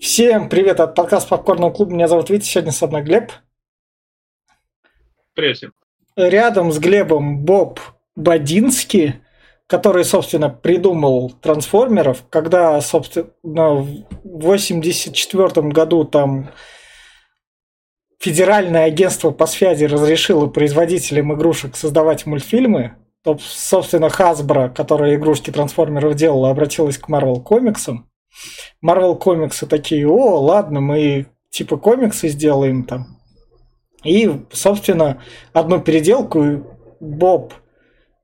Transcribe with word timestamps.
Всем 0.00 0.50
привет 0.50 0.80
от 0.80 0.94
подкаста 0.94 1.30
Попкорного 1.30 1.70
клуба. 1.70 1.92
Меня 1.92 2.06
зовут 2.06 2.28
Витя, 2.28 2.44
сегодня 2.44 2.72
со 2.72 2.86
мной 2.86 3.02
Глеб. 3.02 3.32
Привет 5.34 5.56
всем. 5.56 5.72
Рядом 6.16 6.70
с 6.70 6.78
Глебом 6.78 7.38
Боб 7.44 7.80
Бадинский, 8.14 9.14
который, 9.66 10.04
собственно, 10.04 10.50
придумал 10.50 11.30
трансформеров, 11.30 12.24
когда, 12.28 12.78
собственно, 12.82 13.74
в 13.74 14.04
84 14.22 15.68
году 15.68 16.04
там 16.04 16.50
Федеральное 18.18 18.84
агентство 18.84 19.30
по 19.30 19.46
связи 19.46 19.84
разрешило 19.84 20.46
производителям 20.46 21.32
игрушек 21.34 21.74
создавать 21.74 22.26
мультфильмы, 22.26 22.96
то, 23.22 23.38
собственно, 23.40 24.06
Hasbro, 24.06 24.74
которая 24.74 25.16
игрушки 25.16 25.50
трансформеров 25.50 26.14
делала, 26.14 26.50
обратилась 26.50 26.98
к 26.98 27.08
Marvel 27.08 27.42
комиксам. 27.42 28.10
Marvel 28.84 29.16
комиксы 29.16 29.66
такие, 29.66 30.08
о, 30.08 30.40
ладно, 30.40 30.80
мы 30.80 31.26
типа 31.50 31.76
комиксы 31.76 32.28
сделаем 32.28 32.84
там. 32.84 33.18
И, 34.04 34.30
собственно, 34.52 35.22
одну 35.52 35.80
переделку 35.80 36.66
Боб 37.00 37.54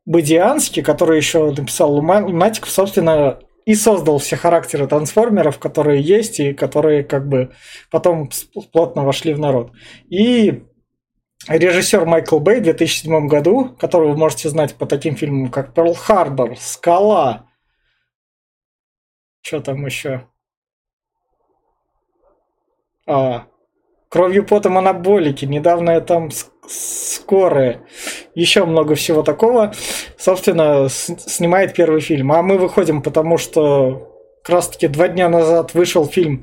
Бадианский, 0.05 0.83
который 0.83 1.16
еще 1.16 1.51
написал 1.52 1.93
Лунатик, 1.95 2.66
собственно, 2.66 3.38
и 3.65 3.75
создал 3.75 4.19
все 4.19 4.37
характеры 4.37 4.87
трансформеров, 4.87 5.59
которые 5.59 6.02
есть 6.02 6.41
и 6.41 6.52
которые 6.52 7.05
как 7.05 7.29
бы 7.29 7.52
потом 7.91 8.30
плотно 8.73 9.05
вошли 9.05 9.35
в 9.35 9.38
народ. 9.38 9.73
И 10.09 10.65
режиссер 11.49 12.05
Майкл 12.05 12.38
Бэй 12.38 12.60
в 12.60 12.65
2007 12.65 13.29
году, 13.29 13.77
которого 13.79 14.13
вы 14.13 14.16
можете 14.16 14.49
знать 14.49 14.74
по 14.74 14.87
таким 14.87 15.16
фильмам, 15.16 15.51
как 15.51 15.74
Перл 15.74 15.95
Харбор, 15.95 16.57
Скала, 16.59 17.47
что 19.42 19.60
там 19.60 19.84
еще? 19.84 20.27
А, 23.06 23.46
кровью 24.09 24.46
потом 24.46 24.78
анаболики. 24.78 25.45
Недавно 25.45 25.90
я 25.90 26.01
там 26.01 26.30
скорые. 26.68 27.82
Еще 28.34 28.65
много 28.65 28.95
всего 28.95 29.23
такого. 29.23 29.74
Собственно, 30.16 30.88
снимает 30.88 31.74
первый 31.74 32.01
фильм. 32.01 32.32
А 32.32 32.43
мы 32.43 32.57
выходим, 32.57 33.02
потому 33.02 33.37
что 33.37 34.09
как 34.43 34.57
раз 34.57 34.68
таки 34.68 34.88
два 34.88 35.09
дня 35.09 35.29
назад 35.29 35.74
вышел 35.74 36.06
фильм 36.06 36.43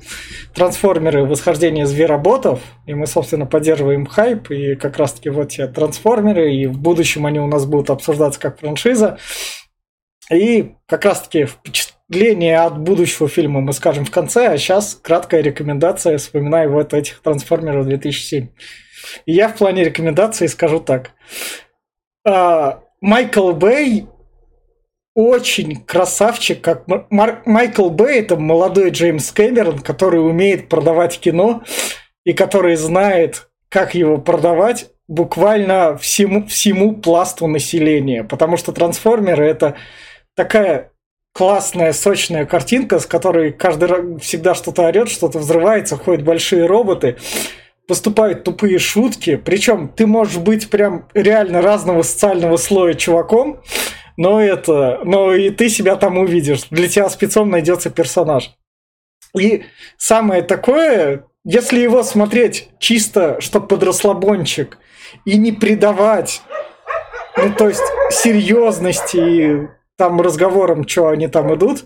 «Трансформеры. 0.54 1.24
Восхождение 1.24 1.86
звероботов», 1.86 2.60
и 2.86 2.94
мы, 2.94 3.06
собственно, 3.06 3.44
поддерживаем 3.44 4.06
хайп, 4.06 4.50
и 4.50 4.74
как 4.74 4.96
раз 4.96 5.12
таки 5.12 5.28
вот 5.28 5.50
те 5.50 5.66
«Трансформеры», 5.66 6.54
и 6.54 6.66
в 6.66 6.78
будущем 6.78 7.26
они 7.26 7.40
у 7.40 7.46
нас 7.46 7.66
будут 7.66 7.90
обсуждаться 7.90 8.40
как 8.40 8.58
франшиза. 8.58 9.18
И 10.32 10.76
как 10.86 11.04
раз 11.04 11.22
таки 11.22 11.46
впечатление 12.10 12.58
от 12.58 12.78
будущего 12.78 13.28
фильма 13.28 13.60
мы 13.60 13.72
скажем 13.72 14.04
в 14.04 14.10
конце, 14.10 14.48
а 14.48 14.58
сейчас 14.58 14.98
краткая 15.00 15.42
рекомендация, 15.42 16.18
вспоминаю 16.18 16.72
вот 16.72 16.92
этих 16.92 17.22
«Трансформеров 17.22 17.86
2007». 17.86 18.48
И 19.26 19.32
я 19.32 19.48
в 19.48 19.56
плане 19.56 19.84
рекомендаций 19.84 20.48
скажу 20.48 20.80
так. 20.80 21.12
А, 22.26 22.80
Майкл 23.00 23.52
Бэй 23.52 24.06
очень 25.14 25.76
красавчик, 25.84 26.60
как 26.60 26.88
Мар- 27.10 27.42
Майкл 27.46 27.90
Бэй 27.90 28.18
это 28.18 28.36
молодой 28.36 28.90
Джеймс 28.90 29.30
Кэмерон, 29.30 29.78
который 29.78 30.18
умеет 30.18 30.68
продавать 30.68 31.20
кино 31.20 31.62
и 32.24 32.32
который 32.32 32.74
знает, 32.74 33.48
как 33.68 33.94
его 33.94 34.18
продавать 34.18 34.90
буквально 35.06 35.96
всему, 35.96 36.44
всему 36.46 36.96
пласту 36.96 37.46
населения. 37.46 38.24
Потому 38.24 38.56
что 38.56 38.72
трансформеры 38.72 39.46
это 39.46 39.76
такая 40.34 40.89
классная, 41.32 41.92
сочная 41.92 42.44
картинка, 42.46 42.98
с 42.98 43.06
которой 43.06 43.52
каждый 43.52 43.88
раз 43.88 44.04
всегда 44.20 44.54
что-то 44.54 44.82
орет, 44.82 45.08
что-то 45.08 45.38
взрывается, 45.38 45.96
ходят 45.96 46.24
большие 46.24 46.66
роботы, 46.66 47.16
поступают 47.86 48.44
тупые 48.44 48.78
шутки. 48.78 49.36
Причем 49.36 49.88
ты 49.88 50.06
можешь 50.06 50.38
быть 50.38 50.70
прям 50.70 51.08
реально 51.14 51.62
разного 51.62 52.02
социального 52.02 52.56
слоя 52.56 52.94
чуваком, 52.94 53.62
но 54.16 54.40
это, 54.40 55.00
но 55.04 55.34
и 55.34 55.50
ты 55.50 55.68
себя 55.68 55.96
там 55.96 56.18
увидишь. 56.18 56.64
Для 56.70 56.88
тебя 56.88 57.08
спецом 57.08 57.50
найдется 57.50 57.90
персонаж. 57.90 58.52
И 59.38 59.64
самое 59.96 60.42
такое, 60.42 61.24
если 61.44 61.80
его 61.80 62.02
смотреть 62.02 62.68
чисто, 62.78 63.40
чтобы 63.40 63.68
под 63.68 63.82
расслабончик, 63.82 64.78
и 65.24 65.36
не 65.36 65.52
придавать, 65.52 66.42
ну, 67.36 67.52
то 67.52 67.68
есть, 67.68 67.82
серьезности 68.10 69.68
там 70.00 70.18
разговором, 70.18 70.88
что 70.88 71.08
они 71.08 71.28
там 71.28 71.54
идут, 71.54 71.84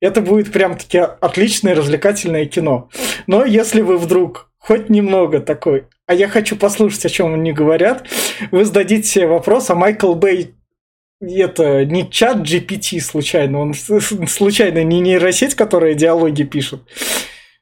это 0.00 0.22
будет 0.22 0.50
прям-таки 0.50 0.96
отличное 0.96 1.74
развлекательное 1.74 2.46
кино. 2.46 2.88
Но 3.26 3.44
если 3.44 3.82
вы 3.82 3.98
вдруг 3.98 4.50
хоть 4.56 4.88
немного 4.88 5.38
такой, 5.38 5.84
а 6.06 6.14
я 6.14 6.28
хочу 6.28 6.56
послушать, 6.56 7.04
о 7.04 7.10
чем 7.10 7.34
они 7.34 7.52
говорят, 7.52 8.06
вы 8.50 8.64
зададите 8.64 9.06
себе 9.06 9.26
вопрос, 9.26 9.68
а 9.68 9.74
Майкл 9.74 10.14
Бэй 10.14 10.54
это 11.20 11.84
не 11.84 12.10
чат 12.10 12.38
GPT 12.38 13.00
случайно, 13.00 13.60
он 13.60 13.74
случайно 13.74 14.82
не 14.82 15.00
нейросеть, 15.00 15.54
которая 15.54 15.92
диалоги 15.92 16.44
пишет. 16.44 16.80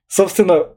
Собственно, 0.06 0.68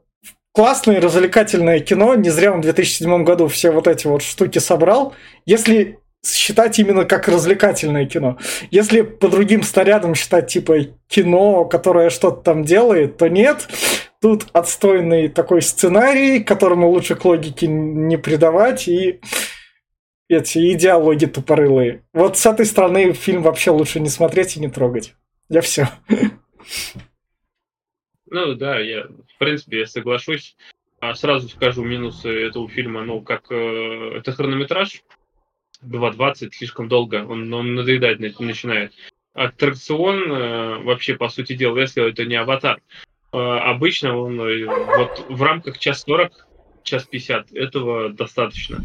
классное 0.50 1.00
развлекательное 1.00 1.78
кино, 1.78 2.16
не 2.16 2.30
зря 2.30 2.52
он 2.52 2.62
в 2.62 2.64
2007 2.64 3.22
году 3.22 3.46
все 3.46 3.70
вот 3.70 3.86
эти 3.86 4.08
вот 4.08 4.22
штуки 4.22 4.58
собрал. 4.58 5.14
Если 5.46 6.00
считать 6.24 6.78
именно 6.78 7.04
как 7.04 7.28
развлекательное 7.28 8.06
кино. 8.06 8.38
Если 8.70 9.02
по 9.02 9.28
другим 9.28 9.62
снарядам 9.62 10.14
считать 10.14 10.48
типа 10.48 10.86
кино, 11.08 11.64
которое 11.64 12.10
что-то 12.10 12.42
там 12.42 12.64
делает, 12.64 13.16
то 13.16 13.28
нет. 13.28 13.68
Тут 14.20 14.46
отстойный 14.52 15.28
такой 15.28 15.60
сценарий, 15.60 16.42
которому 16.42 16.88
лучше 16.88 17.14
к 17.14 17.24
логике 17.24 17.66
не 17.66 18.16
придавать, 18.16 18.88
и 18.88 19.20
эти 20.28 20.72
идеологи 20.72 21.26
тупорылые. 21.26 22.04
Вот 22.12 22.38
с 22.38 22.46
этой 22.46 22.64
стороны 22.64 23.12
фильм 23.12 23.42
вообще 23.42 23.70
лучше 23.70 24.00
не 24.00 24.08
смотреть 24.08 24.56
и 24.56 24.60
не 24.60 24.68
трогать. 24.68 25.14
Я 25.48 25.60
все. 25.60 25.88
Ну 28.30 28.54
да, 28.54 28.80
я 28.80 29.04
в 29.04 29.38
принципе 29.38 29.80
я 29.80 29.86
соглашусь. 29.86 30.56
А 31.00 31.14
сразу 31.14 31.50
скажу 31.50 31.84
минусы 31.84 32.30
этого 32.30 32.66
фильма, 32.66 33.04
ну 33.04 33.20
как 33.20 33.50
э, 33.50 34.16
это 34.16 34.32
хронометраж, 34.32 35.02
2.20 35.86 36.50
слишком 36.52 36.88
долго, 36.88 37.24
он, 37.26 37.52
он 37.52 37.74
надоедать 37.74 38.20
начинает. 38.20 38.92
Аттракцион, 39.34 40.30
э, 40.30 40.78
вообще, 40.84 41.14
по 41.14 41.28
сути 41.28 41.54
дела, 41.54 41.78
если 41.78 42.08
это 42.08 42.24
не 42.24 42.36
аватар, 42.36 42.80
э, 43.32 43.36
обычно 43.36 44.16
он 44.16 44.40
э, 44.40 44.64
вот 44.66 45.26
в 45.28 45.42
рамках 45.42 45.78
час 45.78 46.02
40, 46.06 46.46
час 46.84 47.04
50, 47.04 47.52
этого 47.52 48.10
достаточно. 48.10 48.80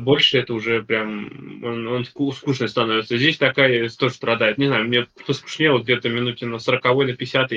Больше 0.00 0.38
это 0.38 0.52
уже 0.52 0.82
прям, 0.82 1.62
он, 1.64 1.86
он 1.86 2.04
скучный 2.04 2.68
становится. 2.68 3.16
Здесь 3.16 3.38
такая 3.38 3.88
тоже 3.90 4.14
страдает. 4.14 4.58
Не 4.58 4.66
знаю, 4.66 4.86
мне 4.86 5.06
поскучнело 5.26 5.78
где-то 5.78 6.08
минуте 6.08 6.46
на 6.46 6.58
40 6.58 6.84
на 6.84 7.12
50 7.14 7.52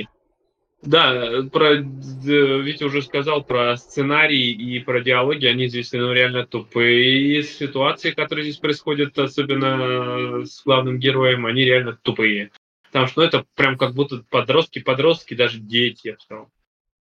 да, 0.82 1.44
про 1.52 1.74
Витя 1.76 2.86
уже 2.86 3.02
сказал 3.02 3.44
про 3.44 3.76
сценарий 3.76 4.52
и 4.52 4.80
про 4.80 5.02
диалоги, 5.02 5.46
они 5.46 5.68
здесь 5.68 5.92
ну, 5.92 6.14
реально 6.14 6.46
тупые. 6.46 7.40
И 7.40 7.44
ситуации, 7.44 8.12
которые 8.12 8.46
здесь 8.46 8.60
происходят, 8.60 9.18
особенно 9.20 10.46
с 10.46 10.64
главным 10.64 10.98
героем, 10.98 11.46
они 11.46 11.66
реально 11.66 12.00
тупые. 12.02 12.52
Потому 12.88 13.08
что 13.08 13.22
ну, 13.22 13.28
это 13.28 13.46
прям 13.56 13.78
как 13.78 13.94
будто 13.94 14.24
подростки, 14.30 14.80
подростки, 14.80 15.34
даже 15.34 15.60
дети. 15.60 16.18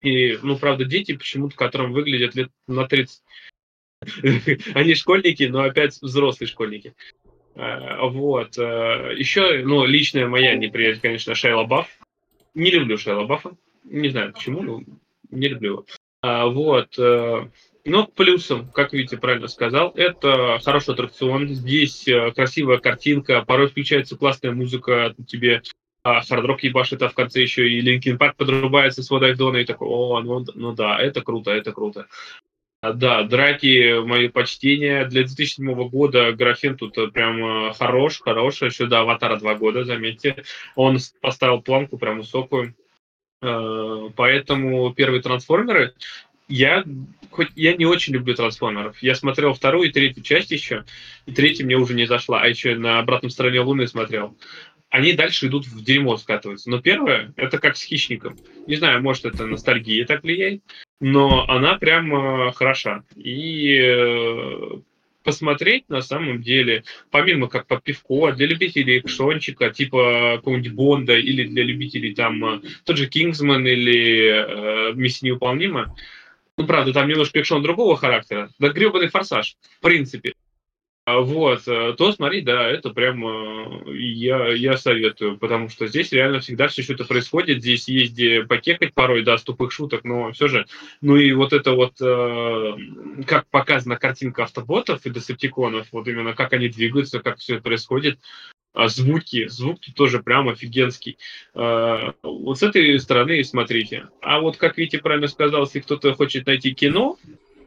И, 0.01 0.39
ну, 0.41 0.57
правда, 0.57 0.85
дети 0.85 1.15
почему-то, 1.15 1.55
которым 1.55 1.93
выглядят 1.93 2.33
лет 2.35 2.49
на 2.67 2.87
30. 2.87 3.21
Они 4.73 4.95
школьники, 4.95 5.43
но 5.43 5.61
опять 5.61 6.01
взрослые 6.01 6.47
школьники. 6.47 6.95
А, 7.55 8.07
вот. 8.07 8.57
А, 8.57 9.11
Еще, 9.11 9.61
ну, 9.63 9.85
личная 9.85 10.27
моя 10.27 10.55
неприязнь, 10.55 11.01
конечно, 11.01 11.35
Шейла 11.35 11.65
Бафф 11.65 11.87
не 12.53 12.71
люблю 12.71 12.97
Шайа 12.97 13.25
Лабаффа. 13.25 13.51
Не 13.83 14.09
знаю 14.09 14.33
почему, 14.33 14.61
но 14.61 14.81
не 15.29 15.47
люблю 15.47 15.71
его. 15.71 15.85
А, 16.21 16.47
вот. 16.47 16.97
Э, 16.97 17.47
но 17.85 18.05
к 18.05 18.13
плюсам, 18.13 18.69
как 18.71 18.93
видите, 18.93 19.17
правильно 19.17 19.47
сказал, 19.47 19.91
это 19.95 20.59
хороший 20.63 20.93
аттракцион. 20.93 21.49
Здесь 21.49 22.07
э, 22.07 22.31
красивая 22.31 22.77
картинка, 22.77 23.43
порой 23.45 23.67
включается 23.67 24.17
классная 24.17 24.51
музыка, 24.51 25.15
тебе 25.27 25.63
а 26.01 26.21
хардрок 26.21 26.63
ебашит, 26.63 27.01
а 27.01 27.09
в 27.09 27.13
конце 27.13 27.41
еще 27.41 27.69
и 27.69 27.81
Linkin 27.81 28.17
Park 28.17 28.37
подрубается 28.37 29.03
с 29.03 29.09
What 29.09 29.35
I've 29.35 29.46
Done 29.46 29.57
и 29.57 29.65
такой, 29.65 29.87
о, 29.89 30.21
ну, 30.21 30.45
ну 30.55 30.73
да, 30.73 30.97
это 30.97 31.21
круто, 31.21 31.51
это 31.51 31.73
круто. 31.73 32.07
А, 32.81 32.93
да, 32.93 33.23
драки, 33.23 34.01
мои 34.01 34.29
почтения. 34.29 35.05
Для 35.05 35.23
2007 35.23 35.89
года 35.89 36.31
графен 36.31 36.77
тут 36.77 36.97
э, 36.97 37.07
прям 37.07 37.43
э, 37.69 37.73
хорош, 37.73 38.21
хорош. 38.21 38.61
Еще 38.61 38.85
до 38.85 39.01
Аватара 39.01 39.37
два 39.37 39.55
года, 39.55 39.83
заметьте. 39.83 40.43
Он 40.75 40.97
поставил 41.21 41.61
планку 41.61 41.97
прям 41.97 42.19
высокую. 42.19 42.75
Э, 43.41 44.09
поэтому 44.15 44.93
первые 44.93 45.21
трансформеры 45.21 45.93
я 46.47 46.83
хоть 47.31 47.49
я 47.55 47.75
не 47.75 47.85
очень 47.85 48.13
люблю 48.13 48.33
трансформеров. 48.33 49.01
Я 49.03 49.13
смотрел 49.13 49.53
вторую 49.53 49.89
и 49.89 49.91
третью 49.91 50.23
часть 50.23 50.51
еще, 50.51 50.85
и 51.25 51.31
третья 51.31 51.65
мне 51.65 51.75
уже 51.75 51.93
не 51.93 52.05
зашла, 52.05 52.41
а 52.41 52.47
еще 52.47 52.75
на 52.75 52.99
обратной 52.99 53.29
стороне 53.29 53.59
Луны 53.59 53.87
смотрел. 53.87 54.35
они 54.89 55.13
дальше 55.13 55.47
идут 55.47 55.67
в 55.67 55.83
дерьмо 55.83 56.17
скатываются. 56.17 56.69
Но 56.69 56.81
первое, 56.81 57.33
это 57.35 57.59
как 57.59 57.77
с 57.77 57.83
хищником. 57.83 58.37
Не 58.67 58.77
знаю, 58.77 59.03
может, 59.03 59.25
это 59.25 59.45
ностальгия 59.45 60.05
так 60.05 60.23
влияет, 60.23 60.63
но 60.99 61.45
она 61.47 61.75
прям 61.77 62.13
э, 62.13 62.51
хороша. 62.51 63.03
И 63.15 63.77
э, 63.77 64.79
посмотреть 65.23 65.87
на 65.89 66.01
самом 66.01 66.41
деле, 66.41 66.83
помимо 67.11 67.47
как 67.47 67.67
по 67.67 67.79
пивко, 67.79 68.31
для 68.31 68.47
любителей 68.47 68.99
экшончика, 68.99 69.69
типа 69.69 70.35
какого-нибудь 70.37 70.73
Бонда, 70.73 71.17
или 71.17 71.47
для 71.47 71.63
любителей 71.63 72.13
там 72.13 72.43
э, 72.45 72.61
тот 72.83 72.97
же 72.97 73.07
Кингсман 73.07 73.65
или 73.65 74.91
э, 74.91 74.93
Миссия 74.93 75.27
невыполнима, 75.27 75.95
ну, 76.57 76.65
правда, 76.65 76.91
там 76.91 77.07
немножко 77.07 77.39
экшон 77.39 77.63
другого 77.63 77.95
характера, 77.95 78.49
да 78.59 78.69
гребаный 78.69 79.07
форсаж, 79.07 79.55
в 79.79 79.81
принципе. 79.81 80.33
А 81.09 81.21
вот, 81.21 81.67
э, 81.67 81.95
то 81.97 82.11
смотри, 82.11 82.41
да, 82.41 82.69
это 82.69 82.91
прям 82.91 83.25
э, 83.25 83.97
я, 83.97 84.49
я 84.49 84.77
советую, 84.77 85.39
потому 85.39 85.67
что 85.67 85.87
здесь 85.87 86.11
реально 86.11 86.39
всегда 86.39 86.67
все 86.67 86.83
что-то 86.83 87.03
происходит, 87.03 87.61
здесь 87.61 87.87
есть 87.87 88.13
где 88.13 88.43
покекать 88.43 88.93
порой, 88.93 89.23
да, 89.23 89.39
с 89.39 89.43
тупых 89.43 89.71
шуток, 89.71 90.03
но 90.03 90.31
все 90.33 90.47
же, 90.47 90.67
ну 91.01 91.15
и 91.15 91.31
вот 91.31 91.51
это 91.51 91.71
вот, 91.71 91.93
э, 91.99 92.77
как 93.25 93.47
показана 93.47 93.95
картинка 93.95 94.43
автоботов 94.43 95.03
и 95.03 95.09
десептиконов, 95.09 95.87
вот 95.91 96.07
именно 96.07 96.33
как 96.33 96.53
они 96.53 96.69
двигаются, 96.69 97.21
как 97.21 97.39
все 97.39 97.55
это 97.55 97.63
происходит, 97.63 98.19
а 98.75 98.87
звуки, 98.87 99.47
звуки 99.47 99.91
тоже 99.91 100.21
прям 100.21 100.47
офигенский. 100.47 101.17
Вот 101.55 102.59
с 102.59 102.61
этой 102.61 102.99
стороны 102.99 103.43
смотрите. 103.43 104.09
А 104.21 104.39
вот, 104.39 104.57
как 104.57 104.77
Витя 104.77 104.97
правильно 104.97 105.27
сказал, 105.27 105.63
если 105.63 105.79
кто-то 105.79 106.13
хочет 106.13 106.45
найти 106.45 106.75
кино, 106.75 107.17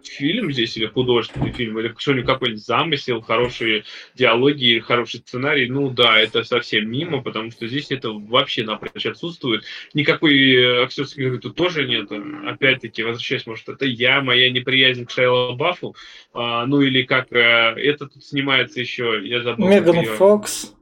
фильм 0.06 0.52
здесь 0.52 0.76
или 0.76 0.86
художественный 0.86 1.52
фильм, 1.52 1.78
или 1.78 1.94
что-нибудь 1.96 2.26
какой-нибудь 2.26 2.64
замысел, 2.64 3.20
хорошие 3.20 3.84
диалоги, 4.14 4.78
хороший 4.80 5.20
сценарий, 5.20 5.68
ну 5.68 5.90
да, 5.90 6.18
это 6.18 6.44
совсем 6.44 6.90
мимо, 6.90 7.22
потому 7.22 7.50
что 7.50 7.66
здесь 7.66 7.90
это 7.90 8.10
вообще 8.10 8.64
напрочь 8.64 9.06
отсутствует. 9.06 9.64
Никакой 9.94 10.54
э, 10.54 10.82
актерской 10.82 11.24
игры 11.24 11.38
тут 11.38 11.56
тоже 11.56 11.86
нет. 11.86 12.10
Опять-таки, 12.46 13.02
возвращаясь, 13.02 13.46
может, 13.46 13.68
это 13.68 13.86
я, 13.86 14.20
моя 14.20 14.50
неприязнь 14.50 15.04
к 15.04 15.10
Шайла 15.10 15.52
Баффу, 15.52 15.96
а, 16.32 16.66
ну 16.66 16.80
или 16.80 17.02
как 17.02 17.32
э, 17.32 17.38
это 17.38 18.06
тут 18.06 18.24
снимается 18.24 18.80
еще, 18.80 19.20
я 19.24 19.42
забыл. 19.42 19.68
Меган 19.68 20.04
Фокс. 20.04 20.74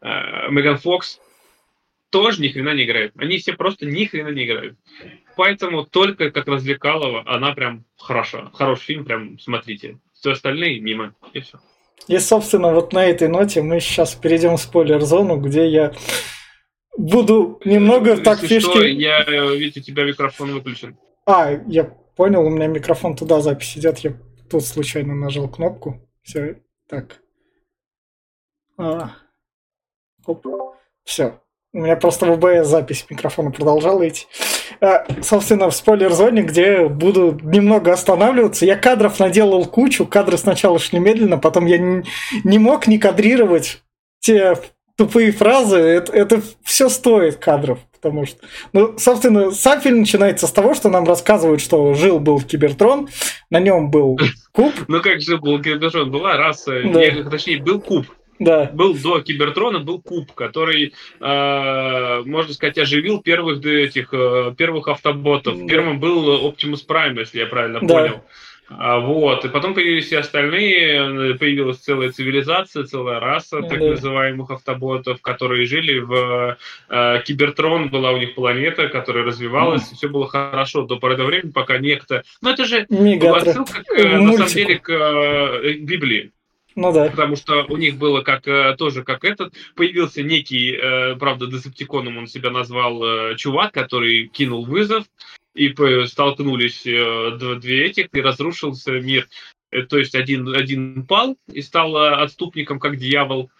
А, 0.00 0.48
Меган 0.48 0.78
Фокс 0.78 1.20
тоже 2.16 2.40
ни 2.40 2.48
хрена 2.48 2.74
не 2.74 2.84
играет. 2.84 3.12
Они 3.16 3.36
все 3.36 3.52
просто 3.52 3.84
ни 3.84 4.06
хрена 4.06 4.28
не 4.28 4.46
играют. 4.46 4.78
Поэтому 5.36 5.84
только 5.84 6.30
как 6.30 6.46
развлекалова 6.46 7.22
она 7.26 7.52
прям 7.52 7.84
хороша. 7.98 8.50
Хороший 8.54 8.84
фильм, 8.84 9.04
прям 9.04 9.38
смотрите. 9.38 9.98
Все 10.14 10.30
остальные 10.32 10.80
мимо. 10.80 11.14
И 11.34 11.40
все. 11.40 11.60
И, 12.08 12.16
собственно, 12.18 12.72
вот 12.72 12.94
на 12.94 13.04
этой 13.04 13.28
ноте 13.28 13.60
мы 13.60 13.80
сейчас 13.80 14.14
перейдем 14.14 14.56
в 14.56 14.60
спойлер-зону, 14.62 15.36
где 15.36 15.68
я 15.68 15.92
буду 16.96 17.60
немного 17.66 18.12
Если 18.12 18.24
так 18.24 18.38
что, 18.38 18.46
фишки... 18.46 18.78
Я, 18.78 19.22
видите, 19.24 19.80
у 19.80 19.82
тебя 19.82 20.04
микрофон 20.04 20.54
выключен. 20.54 20.96
А, 21.26 21.50
я 21.66 21.84
понял, 21.84 22.46
у 22.46 22.48
меня 22.48 22.68
микрофон 22.68 23.14
туда 23.14 23.42
запись 23.42 23.76
идет, 23.76 23.98
я 23.98 24.14
тут 24.48 24.64
случайно 24.64 25.14
нажал 25.14 25.50
кнопку. 25.50 26.00
Все, 26.22 26.62
так. 26.88 27.20
А. 28.78 29.10
Оп. 30.24 30.46
Все. 31.04 31.42
У 31.76 31.80
меня 31.80 31.94
просто 31.94 32.24
в 32.24 32.32
ОБС 32.32 32.68
запись 32.68 33.04
микрофона 33.10 33.50
продолжала 33.50 34.08
идти. 34.08 34.24
А, 34.80 35.04
собственно, 35.20 35.68
в 35.68 35.76
спойлер-зоне, 35.76 36.40
где 36.40 36.88
буду 36.88 37.38
немного 37.42 37.92
останавливаться, 37.92 38.64
я 38.64 38.76
кадров 38.76 39.20
наделал 39.20 39.66
кучу. 39.66 40.06
Кадры 40.06 40.38
сначала 40.38 40.78
шли 40.78 40.98
медленно, 40.98 41.36
потом 41.36 41.66
я 41.66 41.76
не, 41.76 42.02
не 42.44 42.58
мог 42.58 42.86
не 42.86 42.98
кадрировать 42.98 43.82
те 44.20 44.54
тупые 44.96 45.32
фразы. 45.32 45.76
Это, 45.76 46.12
это 46.14 46.42
все 46.62 46.88
стоит 46.88 47.36
кадров. 47.36 47.78
Потому 47.92 48.24
что, 48.24 48.38
ну, 48.72 48.96
собственно, 48.96 49.50
сам 49.50 49.82
фильм 49.82 49.98
начинается 49.98 50.46
с 50.46 50.52
того, 50.52 50.72
что 50.72 50.88
нам 50.88 51.04
рассказывают, 51.04 51.60
что 51.60 51.92
жил-был 51.92 52.40
Кибертрон, 52.40 53.10
на 53.50 53.60
нем 53.60 53.90
был 53.90 54.18
куб. 54.52 54.72
Ну 54.88 55.02
как 55.02 55.20
же 55.20 55.36
был 55.36 55.60
Кибертрон? 55.60 56.10
Была 56.10 56.38
раса, 56.38 56.80
точнее, 57.30 57.62
был 57.62 57.82
куб. 57.82 58.06
Да. 58.38 58.70
Был 58.72 58.94
до 58.94 59.20
Кибертрона, 59.20 59.80
был 59.80 60.00
Куб, 60.00 60.32
который, 60.32 60.92
э, 61.20 62.22
можно 62.24 62.52
сказать, 62.52 62.78
оживил 62.78 63.20
первых 63.22 63.64
этих 63.64 64.12
э, 64.12 64.54
первых 64.56 64.88
автоботов. 64.88 65.58
Да. 65.58 65.66
Первым 65.66 66.00
был 66.00 66.48
Optimus 66.48 66.86
Prime, 66.86 67.18
если 67.18 67.40
я 67.40 67.46
правильно 67.46 67.80
да. 67.80 67.86
понял. 67.86 68.22
А, 68.68 68.98
вот. 68.98 69.44
И 69.44 69.48
потом 69.48 69.74
появились 69.74 70.10
и 70.10 70.16
остальные, 70.16 71.36
появилась 71.36 71.78
целая 71.78 72.10
цивилизация, 72.10 72.84
целая 72.84 73.20
раса 73.20 73.62
так 73.62 73.78
да. 73.78 73.90
называемых 73.90 74.50
автоботов, 74.50 75.22
которые 75.22 75.66
жили 75.66 76.00
в 76.00 76.56
э, 76.88 77.22
Кибертрон, 77.24 77.90
была 77.90 78.10
у 78.10 78.16
них 78.16 78.34
планета, 78.34 78.88
которая 78.88 79.24
развивалась, 79.24 79.82
mm. 79.82 79.92
и 79.92 79.94
все 79.94 80.08
было 80.08 80.26
хорошо 80.26 80.82
до 80.82 80.96
поры 80.96 81.16
до 81.16 81.24
времени, 81.24 81.52
пока 81.52 81.78
некто... 81.78 82.24
Ну, 82.42 82.50
это 82.50 82.64
же 82.64 82.86
отсылка, 82.88 83.82
к, 83.84 84.02
на 84.02 84.32
самом 84.32 84.48
деле, 84.48 84.78
к 84.78 84.90
э, 84.90 85.72
Библии. 85.74 86.32
Ну 86.76 86.92
да. 86.92 87.08
Потому 87.08 87.36
что 87.36 87.64
у 87.68 87.78
них 87.78 87.96
было 87.96 88.20
как 88.20 88.46
э, 88.46 88.76
тоже 88.76 89.02
как 89.02 89.24
этот. 89.24 89.54
Появился 89.74 90.22
некий, 90.22 90.72
э, 90.72 91.16
правда, 91.16 91.46
Десептиконом 91.46 92.18
он 92.18 92.26
себя 92.26 92.50
назвал 92.50 93.02
э, 93.02 93.36
чувак, 93.36 93.72
который 93.72 94.28
кинул 94.28 94.66
вызов, 94.66 95.04
и 95.54 95.74
столкнулись 96.06 96.82
две 96.82 97.86
этих, 97.86 98.08
и 98.12 98.20
разрушился 98.20 98.92
мир. 98.92 99.26
То 99.88 99.96
есть 99.96 100.14
один, 100.14 100.54
один 100.54 101.06
пал 101.06 101.36
и 101.50 101.62
стал 101.62 101.96
отступником, 101.96 102.78
как 102.78 102.98
дьявол. 102.98 103.50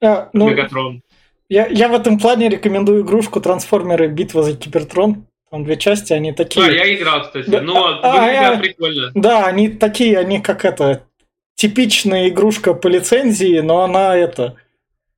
А, 0.00 0.30
ну, 0.32 0.48
Мегатрон. 0.48 1.02
Я, 1.48 1.66
я 1.66 1.88
в 1.88 1.94
этом 1.94 2.20
плане 2.20 2.48
рекомендую 2.48 3.02
игрушку 3.02 3.40
Трансформеры 3.40 4.06
Битва 4.06 4.44
за 4.44 4.56
Кибертрон. 4.56 5.26
Там 5.50 5.64
две 5.64 5.76
части, 5.76 6.12
они 6.12 6.32
такие. 6.32 6.64
Да, 6.64 6.72
я 6.72 6.94
играл, 6.94 7.22
кстати. 7.22 7.50
Да, 7.50 7.60
но 7.60 8.00
а, 8.02 8.20
выглядят 8.20 8.54
а, 8.54 8.58
прикольно. 8.58 9.10
Да, 9.14 9.46
они 9.46 9.68
такие, 9.68 10.18
они 10.18 10.40
как 10.40 10.64
это 10.64 11.06
типичная 11.56 12.28
игрушка 12.28 12.74
по 12.74 12.86
лицензии, 12.86 13.58
но 13.60 13.82
она 13.82 14.14
это 14.14 14.56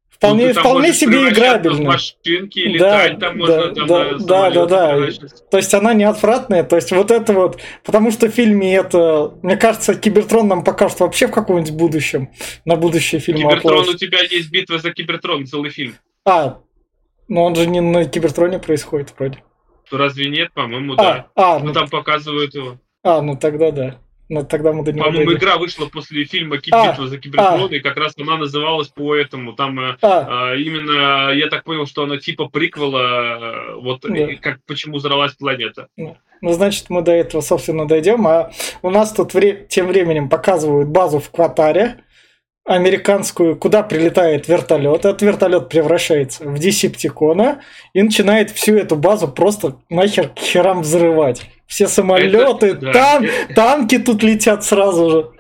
вполне, 0.08 0.52
ну, 0.54 0.60
вполне 0.60 0.92
себе 0.94 1.28
играбельная. 1.28 1.86
Машинки, 1.86 2.60
летать, 2.60 3.18
да, 3.18 3.26
там 3.28 3.38
можно, 3.38 3.56
да, 3.56 3.74
там, 3.74 3.86
да, 3.86 4.50
да, 4.50 4.50
да, 4.50 4.66
да. 4.66 5.10
То 5.50 5.56
есть 5.56 5.74
она 5.74 5.92
не 5.94 6.04
отвратная, 6.04 6.62
то 6.62 6.76
есть 6.76 6.92
вот 6.92 7.10
это 7.10 7.32
вот, 7.32 7.60
потому 7.84 8.10
что 8.10 8.28
в 8.28 8.30
фильме 8.30 8.74
это, 8.74 9.34
мне 9.42 9.56
кажется, 9.56 9.94
Кибертрон 9.94 10.48
нам 10.48 10.64
покажут 10.64 11.00
вообще 11.00 11.26
в 11.26 11.32
каком-нибудь 11.32 11.72
будущем, 11.72 12.30
на 12.64 12.76
будущее 12.76 13.20
фильм. 13.20 13.38
Кибертрон, 13.38 13.80
отложит. 13.80 13.94
у 13.96 13.98
тебя 13.98 14.20
есть 14.22 14.50
битва 14.50 14.78
за 14.78 14.92
Кибертрон, 14.92 15.44
целый 15.44 15.70
фильм. 15.70 15.94
А, 16.24 16.60
но 17.26 17.44
он 17.44 17.56
же 17.56 17.66
не 17.66 17.80
на 17.80 18.04
Кибертроне 18.04 18.60
происходит 18.60 19.12
вроде. 19.18 19.42
Разве 19.90 20.28
нет? 20.28 20.52
По-моему, 20.52 20.94
а, 20.94 20.96
да. 20.96 21.26
А, 21.34 21.58
ну, 21.58 21.72
там 21.72 21.88
показывают 21.88 22.54
его. 22.54 22.78
А, 23.02 23.22
ну 23.22 23.36
тогда 23.36 23.70
да. 23.70 23.98
Но 24.28 24.42
тогда 24.42 24.72
мы 24.72 24.84
до 24.84 24.92
него 24.92 25.06
По-моему, 25.06 25.32
игра 25.32 25.56
вышла 25.56 25.86
после 25.86 26.24
фильма 26.24 26.56
«Битва 26.56 26.94
а, 26.98 27.06
за 27.06 27.18
Кибертрон», 27.18 27.70
а, 27.70 27.74
и 27.74 27.80
как 27.80 27.96
раз 27.96 28.12
она 28.18 28.36
называлась 28.36 28.88
по 28.88 29.14
этому. 29.14 29.54
Там 29.54 29.80
э, 29.80 29.96
а, 30.02 30.50
а, 30.50 30.54
именно, 30.54 31.32
я 31.32 31.48
так 31.48 31.64
понял, 31.64 31.86
что 31.86 32.02
она 32.02 32.18
типа 32.18 32.48
приквела, 32.48 33.72
э, 33.72 33.74
вот 33.76 34.02
да. 34.02 34.34
как 34.40 34.58
«Почему 34.66 34.98
взорвалась 34.98 35.32
планета». 35.32 35.88
Ну, 35.96 36.16
ну, 36.40 36.52
значит, 36.52 36.86
мы 36.88 37.02
до 37.02 37.12
этого, 37.12 37.40
собственно, 37.40 37.88
дойдем. 37.88 38.26
А 38.26 38.52
у 38.82 38.90
нас 38.90 39.12
тут 39.12 39.34
вре- 39.34 39.66
тем 39.68 39.88
временем 39.88 40.28
показывают 40.28 40.88
базу 40.88 41.20
в 41.20 41.30
Кватаре, 41.30 41.96
американскую, 42.68 43.56
куда 43.56 43.82
прилетает 43.82 44.46
вертолет. 44.46 45.00
Этот 45.00 45.22
вертолет 45.22 45.70
превращается 45.70 46.44
в 46.44 46.58
Десептикона 46.58 47.62
и 47.94 48.02
начинает 48.02 48.50
всю 48.50 48.76
эту 48.76 48.96
базу 48.96 49.26
просто 49.26 49.76
нахер 49.88 50.28
к 50.28 50.38
херам 50.38 50.82
взрывать. 50.82 51.42
Все 51.66 51.88
самолеты, 51.88 52.66
это, 52.66 52.92
тан, 52.92 53.26
да. 53.48 53.54
танки 53.54 53.98
тут 53.98 54.22
летят 54.22 54.64
сразу 54.64 55.10
же. 55.10 55.30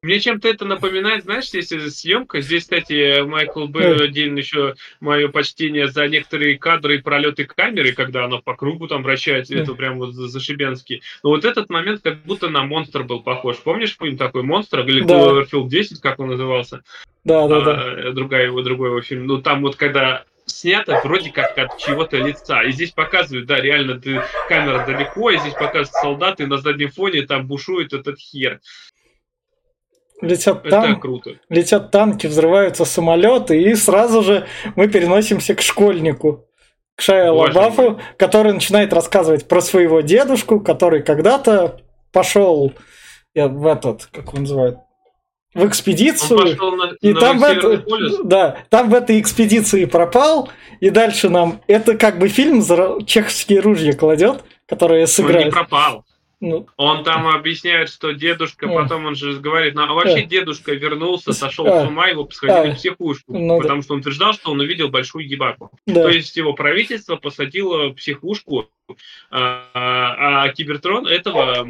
Мне 0.00 0.20
чем-то 0.20 0.48
это 0.48 0.64
напоминает, 0.64 1.24
знаешь, 1.24 1.48
здесь 1.48 1.68
съемка. 1.68 2.40
Здесь, 2.40 2.62
кстати, 2.62 3.22
Майкл 3.22 3.66
Б. 3.66 3.96
отдельно 3.96 4.38
еще 4.38 4.76
мое 5.00 5.28
почтение 5.28 5.88
за 5.88 6.06
некоторые 6.06 6.56
кадры 6.56 6.96
и 6.96 7.02
пролеты 7.02 7.46
камеры, 7.46 7.92
когда 7.92 8.26
она 8.26 8.38
по 8.38 8.54
кругу 8.54 8.86
там 8.86 9.02
вращается, 9.02 9.56
это 9.56 9.74
прям 9.74 9.98
вот 9.98 10.14
зашибенский. 10.14 11.02
Но 11.24 11.30
вот 11.30 11.44
этот 11.44 11.68
момент 11.68 12.00
как 12.02 12.22
будто 12.22 12.48
на 12.48 12.62
монстр 12.62 13.02
был 13.02 13.20
похож. 13.20 13.56
Помнишь, 13.56 13.96
фильм 14.00 14.16
такой 14.16 14.44
монстр, 14.44 14.80
или 14.80 15.02
да. 15.02 15.14
Cloverfield 15.14 15.68
10, 15.68 16.00
как 16.00 16.20
он 16.20 16.28
назывался? 16.28 16.84
Да, 17.24 17.48
да, 17.48 17.56
а, 17.56 17.62
да. 17.62 18.10
Другая 18.12 18.44
его, 18.44 18.62
другой 18.62 18.90
его 18.90 19.00
фильм. 19.00 19.26
Ну, 19.26 19.42
там 19.42 19.62
вот 19.62 19.74
когда 19.74 20.24
снято 20.46 21.00
вроде 21.04 21.30
как 21.30 21.56
от 21.58 21.78
чего-то 21.78 22.16
лица. 22.18 22.62
И 22.62 22.72
здесь 22.72 22.90
показывают, 22.92 23.46
да, 23.46 23.60
реально 23.60 24.00
ты, 24.00 24.22
камера 24.48 24.86
далеко, 24.86 25.30
и 25.30 25.38
здесь 25.38 25.54
показывают 25.54 25.90
солдаты, 25.90 26.44
и 26.44 26.46
на 26.46 26.58
заднем 26.58 26.90
фоне 26.90 27.22
там 27.22 27.46
бушует 27.46 27.92
этот 27.92 28.18
хер. 28.18 28.60
Летят, 30.20 30.68
тан... 30.68 30.98
круто. 31.00 31.34
летят 31.48 31.90
танки, 31.90 32.26
взрываются 32.26 32.84
самолеты, 32.84 33.60
и 33.60 33.74
сразу 33.74 34.22
же 34.22 34.46
мы 34.74 34.88
переносимся 34.88 35.54
к 35.54 35.60
школьнику, 35.60 36.46
к 36.96 37.00
Шайа 37.02 37.32
Лабафу, 37.32 38.00
который 38.16 38.52
начинает 38.52 38.92
рассказывать 38.92 39.46
про 39.46 39.60
своего 39.60 40.00
дедушку, 40.00 40.58
который 40.60 41.02
когда-то 41.02 41.80
пошел 42.12 42.72
в 43.34 43.66
этот, 43.66 44.06
как 44.06 44.34
он 44.34 44.40
называет, 44.40 44.78
в 45.54 45.66
экспедицию, 45.66 46.56
на, 46.76 46.92
и 47.00 47.12
на 47.12 47.20
там, 47.20 47.38
в 47.38 47.44
это, 47.44 47.84
да, 48.24 48.58
там 48.68 48.90
в 48.90 48.94
этой 48.94 49.20
экспедиции 49.20 49.84
пропал, 49.86 50.50
и 50.80 50.90
дальше 50.90 51.28
нам 51.28 51.60
это 51.68 51.96
как 51.96 52.18
бы 52.18 52.28
фильм 52.28 52.62
чеховские 53.06 53.60
ружья 53.60 53.92
кладет, 53.92 54.44
которые 54.66 55.06
сыграют. 55.06 55.40
Он 55.40 55.46
не 55.46 55.52
пропал. 55.52 56.04
Ну. 56.40 56.68
Он 56.76 57.02
там 57.02 57.26
объясняет, 57.26 57.88
что 57.88 58.12
дедушка, 58.12 58.66
а. 58.70 58.82
потом 58.82 59.06
он 59.06 59.16
же 59.16 59.40
говорит, 59.40 59.74
ну 59.74 59.82
а 59.82 59.92
вообще 59.92 60.20
а. 60.20 60.24
дедушка 60.24 60.72
вернулся, 60.72 61.32
сошел 61.32 61.66
а. 61.66 61.84
с 61.84 61.88
ума, 61.88 62.06
его 62.06 62.24
посадили 62.24 62.70
а. 62.70 62.72
в 62.72 62.76
психушку, 62.76 63.36
ну, 63.36 63.60
потому 63.60 63.80
да. 63.80 63.82
что 63.82 63.94
он 63.94 64.00
утверждал, 64.00 64.32
что 64.34 64.52
он 64.52 64.60
увидел 64.60 64.88
большую 64.88 65.28
ебаку. 65.28 65.72
Да. 65.86 66.04
То 66.04 66.10
есть 66.10 66.36
его 66.36 66.52
правительство 66.52 67.16
посадило 67.16 67.88
в 67.88 67.94
психушку, 67.94 68.66
а, 69.30 69.64
а 69.74 70.48
Кибертрон 70.50 71.08
этого 71.08 71.64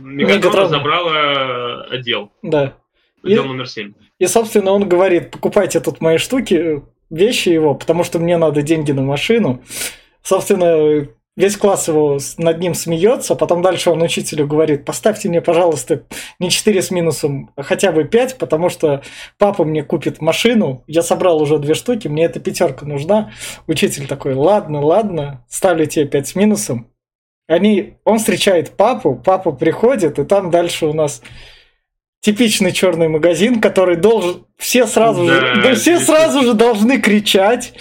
Мегатрона 0.00 0.68
забрала 0.68 1.82
отдел. 1.84 2.32
Да. 2.40 2.74
Отдел 3.22 3.44
и, 3.44 3.46
номер 3.46 3.68
7. 3.68 3.92
И, 4.18 4.26
собственно, 4.26 4.72
он 4.72 4.88
говорит, 4.88 5.32
покупайте 5.32 5.80
тут 5.80 6.00
мои 6.00 6.16
штуки, 6.16 6.82
вещи 7.10 7.50
его, 7.50 7.74
потому 7.74 8.04
что 8.04 8.18
мне 8.18 8.38
надо 8.38 8.62
деньги 8.62 8.92
на 8.92 9.02
машину. 9.02 9.62
Собственно, 10.22 11.08
весь 11.36 11.56
класс 11.56 11.88
его 11.88 12.18
над 12.38 12.60
ним 12.60 12.74
смеется, 12.74 13.34
потом 13.34 13.62
дальше 13.62 13.90
он 13.90 14.02
учителю 14.02 14.46
говорит, 14.46 14.84
поставьте 14.84 15.28
мне, 15.28 15.40
пожалуйста, 15.40 16.04
не 16.38 16.50
4 16.50 16.82
с 16.82 16.90
минусом, 16.90 17.50
а 17.56 17.62
хотя 17.62 17.92
бы 17.92 18.04
5, 18.04 18.38
потому 18.38 18.68
что 18.68 19.02
папа 19.38 19.64
мне 19.64 19.82
купит 19.82 20.20
машину, 20.20 20.84
я 20.86 21.02
собрал 21.02 21.42
уже 21.42 21.58
две 21.58 21.74
штуки, 21.74 22.08
мне 22.08 22.24
эта 22.24 22.40
пятерка 22.40 22.86
нужна. 22.86 23.32
Учитель 23.66 24.06
такой, 24.06 24.34
ладно, 24.34 24.80
ладно, 24.80 25.44
ставлю 25.48 25.86
тебе 25.86 26.06
5 26.06 26.28
с 26.28 26.34
минусом. 26.34 26.88
Они, 27.46 27.94
он 28.04 28.18
встречает 28.18 28.70
папу, 28.76 29.20
папа 29.22 29.52
приходит, 29.52 30.18
и 30.18 30.24
там 30.24 30.50
дальше 30.50 30.86
у 30.86 30.94
нас 30.94 31.20
типичный 32.20 32.72
черный 32.72 33.08
магазин, 33.08 33.60
который 33.60 33.96
должен 33.96 34.46
все 34.56 34.86
сразу 34.86 35.26
да, 35.26 35.34
же, 35.34 35.62
да, 35.62 35.74
все 35.74 36.00
сразу 36.00 36.42
же 36.42 36.54
должны 36.54 36.98
кричать. 36.98 37.74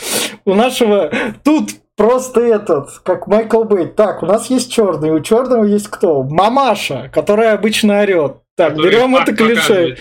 У 0.44 0.54
нашего 0.54 1.14
тут 1.46 1.70
просто 1.96 2.42
этот, 2.42 3.00
как 3.00 3.28
Майкл 3.28 3.64
Бэй. 3.64 3.88
Так, 3.88 4.24
у 4.24 4.26
нас 4.26 4.50
есть 4.50 4.72
черный, 4.72 5.12
у 5.12 5.20
черного 5.20 5.64
есть 5.66 5.88
кто? 5.88 6.24
Мамаша, 6.24 7.10
которая 7.14 7.54
обычно 7.54 8.02
орет. 8.02 8.38
Так, 8.56 8.76
Который 8.76 8.92
берем 8.92 9.16
это 9.16 9.36
клише. 9.36 9.98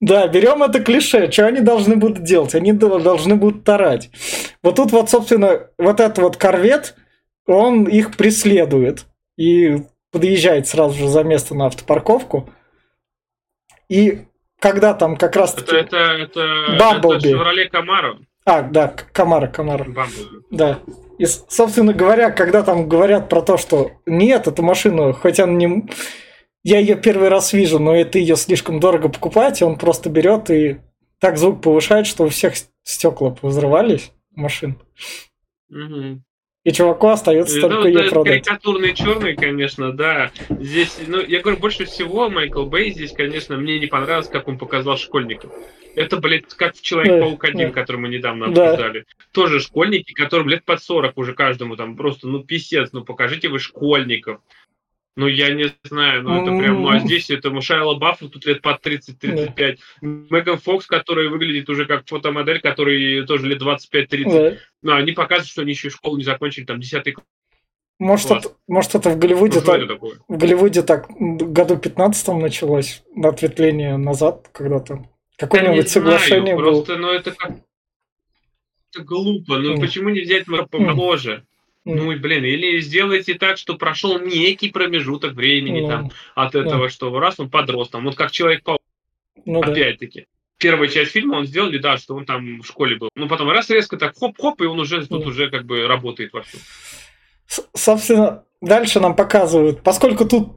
Да, 0.00 0.26
берем 0.26 0.62
это 0.62 0.80
клише. 0.80 1.30
Что 1.30 1.46
они 1.46 1.60
должны 1.60 1.96
будут 1.96 2.24
делать? 2.24 2.54
Они 2.54 2.72
должны 2.72 3.34
будут 3.34 3.64
тарать. 3.64 4.10
Вот 4.62 4.76
тут 4.76 4.90
вот, 4.92 5.10
собственно, 5.10 5.66
вот 5.76 6.00
этот 6.00 6.18
вот 6.18 6.36
корвет, 6.38 6.94
он 7.46 7.84
их 7.84 8.16
преследует 8.16 9.04
и 9.36 9.82
подъезжает 10.12 10.66
сразу 10.66 10.96
же 10.96 11.08
за 11.08 11.24
место 11.24 11.54
на 11.54 11.66
автопарковку. 11.66 12.48
И 13.90 14.20
когда 14.60 14.94
там 14.94 15.16
как 15.16 15.36
раз. 15.36 15.54
Это, 15.58 15.76
это, 15.76 15.96
это, 15.96 16.76
Бамблби. 16.78 17.18
это 17.18 17.28
Шевроле 17.28 17.68
Камаро. 17.68 18.18
А, 18.46 18.62
да, 18.62 18.94
Камара, 19.12 19.48
Камара. 19.48 19.84
Бамблби. 19.84 20.46
Да. 20.50 20.78
И, 21.20 21.26
собственно 21.26 21.92
говоря, 21.92 22.30
когда 22.30 22.62
там 22.62 22.88
говорят 22.88 23.28
про 23.28 23.42
то, 23.42 23.58
что 23.58 23.90
нет, 24.06 24.46
эту 24.46 24.62
машину, 24.62 25.12
хотя 25.12 25.44
он 25.44 25.58
не... 25.58 25.86
Я 26.62 26.78
ее 26.78 26.96
первый 26.96 27.28
раз 27.28 27.52
вижу, 27.52 27.78
но 27.78 27.94
это 27.94 28.18
ее 28.18 28.36
слишком 28.36 28.80
дорого 28.80 29.10
покупать, 29.10 29.60
и 29.60 29.64
он 29.64 29.76
просто 29.76 30.08
берет 30.08 30.48
и 30.50 30.80
так 31.18 31.36
звук 31.36 31.60
повышает, 31.60 32.06
что 32.06 32.24
у 32.24 32.30
всех 32.30 32.54
стекла 32.84 33.36
взрывались 33.42 34.12
машин. 34.34 34.78
Угу. 35.68 36.22
И 36.62 36.72
чуваку 36.72 37.08
остается 37.08 37.58
ну, 37.58 37.68
только 37.68 37.88
ее 37.88 38.02
да, 38.02 38.10
продать. 38.10 38.44
Карикатурный 38.44 38.94
черный, 38.94 39.34
конечно, 39.34 39.92
да. 39.92 40.30
Здесь, 40.50 40.98
ну, 41.06 41.18
я 41.20 41.40
говорю, 41.40 41.58
больше 41.58 41.86
всего 41.86 42.28
Майкл 42.28 42.66
Бэй 42.66 42.90
здесь, 42.90 43.12
конечно, 43.12 43.56
мне 43.56 43.78
не 43.78 43.86
понравилось, 43.86 44.28
как 44.28 44.46
он 44.46 44.58
показал 44.58 44.98
школьников. 44.98 45.50
Это, 45.96 46.18
блядь, 46.18 46.44
как 46.54 46.76
в 46.76 46.82
Человек-паук 46.82 47.42
1, 47.42 47.58
да. 47.58 47.70
который 47.70 47.96
мы 47.96 48.08
недавно 48.08 48.46
обсуждали. 48.46 49.00
Да. 49.00 49.24
Тоже 49.32 49.60
школьники, 49.60 50.12
которым 50.12 50.50
лет 50.50 50.64
под 50.64 50.82
40 50.82 51.16
уже 51.16 51.32
каждому 51.32 51.76
там 51.76 51.96
просто, 51.96 52.28
ну, 52.28 52.44
писец, 52.44 52.90
ну, 52.92 53.04
покажите 53.04 53.48
вы 53.48 53.58
школьников. 53.58 54.40
Ну, 55.16 55.26
я 55.26 55.52
не 55.52 55.72
знаю, 55.84 56.22
ну, 56.22 56.42
это 56.42 56.56
прям, 56.56 56.82
ну, 56.82 56.88
а 56.88 57.00
здесь 57.00 57.30
это 57.30 57.58
Шайла 57.60 57.96
Баффа, 57.96 58.28
тут 58.28 58.46
лет 58.46 58.62
под 58.62 58.84
30-35. 58.86 59.54
Да. 59.56 59.74
Меган 60.00 60.58
Фокс, 60.58 60.86
которая 60.86 61.28
выглядит 61.28 61.68
уже 61.68 61.84
как 61.84 62.08
фотомодель, 62.08 62.60
который 62.60 63.26
тоже 63.26 63.48
лет 63.48 63.60
25-30. 63.60 64.24
Да. 64.24 64.56
Ну, 64.82 64.94
они 64.94 65.12
показывают, 65.12 65.48
что 65.48 65.62
они 65.62 65.72
еще 65.72 65.90
школу 65.90 66.16
не 66.16 66.24
закончили, 66.24 66.64
там, 66.64 66.80
10 66.80 67.16
может, 67.98 68.30
это, 68.30 68.56
может, 68.66 68.94
это 68.94 69.10
в 69.10 69.18
Голливуде, 69.18 69.60
ну, 69.60 69.66
так, 69.66 70.00
в 70.26 70.36
Голливуде 70.38 70.80
так 70.80 71.10
году 71.10 71.76
15 71.76 72.28
началось, 72.28 73.02
ответвление 73.22 73.98
назад 73.98 74.48
когда-то. 74.52 75.06
Какое-нибудь 75.36 75.90
соглашение 75.90 76.54
знаю, 76.54 76.56
было. 76.56 76.82
Просто, 76.82 76.96
ну, 76.96 77.10
это 77.10 77.32
как 77.32 77.58
это 78.92 79.04
глупо. 79.04 79.58
Ну, 79.58 79.74
mm. 79.74 79.80
почему 79.80 80.08
не 80.08 80.22
взять 80.22 80.46
помоложе? 80.70 81.44
Ну, 81.96 82.18
блин, 82.18 82.44
или 82.44 82.80
сделайте 82.80 83.34
так, 83.34 83.58
что 83.58 83.76
прошел 83.76 84.18
некий 84.20 84.70
промежуток 84.70 85.32
времени 85.32 85.84
mm. 85.84 85.88
там 85.88 86.10
от 86.34 86.54
этого, 86.54 86.86
mm. 86.86 86.90
что 86.90 87.18
раз 87.18 87.38
он 87.38 87.50
подрос, 87.50 87.88
там, 87.90 88.04
вот 88.04 88.16
как 88.16 88.30
Человек-паук. 88.30 88.80
Ну, 89.44 89.60
Опять-таки. 89.60 90.20
Да. 90.20 90.26
Первая 90.58 90.88
часть 90.88 91.12
фильма 91.12 91.36
он 91.36 91.46
сделали, 91.46 91.78
да, 91.78 91.96
что 91.96 92.14
он 92.14 92.26
там 92.26 92.60
в 92.60 92.66
школе 92.66 92.96
был. 92.96 93.08
Ну, 93.14 93.28
потом 93.28 93.48
раз 93.50 93.70
резко 93.70 93.96
так 93.96 94.14
хоп-хоп, 94.16 94.60
и 94.60 94.66
он 94.66 94.78
уже 94.78 95.06
тут 95.06 95.26
уже 95.26 95.48
как 95.50 95.64
бы 95.64 95.86
работает 95.86 96.32
вовсю. 96.32 96.58
Собственно, 97.74 98.44
дальше 98.60 99.00
нам 99.00 99.16
показывают, 99.16 99.82
поскольку 99.82 100.26
тут 100.26 100.50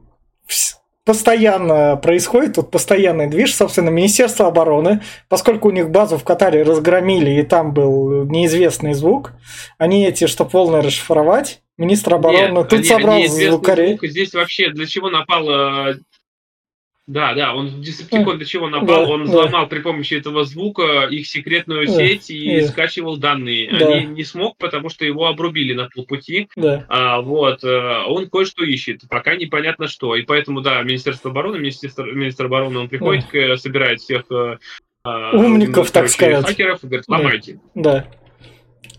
постоянно 1.05 1.97
происходит, 1.97 2.55
тут 2.55 2.71
постоянный 2.71 3.27
движ, 3.27 3.53
собственно, 3.55 3.89
Министерство 3.89 4.47
обороны, 4.47 5.01
поскольку 5.29 5.67
у 5.67 5.71
них 5.71 5.89
базу 5.89 6.17
в 6.17 6.23
Катаре 6.23 6.63
разгромили, 6.63 7.31
и 7.31 7.43
там 7.43 7.73
был 7.73 8.25
неизвестный 8.25 8.93
звук, 8.93 9.33
они 9.77 10.05
эти, 10.05 10.27
что 10.27 10.45
полное 10.45 10.81
расшифровать, 10.81 11.61
министр 11.77 12.15
обороны 12.15 12.59
Нет, 12.59 12.69
тут 12.69 12.85
собрал 12.85 13.21
звукарей. 13.23 13.97
Звук, 13.97 14.09
здесь 14.09 14.33
вообще 14.33 14.69
для 14.69 14.85
чего 14.85 15.09
напал 15.09 15.95
да, 17.05 17.33
да, 17.33 17.53
он 17.53 17.67
в 17.67 17.81
Десептикон 17.81 18.37
для 18.37 18.45
чего 18.45 18.69
напал? 18.69 19.05
Да, 19.05 19.11
он 19.11 19.23
взломал 19.23 19.63
да. 19.63 19.67
при 19.67 19.79
помощи 19.79 20.13
этого 20.13 20.45
звука 20.45 21.07
их 21.09 21.27
секретную 21.27 21.87
сеть 21.87 22.27
да, 22.29 22.33
и 22.33 22.61
да. 22.61 22.67
скачивал 22.67 23.17
данные. 23.17 23.77
Да. 23.77 23.87
Они 23.87 24.05
не 24.05 24.23
смог, 24.23 24.57
потому 24.57 24.87
что 24.87 25.03
его 25.03 25.27
обрубили 25.27 25.73
на 25.73 25.89
полпути. 25.93 26.47
Да. 26.55 26.85
А, 26.87 27.19
вот, 27.19 27.63
э, 27.65 28.03
он 28.07 28.29
кое-что 28.29 28.63
ищет, 28.63 29.01
пока 29.09 29.35
непонятно 29.35 29.87
что. 29.87 30.15
И 30.15 30.21
поэтому, 30.21 30.61
да, 30.61 30.81
Министерство 30.81 31.31
обороны, 31.31 31.57
министр, 31.57 32.05
министр 32.13 32.45
обороны, 32.45 32.79
он 32.79 32.87
приходит, 32.87 33.25
да. 33.33 33.57
собирает 33.57 33.99
всех 33.99 34.23
э, 34.31 34.57
а, 35.03 35.35
умников, 35.35 35.91
так 35.91 36.07
сказать. 36.07 36.45
Хакеров 36.45 36.85
и 36.85 36.87
говорит, 36.87 37.05
ломайте. 37.09 37.59
Да. 37.75 38.07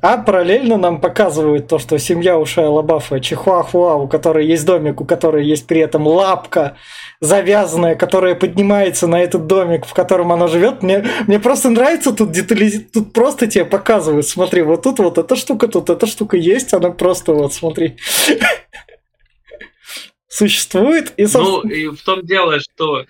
А 0.06 0.18
параллельно 0.18 0.76
нам 0.76 1.00
показывают 1.00 1.66
то, 1.66 1.78
что 1.78 1.98
семья 1.98 2.36
у 2.36 2.44
Шайа 2.44 2.68
Лабафа, 2.68 3.20
Чихуахуа, 3.20 3.94
у 3.94 4.06
которой 4.06 4.46
есть 4.46 4.66
домик, 4.66 5.00
у 5.00 5.06
которой 5.06 5.46
есть 5.46 5.66
при 5.66 5.80
этом 5.80 6.06
лапка 6.06 6.76
завязанная, 7.22 7.94
которая 7.94 8.34
поднимается 8.34 9.06
на 9.06 9.22
этот 9.22 9.46
домик, 9.46 9.86
в 9.86 9.94
котором 9.94 10.30
она 10.30 10.46
живет. 10.46 10.82
Мне, 10.82 11.06
мне 11.26 11.40
просто 11.40 11.70
нравится 11.70 12.12
тут 12.12 12.32
детали, 12.32 12.80
тут 12.80 13.14
просто 13.14 13.46
тебе 13.46 13.64
показывают, 13.64 14.26
смотри, 14.26 14.60
вот 14.60 14.82
тут 14.82 14.98
вот 14.98 15.16
эта 15.16 15.36
штука, 15.36 15.68
тут 15.68 15.88
эта 15.88 16.04
штука 16.04 16.36
есть, 16.36 16.74
она 16.74 16.90
просто 16.90 17.32
вот, 17.32 17.54
смотри. 17.54 17.96
Существует. 20.28 21.14
И, 21.16 21.24
собственно... 21.24 21.62
Ну, 21.64 21.70
и 21.70 21.86
в 21.86 22.02
том 22.04 22.20
дело, 22.26 22.60
что 22.60 23.06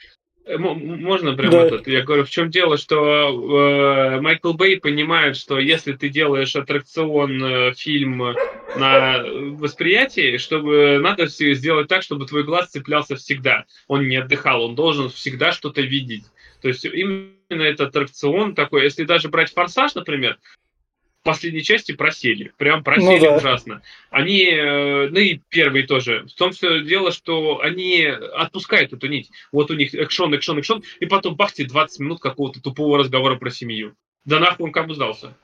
можно 0.46 1.34
прямо 1.34 1.52
да. 1.52 1.66
этот? 1.66 1.86
Я 1.86 2.02
говорю, 2.02 2.24
в 2.24 2.30
чем 2.30 2.50
дело, 2.50 2.76
что 2.76 4.16
э, 4.16 4.20
Майкл 4.20 4.52
Бэй 4.52 4.78
понимает, 4.78 5.36
что 5.36 5.58
если 5.58 5.92
ты 5.92 6.10
делаешь 6.10 6.54
аттракцион, 6.54 7.42
э, 7.42 7.74
фильм 7.74 8.22
на 8.76 9.24
восприятии, 9.24 10.36
чтобы 10.36 10.98
надо 11.00 11.26
все 11.26 11.54
сделать 11.54 11.88
так, 11.88 12.02
чтобы 12.02 12.26
твой 12.26 12.44
глаз 12.44 12.70
цеплялся 12.70 13.16
всегда. 13.16 13.64
Он 13.88 14.06
не 14.06 14.16
отдыхал, 14.16 14.64
он 14.64 14.74
должен 14.74 15.08
всегда 15.08 15.52
что-то 15.52 15.80
видеть. 15.80 16.24
То 16.60 16.68
есть 16.68 16.84
именно 16.84 17.62
этот 17.62 17.88
аттракцион 17.88 18.54
такой, 18.54 18.84
если 18.84 19.04
даже 19.04 19.28
брать 19.28 19.52
форсаж, 19.52 19.94
например, 19.94 20.38
последней 21.25 21.62
части 21.62 21.93
просели. 21.93 22.52
Прям 22.57 22.85
просели 22.85 23.19
ну, 23.19 23.21
да. 23.21 23.37
ужасно. 23.38 23.83
Они, 24.11 24.45
э, 24.45 25.09
ну 25.09 25.19
и 25.19 25.40
первые 25.49 25.87
тоже. 25.87 26.26
В 26.28 26.35
том 26.35 26.52
все 26.52 26.83
дело, 26.83 27.11
что 27.11 27.61
они 27.61 28.04
отпускают 28.04 28.93
эту 28.93 29.09
нить. 29.09 29.31
Вот 29.50 29.71
у 29.71 29.75
них 29.75 29.95
экшон, 29.95 30.33
экшон, 30.35 30.59
экшон, 30.59 30.85
и 31.00 31.07
потом 31.07 31.35
бахте 31.35 31.64
20 31.64 31.99
минут 32.00 32.21
какого-то 32.21 32.62
тупого 32.62 32.99
разговора 32.99 33.37
про 33.37 33.50
семью. 33.50 33.95
Да 34.25 34.38
нахуй 34.38 34.66
он 34.66 34.73
кому 34.73 34.95
сдался. 34.95 35.35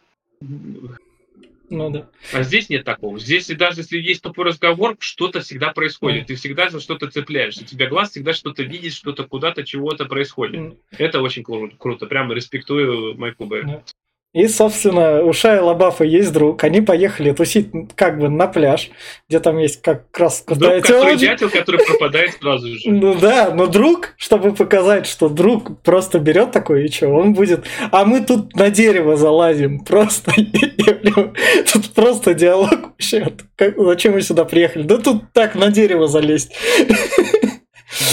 Ну 1.71 1.91
да. 1.91 2.09
А 2.33 2.43
здесь 2.43 2.69
нет 2.69 2.85
такого. 2.85 3.19
Здесь 3.19 3.47
даже 3.47 3.81
если 3.81 3.99
есть 3.99 4.23
тупой 4.23 4.47
разговор, 4.47 4.97
что-то 4.99 5.41
всегда 5.41 5.73
происходит. 5.73 6.25
Mm. 6.25 6.27
Ты 6.27 6.35
всегда 6.35 6.69
за 6.69 6.81
что-то 6.81 7.09
цепляешься. 7.09 7.63
У 7.63 7.67
тебя 7.67 7.89
глаз 7.89 8.11
всегда 8.11 8.33
что-то 8.33 8.65
видит, 8.65 8.93
что-то 8.93 9.25
куда-то, 9.25 9.63
чего-то 9.63 10.05
происходит. 10.07 10.61
Mm. 10.61 10.77
Это 10.99 11.23
очень 11.23 11.43
кру- 11.43 11.73
круто. 11.79 12.07
Прямо 12.07 12.35
респектую 12.35 13.15
Бэй. 13.15 13.63
Yeah. 13.63 13.83
И, 14.33 14.47
собственно, 14.47 15.25
у 15.25 15.33
Шая 15.33 15.61
Лабафа 15.61 16.05
есть 16.05 16.33
друг. 16.33 16.63
Они 16.63 16.81
поехали 16.81 17.33
тусить 17.33 17.71
как 17.97 18.21
бы 18.21 18.29
на 18.29 18.47
пляж, 18.47 18.91
где 19.29 19.41
там 19.41 19.59
есть 19.59 19.83
как 19.83 20.05
раз 20.17 20.45
друг, 20.47 20.83
который 20.83 21.17
дятел, 21.17 21.51
который 21.51 21.85
пропадает 21.85 22.39
сразу 22.41 22.69
же. 22.69 22.79
Ну 22.91 23.17
да, 23.17 23.51
но 23.53 23.67
друг, 23.67 24.15
чтобы 24.17 24.55
показать, 24.55 25.07
что 25.07 25.29
друг 25.29 25.83
просто 25.83 26.21
берет 26.21 26.53
такой, 26.53 26.87
и 26.87 26.93
что, 26.93 27.09
он 27.09 27.35
будет... 27.35 27.65
А 27.91 28.05
мы 28.05 28.21
тут 28.21 28.55
на 28.55 28.71
дерево 28.71 29.17
залазим. 29.17 29.81
Просто... 29.81 30.33
Тут 31.73 31.91
просто 31.95 32.35
диалог 32.35 32.71
вообще. 32.71 33.33
Зачем 33.59 34.13
мы 34.13 34.23
сюда 34.23 34.45
приехали? 34.45 34.83
Да 34.85 34.99
тут 34.99 35.33
так, 35.33 35.55
на 35.55 35.71
дерево 35.71 36.07
залезть. 36.07 36.53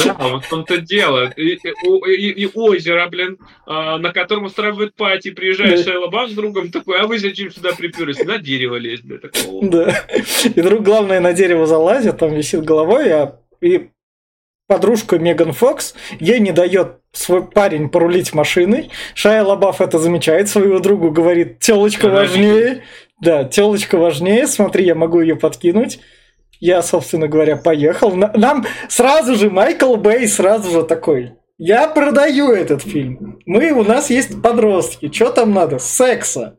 Да, 0.06 0.16
вот 0.20 0.46
в 0.46 0.50
том-то 0.50 0.78
дело. 0.78 1.32
И, 1.36 1.60
и, 1.60 2.30
и 2.30 2.50
озеро, 2.54 3.08
блин, 3.10 3.38
а, 3.66 3.98
на 3.98 4.12
котором 4.12 4.46
устраивают 4.46 4.96
пати, 4.96 5.32
приезжает 5.32 5.78
да. 5.78 5.92
Шайла 5.92 6.28
с 6.28 6.32
другом 6.32 6.72
такой, 6.72 7.00
а 7.00 7.08
вы 7.08 7.20
зачем 7.20 7.52
сюда 7.52 7.74
приперлись? 7.74 8.24
На 8.24 8.38
дерево 8.38 8.76
лезть, 8.76 9.04
блин, 9.04 9.20
такого. 9.20 9.68
Да. 9.68 10.06
И 10.44 10.62
друг, 10.62 10.82
главное, 10.82 11.20
на 11.20 11.34
дерево 11.34 11.68
залазит, 11.68 12.18
там 12.18 12.34
висит 12.34 12.64
головой, 12.64 13.12
а 13.12 13.40
и 13.62 13.90
подружка 14.68 15.18
Меган 15.18 15.54
Фокс, 15.54 15.96
ей 16.20 16.40
не 16.40 16.52
дает 16.52 16.98
свой 17.12 17.46
парень 17.46 17.90
порулить 17.90 18.34
машиной. 18.34 18.90
Шая 19.14 19.44
Лабаф 19.44 19.82
это 19.82 20.00
замечает, 20.00 20.50
своего 20.50 20.80
другу 20.80 21.12
говорит, 21.12 21.60
телочка 21.60 22.10
важнее. 22.10 22.84
Да, 23.20 23.46
телочка 23.46 23.98
важнее, 23.98 24.46
смотри, 24.46 24.86
я 24.86 24.94
могу 24.94 25.22
ее 25.22 25.36
подкинуть. 25.36 26.00
Я, 26.60 26.82
собственно 26.82 27.28
говоря, 27.28 27.56
поехал. 27.56 28.16
Нам 28.16 28.66
сразу 28.90 29.36
же 29.36 29.50
Майкл 29.50 29.96
Бэй 29.96 30.28
сразу 30.28 30.72
же 30.72 30.84
такой. 30.84 31.34
Я 31.60 31.88
продаю 31.88 32.52
этот 32.52 32.84
фильм. 32.84 33.40
Мы, 33.46 33.72
у 33.72 33.84
нас 33.84 34.12
есть 34.12 34.42
подростки. 34.44 35.12
Что 35.12 35.32
там 35.32 35.54
надо? 35.54 35.80
Секса. 35.80 36.56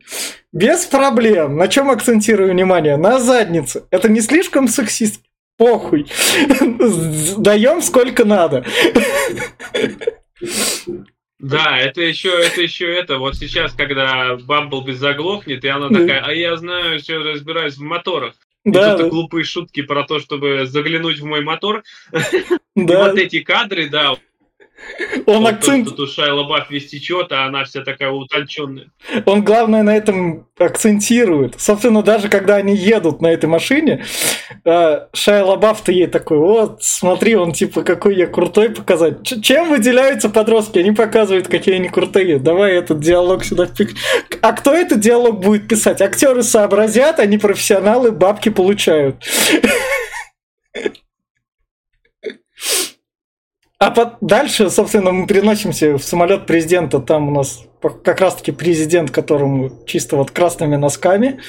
Без 0.51 0.85
проблем. 0.85 1.55
На 1.55 1.69
чем 1.69 1.89
акцентирую 1.89 2.51
внимание? 2.51 2.97
На 2.97 3.19
заднице. 3.19 3.83
Это 3.91 4.09
не 4.09 4.19
слишком 4.19 4.67
сексист? 4.67 5.21
Похуй. 5.57 6.07
Даем 7.37 7.81
сколько 7.81 8.25
надо. 8.25 8.65
Да, 11.39 11.77
это 11.77 12.01
еще, 12.01 12.29
это 12.29 12.61
еще 12.61 12.93
это. 12.93 13.17
Вот 13.19 13.35
сейчас, 13.35 13.71
когда 13.71 14.35
Бамблби 14.35 14.91
заглохнет, 14.91 15.63
и 15.63 15.67
она 15.69 15.87
такая, 15.87 16.21
а 16.21 16.33
я 16.33 16.57
знаю, 16.57 16.99
что 16.99 17.19
разбираюсь 17.19 17.77
в 17.77 17.81
моторах. 17.81 18.33
Да, 18.71 18.97
да. 18.97 19.09
глупые 19.09 19.43
шутки 19.43 19.81
про 19.81 20.03
то, 20.03 20.19
чтобы 20.19 20.65
заглянуть 20.65 21.19
в 21.19 21.25
мой 21.25 21.41
мотор. 21.41 21.83
Да. 22.75 22.93
И 22.93 23.09
вот 23.09 23.17
эти 23.17 23.41
кадры, 23.41 23.89
да, 23.89 24.15
он 25.25 25.43
вот 25.43 25.53
акцент... 25.53 25.85
Тут, 25.87 25.97
тут 25.97 26.11
Шайла 26.11 26.43
Баф 26.43 26.69
весь 26.69 26.87
течет, 26.87 27.31
а 27.31 27.45
она 27.45 27.63
вся 27.63 27.81
такая 27.81 28.11
утонченная. 28.11 28.87
Он, 29.25 29.43
главное, 29.43 29.83
на 29.83 29.95
этом 29.95 30.47
акцентирует. 30.57 31.59
Собственно, 31.59 32.03
даже 32.03 32.29
когда 32.29 32.55
они 32.55 32.75
едут 32.75 33.21
на 33.21 33.27
этой 33.27 33.45
машине, 33.45 34.03
э, 34.65 34.99
Шайла 35.13 35.55
Баф-то 35.55 35.91
ей 35.91 36.07
такой, 36.07 36.37
вот, 36.37 36.83
смотри, 36.83 37.35
он 37.35 37.53
типа, 37.53 37.83
какой 37.83 38.15
я 38.15 38.27
крутой 38.27 38.69
показать. 38.69 39.23
Чем 39.41 39.69
выделяются 39.69 40.29
подростки? 40.29 40.79
Они 40.79 40.91
показывают, 40.91 41.47
какие 41.47 41.75
они 41.75 41.89
крутые. 41.89 42.39
Давай 42.39 42.73
этот 42.73 42.99
диалог 42.99 43.43
сюда 43.43 43.65
впик. 43.65 43.95
А 44.41 44.53
кто 44.53 44.73
этот 44.73 44.99
диалог 44.99 45.39
будет 45.39 45.67
писать? 45.67 46.01
Актеры 46.01 46.43
сообразят, 46.43 47.19
они 47.19 47.37
профессионалы, 47.37 48.11
бабки 48.11 48.49
получают. 48.49 49.23
А 53.79 53.91
под... 53.91 54.17
дальше, 54.19 54.69
собственно, 54.69 55.11
мы 55.11 55.25
переносимся 55.25 55.97
в 55.97 56.03
самолет 56.03 56.45
президента. 56.45 56.99
Там 56.99 57.29
у 57.29 57.31
нас 57.31 57.65
как 58.03 58.19
раз-таки 58.19 58.51
президент, 58.51 59.09
которому 59.09 59.85
чисто 59.85 60.17
вот 60.17 60.31
красными 60.31 60.75
носками, 60.75 61.39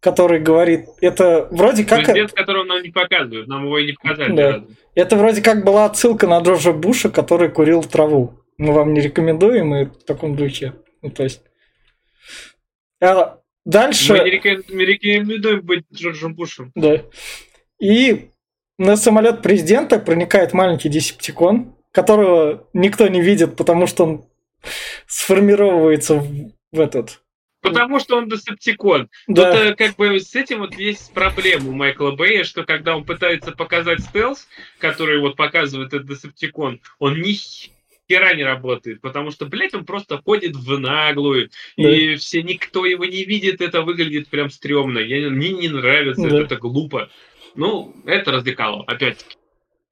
который 0.00 0.40
говорит, 0.40 0.86
это 1.00 1.46
вроде 1.52 1.84
как... 1.84 2.04
Президент, 2.04 2.32
которого 2.32 2.64
нам 2.64 2.82
не 2.82 2.90
показывают, 2.90 3.46
нам 3.46 3.66
его 3.66 3.78
и 3.78 3.86
не 3.86 3.92
показали. 3.92 4.34
Да. 4.34 4.64
Это 4.96 5.16
вроде 5.16 5.40
как 5.40 5.64
была 5.64 5.84
отсылка 5.84 6.26
на 6.26 6.40
Джорджа 6.40 6.72
Буша, 6.72 7.10
который 7.10 7.48
курил 7.48 7.84
траву. 7.84 8.34
Мы 8.58 8.72
вам 8.72 8.92
не 8.92 9.00
рекомендуем 9.00 9.74
и 9.74 9.84
в 9.84 10.02
таком 10.04 10.34
духе. 10.34 10.74
Ну, 11.00 11.10
то 11.10 11.22
есть... 11.22 11.42
А 13.00 13.38
дальше... 13.64 14.14
Мы 14.14 14.18
не 14.24 14.30
рекомендуем 14.30 15.60
быть 15.60 15.84
Джорджем 15.94 16.34
Бушем. 16.34 16.72
Да. 16.74 17.02
И 17.80 18.29
на 18.80 18.96
самолет 18.96 19.42
президента 19.42 19.98
проникает 19.98 20.54
маленький 20.54 20.88
десептикон, 20.88 21.74
которого 21.92 22.66
никто 22.72 23.06
не 23.08 23.20
видит, 23.20 23.54
потому 23.56 23.86
что 23.86 24.04
он 24.04 24.24
сформировывается 25.06 26.14
в, 26.14 26.52
в 26.72 26.80
этот 26.80 27.20
Потому 27.60 28.00
что 28.00 28.16
он 28.16 28.26
десептикон. 28.26 29.10
Да. 29.28 29.52
Тут 29.52 29.60
э, 29.60 29.74
как 29.74 29.96
бы 29.96 30.18
с 30.18 30.34
этим 30.34 30.60
вот 30.60 30.74
есть 30.76 31.12
проблема 31.12 31.68
у 31.68 31.72
Майкла 31.72 32.12
Бэя, 32.12 32.42
что 32.42 32.64
когда 32.64 32.96
он 32.96 33.04
пытается 33.04 33.52
показать 33.52 34.00
стелс, 34.00 34.48
который 34.78 35.20
вот 35.20 35.36
показывает 35.36 35.92
этот 35.92 36.08
десептикон, 36.08 36.80
он 36.98 37.20
ни 37.20 37.34
хера 38.08 38.32
не 38.32 38.44
работает, 38.44 39.02
потому 39.02 39.30
что, 39.30 39.44
блядь, 39.44 39.74
он 39.74 39.84
просто 39.84 40.22
ходит 40.24 40.56
в 40.56 40.78
наглую, 40.78 41.50
да. 41.76 41.94
и 41.94 42.16
все, 42.16 42.42
никто 42.42 42.86
его 42.86 43.04
не 43.04 43.24
видит, 43.24 43.60
это 43.60 43.82
выглядит 43.82 44.28
прям 44.28 44.48
стрёмно. 44.48 44.98
Я, 44.98 45.28
мне 45.28 45.52
не 45.52 45.68
нравится, 45.68 46.30
да. 46.30 46.40
это 46.40 46.56
глупо. 46.56 47.10
Ну, 47.54 47.94
это 48.06 48.32
развлекало, 48.32 48.84
опять-таки. 48.86 49.36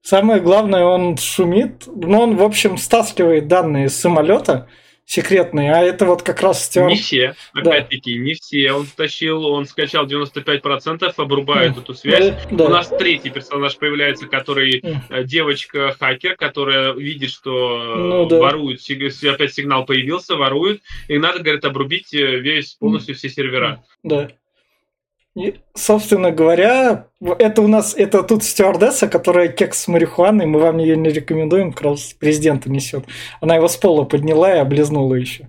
Самое 0.03 0.40
главное, 0.40 0.85
он 0.85 1.16
шумит, 1.16 1.85
но 1.87 2.23
он, 2.23 2.37
в 2.37 2.42
общем, 2.42 2.79
стаскивает 2.79 3.49
данные 3.49 3.87
из 3.87 3.97
самолета 3.97 4.68
секретные, 5.09 5.73
а 5.73 5.81
это 5.81 6.05
вот 6.05 6.23
как 6.23 6.42
раз 6.42 6.66
стер... 6.66 6.87
Не 6.87 6.97
все, 6.97 7.35
опять-таки, 7.55 8.14
да. 8.14 8.25
не 8.25 8.35
все. 8.35 8.73
Он 8.73 8.85
стащил, 8.85 9.42
он 9.47 9.64
скачал 9.64 10.07
95%, 10.07 11.14
обрубает 11.16 11.77
mm. 11.77 11.81
эту 11.81 11.94
связь. 11.94 12.35
Да. 12.51 12.66
У 12.66 12.68
нас 12.68 12.88
третий 12.88 13.31
персонаж 13.31 13.79
появляется, 13.79 14.27
который 14.27 14.81
mm. 14.81 15.25
девочка-хакер, 15.25 16.37
которая 16.37 16.92
видит, 16.92 17.31
что 17.31 17.94
ну, 17.97 18.27
да. 18.27 18.38
воруют, 18.38 18.81
опять 19.25 19.55
сигнал 19.55 19.87
появился, 19.87 20.37
воруют, 20.37 20.83
и 21.09 21.16
надо, 21.16 21.38
говорит, 21.38 21.64
обрубить 21.64 22.12
э, 22.12 22.40
весь, 22.40 22.75
полностью 22.75 23.14
все 23.14 23.31
сервера. 23.31 23.83
Да. 24.03 24.29
И, 25.38 25.55
собственно 25.72 26.33
говоря, 26.33 27.07
это 27.20 27.62
у 27.62 27.68
нас, 27.68 27.94
это 27.96 28.24
тут 28.24 28.42
стюардесса, 28.42 29.07
которая 29.07 29.46
кекс 29.46 29.83
с 29.83 29.88
марихуаной, 29.88 30.46
мы 30.46 30.59
вам 30.59 30.79
ее 30.79 30.96
не 30.96 31.11
рекомендуем, 31.11 31.72
как 31.72 31.83
раз 31.83 32.12
президента 32.18 32.68
несет. 32.68 33.05
Она 33.40 33.55
его 33.55 33.68
с 33.68 33.77
пола 33.77 34.03
подняла 34.03 34.53
и 34.53 34.59
облизнула 34.59 35.14
еще. 35.14 35.48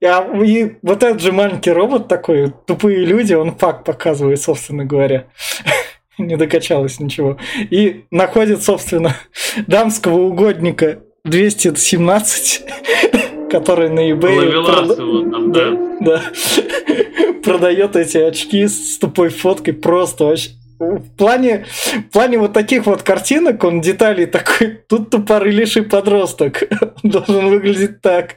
И 0.00 0.76
вот 0.80 1.02
этот 1.02 1.20
же 1.20 1.32
маленький 1.32 1.72
робот 1.72 2.06
такой, 2.06 2.52
тупые 2.66 3.04
люди, 3.04 3.34
он 3.34 3.56
факт 3.56 3.84
показывает, 3.84 4.40
собственно 4.40 4.84
говоря. 4.84 5.26
Не 6.18 6.36
докачалось 6.36 7.00
ничего. 7.00 7.36
И 7.70 8.04
находит, 8.12 8.62
собственно, 8.62 9.16
дамского 9.66 10.20
угодника 10.20 11.00
217, 11.24 12.62
который 13.50 13.88
на 13.88 14.08
eBay... 14.08 14.64
Прода... 14.64 14.94
Там, 14.94 15.52
да. 15.52 15.70
да 16.00 16.22
продает 17.42 17.96
эти 17.96 18.18
очки 18.18 18.66
с 18.66 18.98
тупой 18.98 19.28
фоткой 19.28 19.74
просто 19.74 20.24
вообще. 20.24 20.50
В 20.78 21.14
плане, 21.16 21.66
в 22.08 22.10
плане 22.10 22.38
вот 22.38 22.54
таких 22.54 22.86
вот 22.86 23.02
картинок 23.02 23.62
он 23.64 23.82
деталей 23.82 24.24
такой, 24.24 24.82
тут 24.88 25.10
тупорылейший 25.10 25.82
подросток. 25.82 26.62
должен 27.02 27.50
выглядеть 27.50 28.00
так. 28.00 28.36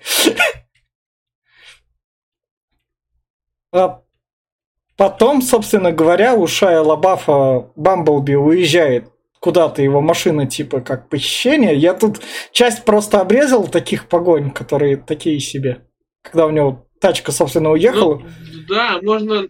А 3.71 4.01
потом, 4.97 5.41
собственно 5.41 5.93
говоря, 5.93 6.35
у 6.35 6.45
Шая 6.45 6.81
Лабафа 6.81 7.69
Бамблби 7.75 8.35
уезжает 8.35 9.13
куда-то 9.43 9.81
его 9.81 9.99
машина 9.99 10.45
типа 10.45 10.79
как 10.79 11.09
похищение. 11.09 11.75
Я 11.75 11.93
тут 11.93 12.21
часть 12.53 12.85
просто 12.85 13.19
обрезал 13.19 13.67
таких 13.67 14.07
погонь, 14.07 14.51
которые 14.51 14.95
такие 14.95 15.39
себе. 15.41 15.85
Когда 16.21 16.45
у 16.45 16.49
него 16.49 16.87
тачка, 17.03 17.33
собственно, 17.33 17.71
уехала. 17.71 18.19
Ну, 18.19 18.29
да, 18.69 18.99
можно 19.01 19.49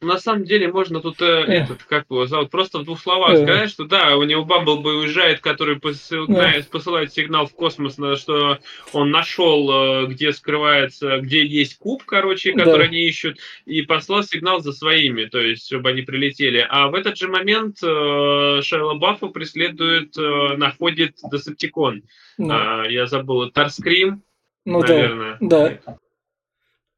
на 0.00 0.18
самом 0.18 0.44
деле 0.44 0.68
можно 0.68 1.00
тут 1.00 1.22
э, 1.22 1.44
этот, 1.46 1.84
как 1.84 2.06
его 2.10 2.26
зовут, 2.26 2.50
просто 2.50 2.78
в 2.78 2.84
двух 2.84 3.00
словах 3.00 3.32
э. 3.34 3.42
сказать, 3.44 3.70
что 3.70 3.84
да, 3.84 4.16
у 4.16 4.24
него 4.24 4.44
Бамблби 4.44 4.88
уезжает, 4.88 5.40
который 5.40 5.78
посылает, 5.78 6.66
э. 6.66 6.68
посылает 6.68 7.12
сигнал 7.12 7.46
в 7.46 7.54
космос, 7.54 7.96
на, 7.96 8.16
что 8.16 8.58
он 8.92 9.10
нашел, 9.12 9.70
э, 9.70 10.06
где 10.06 10.32
скрывается, 10.32 11.18
где 11.18 11.46
есть 11.46 11.78
куб, 11.78 12.02
короче, 12.04 12.54
который 12.54 12.86
да. 12.86 12.90
они 12.90 13.06
ищут, 13.06 13.38
и 13.66 13.82
послал 13.82 14.24
сигнал 14.24 14.60
за 14.60 14.72
своими, 14.72 15.26
то 15.26 15.40
есть, 15.40 15.66
чтобы 15.66 15.90
они 15.90 16.02
прилетели. 16.02 16.66
А 16.68 16.88
в 16.88 16.94
этот 16.96 17.16
же 17.16 17.28
момент 17.28 17.78
э, 17.82 18.60
Шайла 18.62 18.94
Баффа 18.94 19.28
преследует, 19.28 20.18
э, 20.18 20.56
находит 20.56 21.16
Десептикон. 21.30 22.02
Да. 22.36 22.84
Э, 22.84 22.92
я 22.92 23.06
забыл, 23.06 23.48
Тарскрим, 23.50 24.22
ну, 24.64 24.80
наверное. 24.80 25.36
Да, 25.40 25.78
да 25.84 25.98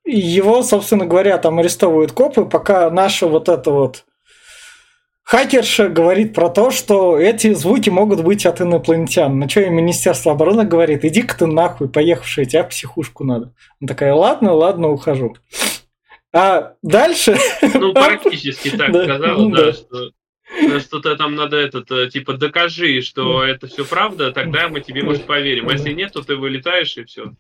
его, 0.05 0.63
собственно 0.63 1.07
говоря, 1.07 1.39
там 1.39 1.59
арестовывают 1.59 2.13
копы, 2.13 2.45
пока 2.45 2.91
наша 2.91 3.27
вот 3.27 3.49
эта 3.49 3.71
вот 3.71 4.05
Хакерша 5.31 5.89
говорит 5.89 6.35
про 6.35 6.49
то, 6.49 6.73
что 6.73 7.17
эти 7.17 7.55
звуки 7.55 7.89
могут 7.89 8.23
быть 8.25 8.47
от 8.47 8.61
инопланетян. 8.61 9.39
На 9.39 9.49
что 9.49 9.61
и 9.61 9.71
Министерство 9.71 10.33
обороны 10.33 10.65
говорит, 10.65 11.05
иди-ка 11.05 11.39
ты 11.39 11.47
нахуй, 11.47 11.89
поехавший, 11.89 12.47
тебя 12.47 12.65
психушку 12.65 13.23
надо. 13.23 13.55
Она 13.81 13.87
такая, 13.87 14.13
ладно, 14.13 14.55
ладно, 14.55 14.89
ухожу. 14.89 15.37
А 16.33 16.75
дальше... 16.83 17.39
Ну, 17.75 17.93
практически 17.93 18.71
так 18.77 18.89
сказала, 18.89 19.51
да, 19.53 19.73
что 19.73 20.11
что-то 20.81 21.17
там 21.17 21.35
надо 21.35 21.57
этот, 21.57 21.91
э, 21.91 22.09
типа, 22.11 22.35
докажи, 22.35 23.01
что 23.03 23.45
это 23.45 23.67
все 23.67 23.85
правда, 23.85 24.33
тогда 24.33 24.69
мы 24.69 24.81
тебе, 24.81 25.03
может, 25.03 25.25
поверим. 25.25 25.69
А 25.69 25.73
если 25.73 25.93
нет, 25.93 26.13
то 26.13 26.23
ты 26.23 26.37
вылетаешь 26.37 26.97
и 26.97 27.05
все. 27.05 27.33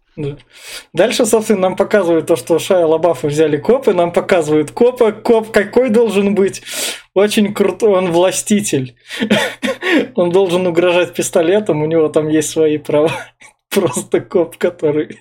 Дальше, 0.93 1.27
собственно, 1.27 1.61
нам 1.61 1.77
показывают 1.77 2.27
то, 2.27 2.37
что 2.37 2.59
Шая 2.59 2.87
Лабафа 2.87 3.29
взяли 3.29 3.57
копы, 3.57 3.95
нам 3.95 4.13
показывают 4.13 4.71
копа. 4.71 5.13
Коп 5.13 5.51
какой 5.51 5.91
должен 5.91 6.35
быть? 6.35 6.63
Очень 7.15 7.53
крутой, 7.55 7.91
он 7.91 8.13
властитель. 8.13 8.95
Он 10.15 10.31
должен 10.31 10.65
угрожать 10.69 11.15
пистолетом, 11.15 11.83
у 11.83 11.87
него 11.87 12.09
там 12.09 12.29
есть 12.29 12.51
свои 12.51 12.79
права. 12.79 13.11
Просто 13.71 14.21
коп, 14.21 14.57
который... 14.57 15.21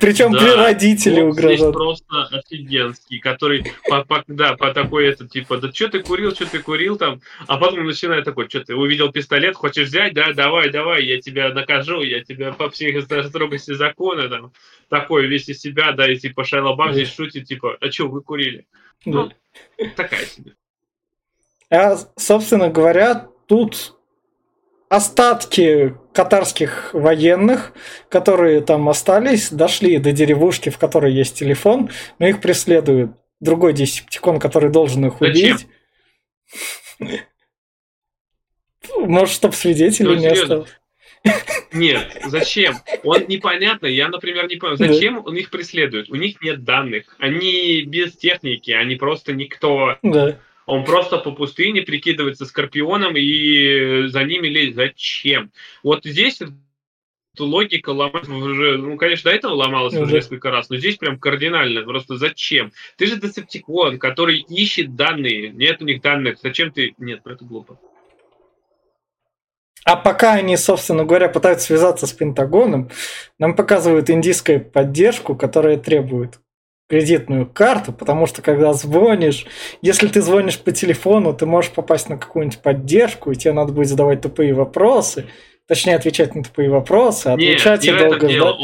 Причем 0.00 0.32
да, 0.32 0.40
при 0.40 0.50
родителе 0.50 1.22
угрожает. 1.22 1.72
просто 1.72 2.24
офигенский, 2.24 3.20
который 3.20 3.72
по, 3.88 4.04
по, 4.04 4.24
да, 4.26 4.56
по 4.56 4.74
такой 4.74 5.06
это 5.06 5.28
типа, 5.28 5.58
да 5.58 5.72
что 5.72 5.88
ты 5.88 6.02
курил, 6.02 6.32
что 6.32 6.46
ты 6.46 6.58
курил 6.58 6.98
там, 6.98 7.20
а 7.46 7.58
потом 7.58 7.86
начинает 7.86 8.24
такой, 8.24 8.48
что 8.48 8.64
ты 8.64 8.74
увидел 8.74 9.12
пистолет, 9.12 9.54
хочешь 9.54 9.86
взять, 9.86 10.14
да, 10.14 10.32
давай, 10.32 10.70
давай, 10.70 11.04
я 11.04 11.20
тебя 11.20 11.54
накажу, 11.54 12.02
я 12.02 12.24
тебя 12.24 12.52
по 12.52 12.70
всей 12.70 13.00
строгости 13.02 13.72
закона 13.72 14.28
там, 14.28 14.52
такой 14.88 15.26
весь 15.26 15.48
из 15.48 15.60
себя, 15.60 15.92
да, 15.92 16.10
и 16.10 16.16
типа 16.16 16.42
Шайла 16.42 16.74
Бам 16.74 16.92
здесь 16.92 17.14
шутит, 17.14 17.46
типа, 17.46 17.78
а 17.80 17.90
что 17.92 18.08
вы 18.08 18.20
курили? 18.20 18.66
Ну, 19.04 19.30
такая 19.94 20.26
себе. 20.26 20.54
А, 21.70 21.96
собственно 22.16 22.68
говоря, 22.68 23.28
тут 23.46 23.94
остатки 24.88 25.96
катарских 26.12 26.90
военных, 26.92 27.72
которые 28.08 28.60
там 28.60 28.88
остались, 28.88 29.50
дошли 29.50 29.98
до 29.98 30.12
деревушки, 30.12 30.68
в 30.68 30.78
которой 30.78 31.12
есть 31.12 31.36
телефон, 31.38 31.90
но 32.18 32.26
их 32.26 32.40
преследует 32.40 33.10
другой 33.40 33.72
десептикон, 33.72 34.38
который 34.40 34.70
должен 34.70 35.06
их 35.06 35.20
убить. 35.20 35.66
Может, 38.96 39.34
чтобы 39.34 39.54
свидетелей 39.54 40.14
ну, 40.16 40.20
не 40.20 40.26
осталось. 40.26 40.70
Нет, 41.72 42.16
зачем? 42.26 42.76
Он 43.04 43.24
непонятно, 43.28 43.86
я, 43.86 44.08
например, 44.08 44.48
не 44.48 44.56
понял, 44.56 44.76
зачем 44.76 45.16
да. 45.16 45.20
он 45.20 45.36
их 45.36 45.50
преследует? 45.50 46.10
У 46.10 46.16
них 46.16 46.40
нет 46.40 46.64
данных, 46.64 47.14
они 47.18 47.82
без 47.82 48.16
техники, 48.16 48.70
они 48.70 48.96
просто 48.96 49.32
никто. 49.32 49.98
Да. 50.02 50.38
Он 50.70 50.84
просто 50.84 51.18
по 51.18 51.32
пустыне 51.32 51.82
прикидывается 51.82 52.46
скорпионом 52.46 53.16
и 53.16 54.06
за 54.06 54.22
ними 54.22 54.46
лезет. 54.46 54.76
Зачем? 54.76 55.50
Вот 55.82 56.04
здесь 56.04 56.40
логика 57.36 57.90
ломается 57.90 58.32
уже, 58.32 58.78
ну, 58.78 58.96
конечно, 58.96 59.32
до 59.32 59.36
этого 59.36 59.54
ломалась 59.54 59.96
уже 59.96 60.14
несколько 60.14 60.52
раз, 60.52 60.70
но 60.70 60.76
здесь 60.76 60.96
прям 60.96 61.18
кардинально. 61.18 61.82
Просто 61.82 62.16
зачем? 62.18 62.70
Ты 62.96 63.06
же 63.06 63.20
десептикон, 63.20 63.98
который 63.98 64.46
ищет 64.48 64.94
данные. 64.94 65.50
Нет 65.50 65.82
у 65.82 65.86
них 65.86 66.02
данных. 66.02 66.38
Зачем 66.40 66.70
ты... 66.70 66.94
Нет, 66.98 67.22
это 67.24 67.44
глупо. 67.44 67.76
А 69.84 69.96
пока 69.96 70.34
они, 70.34 70.56
собственно 70.56 71.04
говоря, 71.04 71.28
пытаются 71.28 71.66
связаться 71.66 72.06
с 72.06 72.12
Пентагоном, 72.12 72.90
нам 73.40 73.56
показывают 73.56 74.08
индийскую 74.08 74.64
поддержку, 74.64 75.34
которая 75.34 75.78
требует 75.78 76.38
кредитную 76.90 77.46
карту, 77.46 77.92
потому 77.92 78.26
что 78.26 78.42
когда 78.42 78.72
звонишь, 78.72 79.46
если 79.80 80.08
ты 80.08 80.20
звонишь 80.20 80.58
по 80.58 80.72
телефону, 80.72 81.32
ты 81.32 81.46
можешь 81.46 81.70
попасть 81.70 82.08
на 82.08 82.18
какую-нибудь 82.18 82.58
поддержку, 82.58 83.30
и 83.30 83.36
тебе 83.36 83.52
надо 83.52 83.72
будет 83.72 83.86
задавать 83.86 84.20
тупые 84.20 84.54
вопросы, 84.54 85.26
точнее 85.68 85.94
отвечать 85.94 86.34
на 86.34 86.42
тупые 86.42 86.68
вопросы, 86.68 87.28
отвечать 87.28 87.84
Нет, 87.84 87.94
и 87.94 87.98
долго 88.04 88.28
ждать. 88.28 88.54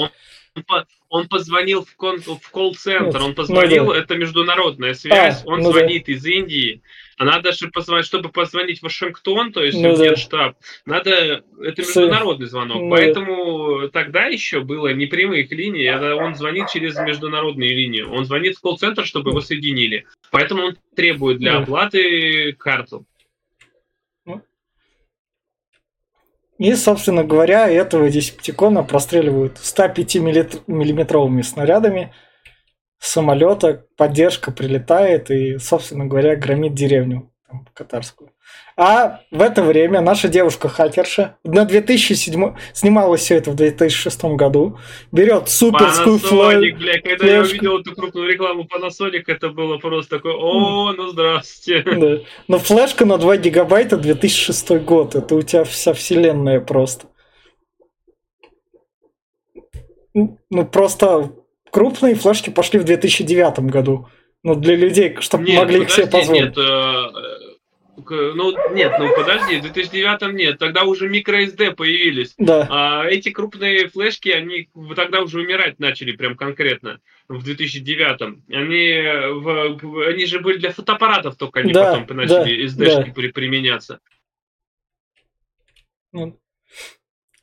Он, 0.68 0.84
он 1.08 1.28
позвонил 1.28 1.84
в, 1.84 1.94
кон, 1.94 2.20
в 2.20 2.50
колл-центр, 2.50 3.22
он 3.22 3.36
позвонил, 3.36 3.84
ну, 3.84 3.92
да. 3.92 4.00
это 4.00 4.16
международная 4.16 4.94
связь, 4.94 5.44
а, 5.44 5.48
он 5.48 5.60
ну, 5.60 5.70
звонит 5.70 6.06
да. 6.06 6.12
из 6.12 6.26
Индии, 6.26 6.82
а 6.82 7.05
надо 7.18 7.52
же 7.52 7.68
позвонить, 7.68 8.06
чтобы 8.06 8.28
позвонить 8.28 8.80
в 8.80 8.82
Вашингтон, 8.82 9.52
то 9.52 9.64
есть 9.64 9.78
ну, 9.78 9.94
в 9.94 9.98
Генштаб, 9.98 10.56
да. 10.86 10.94
надо, 10.94 11.44
это 11.62 11.82
международный 11.82 12.46
звонок, 12.46 12.82
ну, 12.82 12.90
поэтому 12.90 13.80
да. 13.82 13.88
тогда 13.88 14.26
еще 14.26 14.60
было 14.60 14.92
не 14.92 15.06
прямых 15.06 15.50
линий, 15.50 15.84
это 15.84 16.14
он 16.16 16.34
звонит 16.34 16.68
через 16.68 16.98
международные 16.98 17.74
линии, 17.74 18.02
он 18.02 18.24
звонит 18.26 18.56
в 18.56 18.60
колл-центр, 18.60 19.06
чтобы 19.06 19.30
его 19.30 19.40
соединили, 19.40 20.06
поэтому 20.30 20.64
он 20.64 20.76
требует 20.94 21.38
для 21.38 21.52
да. 21.52 21.58
оплаты 21.60 22.52
карту. 22.52 23.06
Ну. 24.26 24.42
И, 26.58 26.74
собственно 26.74 27.24
говоря, 27.24 27.68
этого 27.68 28.10
десептикона 28.10 28.82
простреливают 28.82 29.56
105-миллиметровыми 29.56 31.42
снарядами– 31.42 32.14
самолета, 32.98 33.84
поддержка 33.96 34.52
прилетает 34.52 35.30
и, 35.30 35.58
собственно 35.58 36.06
говоря, 36.06 36.36
громит 36.36 36.74
деревню 36.74 37.30
там, 37.48 37.66
катарскую. 37.74 38.30
А 38.76 39.20
в 39.30 39.40
это 39.40 39.62
время 39.62 40.02
наша 40.02 40.28
девушка-хакерша 40.28 41.38
на 41.44 41.64
2007 41.64 42.54
снимала 42.74 43.16
все 43.16 43.36
это 43.36 43.50
в 43.50 43.56
2006 43.56 44.24
году, 44.36 44.78
берет 45.10 45.48
суперскую 45.48 46.18
флешку. 46.18 46.78
бля, 46.78 47.00
когда 47.00 47.16
флешку. 47.16 47.26
я 47.26 47.40
увидел 47.40 47.80
эту 47.80 47.94
крупную 47.94 48.28
рекламу 48.28 48.66
Panasonic, 48.66 49.22
это 49.28 49.48
было 49.48 49.78
просто 49.78 50.16
такое, 50.16 50.34
о, 50.34 50.92
ну 50.92 51.08
здравствуйте. 51.08 51.84
Да. 51.96 52.18
Но 52.48 52.58
флешка 52.58 53.06
на 53.06 53.16
2 53.16 53.38
гигабайта 53.38 53.96
2006 53.96 54.70
год, 54.82 55.14
это 55.14 55.34
у 55.34 55.42
тебя 55.42 55.64
вся 55.64 55.94
вселенная 55.94 56.60
просто. 56.60 57.06
Ну, 60.12 60.66
просто 60.66 61.32
крупные 61.70 62.14
флешки 62.14 62.50
пошли 62.50 62.78
в 62.78 62.84
2009 62.84 63.60
году. 63.60 64.08
Ну, 64.42 64.54
для 64.54 64.76
людей, 64.76 65.16
чтобы 65.20 65.44
нет, 65.44 65.58
могли 65.58 65.82
их 65.82 65.90
себе 65.90 66.06
позволить. 66.06 66.56
Нет, 66.56 66.58
э, 66.58 67.06
ну, 67.96 68.52
нет, 68.74 68.92
ну 68.98 69.12
подожди, 69.16 69.58
в 69.58 69.62
2009 69.62 70.34
нет, 70.34 70.58
тогда 70.58 70.84
уже 70.84 71.08
microSD 71.08 71.72
появились. 71.72 72.34
Да. 72.38 72.66
А 72.70 73.04
эти 73.06 73.30
крупные 73.30 73.88
флешки, 73.88 74.28
они 74.28 74.68
тогда 74.94 75.22
уже 75.22 75.40
умирать 75.40 75.78
начали 75.78 76.12
прям 76.12 76.36
конкретно 76.36 77.00
в 77.28 77.42
2009. 77.42 78.20
Они, 78.50 79.40
в, 79.40 80.08
они 80.08 80.26
же 80.26 80.40
были 80.40 80.58
для 80.58 80.72
фотоаппаратов 80.72 81.36
только, 81.36 81.60
они 81.60 81.72
да, 81.72 81.96
потом 81.96 82.18
начали 82.18 82.68
да, 82.68 82.84
SD-шки 82.84 83.12
да. 83.14 83.32
применяться. 83.32 84.00
Ну, 86.12 86.38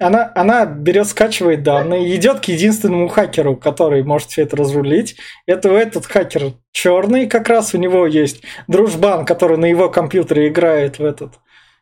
она, 0.03 0.31
она 0.35 0.65
берет, 0.65 1.07
скачивает 1.07 1.63
данные, 1.63 2.15
идет 2.15 2.41
к 2.41 2.45
единственному 2.45 3.07
хакеру, 3.07 3.55
который 3.55 4.03
может 4.03 4.29
все 4.29 4.43
это 4.43 4.55
разрулить. 4.57 5.15
Это 5.45 5.69
этот 5.69 6.05
хакер 6.05 6.53
черный, 6.71 7.27
как 7.27 7.49
раз 7.49 7.73
у 7.73 7.77
него 7.77 8.05
есть 8.05 8.43
дружбан, 8.67 9.25
который 9.25 9.57
на 9.57 9.65
его 9.65 9.89
компьютере 9.89 10.49
играет 10.49 10.99
в 10.99 11.05
этот 11.05 11.33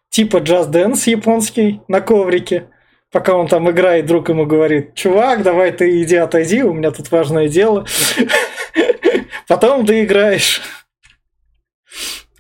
типа 0.10 0.38
Just 0.38 0.72
Dance 0.72 1.10
японский 1.10 1.82
на 1.88 2.02
коврике. 2.02 2.68
Пока 3.12 3.36
он 3.36 3.48
там 3.48 3.70
играет, 3.70 4.06
друг 4.06 4.30
ему 4.30 4.46
говорит, 4.46 4.94
чувак, 4.94 5.44
давай 5.44 5.72
ты 5.72 6.02
иди 6.02 6.16
отойди, 6.16 6.64
у 6.64 6.74
меня 6.74 6.92
тут 6.92 7.12
важное 7.12 7.50
дело. 7.50 7.86
Потом 9.48 9.86
ты 9.86 10.04
играешь. 10.04 10.62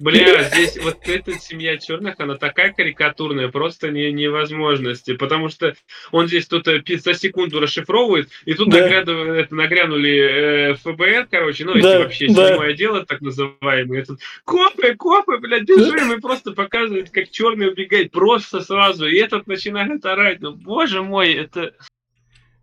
Бля, 0.01 0.43
здесь 0.45 0.79
вот 0.81 0.97
эта 1.07 1.33
семья 1.33 1.77
черных, 1.77 2.15
она 2.19 2.35
такая 2.35 2.73
карикатурная, 2.73 3.49
просто 3.49 3.91
не, 3.91 4.11
невозможности, 4.11 5.15
потому 5.15 5.49
что 5.49 5.75
он 6.11 6.27
здесь 6.27 6.47
тут 6.47 6.67
э, 6.67 6.81
за 6.97 7.13
секунду 7.13 7.59
расшифровывает, 7.59 8.29
и 8.45 8.55
тут 8.55 8.69
да. 8.69 8.79
нагряду, 8.81 9.11
это, 9.11 9.53
нагрянули 9.53 10.71
э, 10.71 10.73
ФБР, 10.73 11.27
короче, 11.29 11.65
ну, 11.65 11.79
да, 11.79 11.99
вообще 11.99 12.27
да. 12.29 12.49
седьмое 12.49 12.73
дело, 12.73 13.05
так 13.05 13.21
называемое. 13.21 14.03
Тут, 14.03 14.19
копы, 14.43 14.95
копы, 14.95 15.37
блядь, 15.37 15.65
бежим, 15.65 16.11
и 16.11 16.19
просто 16.19 16.53
показывает, 16.53 17.11
как 17.11 17.29
черный 17.29 17.69
убегает 17.69 18.11
просто 18.11 18.61
сразу, 18.61 19.05
и 19.07 19.17
этот 19.17 19.45
начинает 19.45 20.03
орать, 20.03 20.41
ну, 20.41 20.53
боже 20.53 21.03
мой, 21.03 21.31
это... 21.33 21.73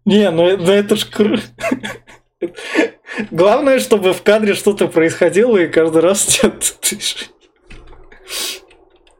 Не, 0.04 0.28
ну, 0.32 0.56
ну 0.56 0.72
это 0.72 0.96
ж 0.96 1.04
круто. 1.04 1.42
Главное, 3.30 3.80
чтобы 3.80 4.12
в 4.12 4.22
кадре 4.22 4.54
что-то 4.54 4.88
происходило, 4.88 5.56
и 5.56 5.66
каждый 5.66 6.02
раз 6.02 6.40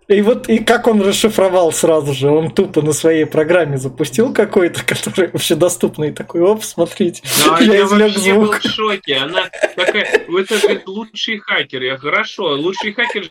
И 0.09 0.22
вот 0.22 0.48
и 0.48 0.59
как 0.61 0.87
он 0.87 1.02
расшифровал 1.02 1.70
сразу 1.70 2.14
же, 2.14 2.31
он 2.31 2.50
тупо 2.50 2.81
на 2.81 2.94
своей 2.94 3.26
программе 3.26 3.76
запустил 3.76 4.33
какой-то, 4.33 4.83
который 4.87 5.31
вообще 5.31 5.54
доступный, 5.54 6.12
такой, 6.12 6.40
оп, 6.40 6.64
смотрите, 6.64 7.22
да, 7.44 7.59
я, 7.61 7.74
я 7.74 7.85
извлек 7.85 8.16
звук. 8.16 8.46
был 8.46 8.52
в 8.52 8.62
шоке, 8.62 9.16
она 9.16 9.50
такая, 9.76 10.04
это 10.04 10.59
говорит, 10.59 10.88
лучший 10.88 11.38
хакер, 11.38 11.83
я 11.83 11.98
хорошо, 11.98 12.54
лучший 12.54 12.94
хакер 12.94 13.28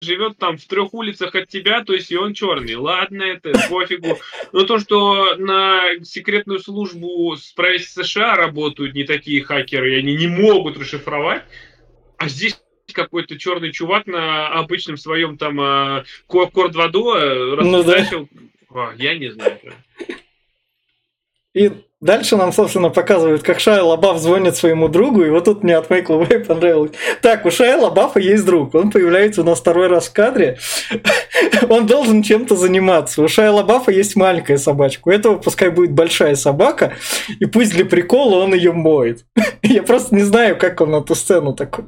живет 0.00 0.38
там 0.38 0.56
в 0.56 0.64
трех 0.66 0.94
улицах 0.94 1.34
от 1.34 1.48
тебя, 1.48 1.84
то 1.84 1.92
есть 1.92 2.10
и 2.10 2.16
он 2.16 2.34
черный. 2.34 2.76
Ладно, 2.76 3.22
это 3.22 3.52
пофигу. 3.68 4.18
Но 4.52 4.64
то, 4.64 4.78
что 4.78 5.36
на 5.36 5.82
секретную 6.04 6.60
службу 6.60 7.36
с 7.36 7.52
правительства 7.52 8.02
США 8.02 8.36
работают 8.36 8.94
не 8.94 9.04
такие 9.04 9.42
хакеры, 9.42 9.94
и 9.94 9.98
они 9.98 10.16
не 10.16 10.26
могут 10.26 10.78
расшифровать, 10.78 11.44
а 12.16 12.28
здесь 12.28 12.60
какой-то 12.92 13.38
черный 13.38 13.72
чувак 13.72 14.06
на 14.06 14.48
обычном 14.48 14.96
своем 14.96 15.36
там 15.36 15.60
э, 15.60 16.04
Кор 16.26 16.70
2 16.70 16.88
ну, 16.88 17.84
да. 17.84 18.06
О, 18.70 18.92
я 18.96 19.18
не 19.18 19.30
знаю. 19.30 19.58
И 21.54 21.70
дальше 22.00 22.36
нам, 22.36 22.52
собственно, 22.52 22.90
показывают, 22.90 23.42
как 23.42 23.60
Шайа 23.60 23.82
Лабаф 23.82 24.18
звонит 24.18 24.56
своему 24.56 24.88
другу, 24.88 25.24
и 25.24 25.30
вот 25.30 25.44
тут 25.44 25.62
мне 25.62 25.76
от 25.76 25.90
Майкла 25.90 26.16
Вэй 26.16 26.40
понравилось. 26.40 26.92
Так, 27.22 27.46
у 27.46 27.50
Шайа 27.50 27.76
Лабафа 27.76 28.20
есть 28.20 28.44
друг, 28.44 28.74
он 28.74 28.90
появляется 28.90 29.42
у 29.42 29.44
нас 29.44 29.60
второй 29.60 29.88
раз 29.88 30.08
в 30.08 30.12
кадре, 30.12 30.58
он 31.68 31.86
должен 31.86 32.22
чем-то 32.22 32.56
заниматься. 32.56 33.22
У 33.22 33.28
Шайа 33.28 33.52
Лабафа 33.52 33.90
есть 33.90 34.16
маленькая 34.16 34.58
собачка, 34.58 35.08
у 35.08 35.10
этого 35.10 35.36
пускай 35.36 35.70
будет 35.70 35.92
большая 35.92 36.34
собака, 36.34 36.94
и 37.38 37.46
пусть 37.46 37.72
для 37.72 37.84
прикола 37.84 38.44
он 38.44 38.54
ее 38.54 38.72
моет. 38.72 39.24
Я 39.62 39.82
просто 39.82 40.14
не 40.14 40.22
знаю, 40.22 40.56
как 40.56 40.80
он 40.80 40.94
эту 40.94 41.14
сцену 41.14 41.54
такой 41.54 41.84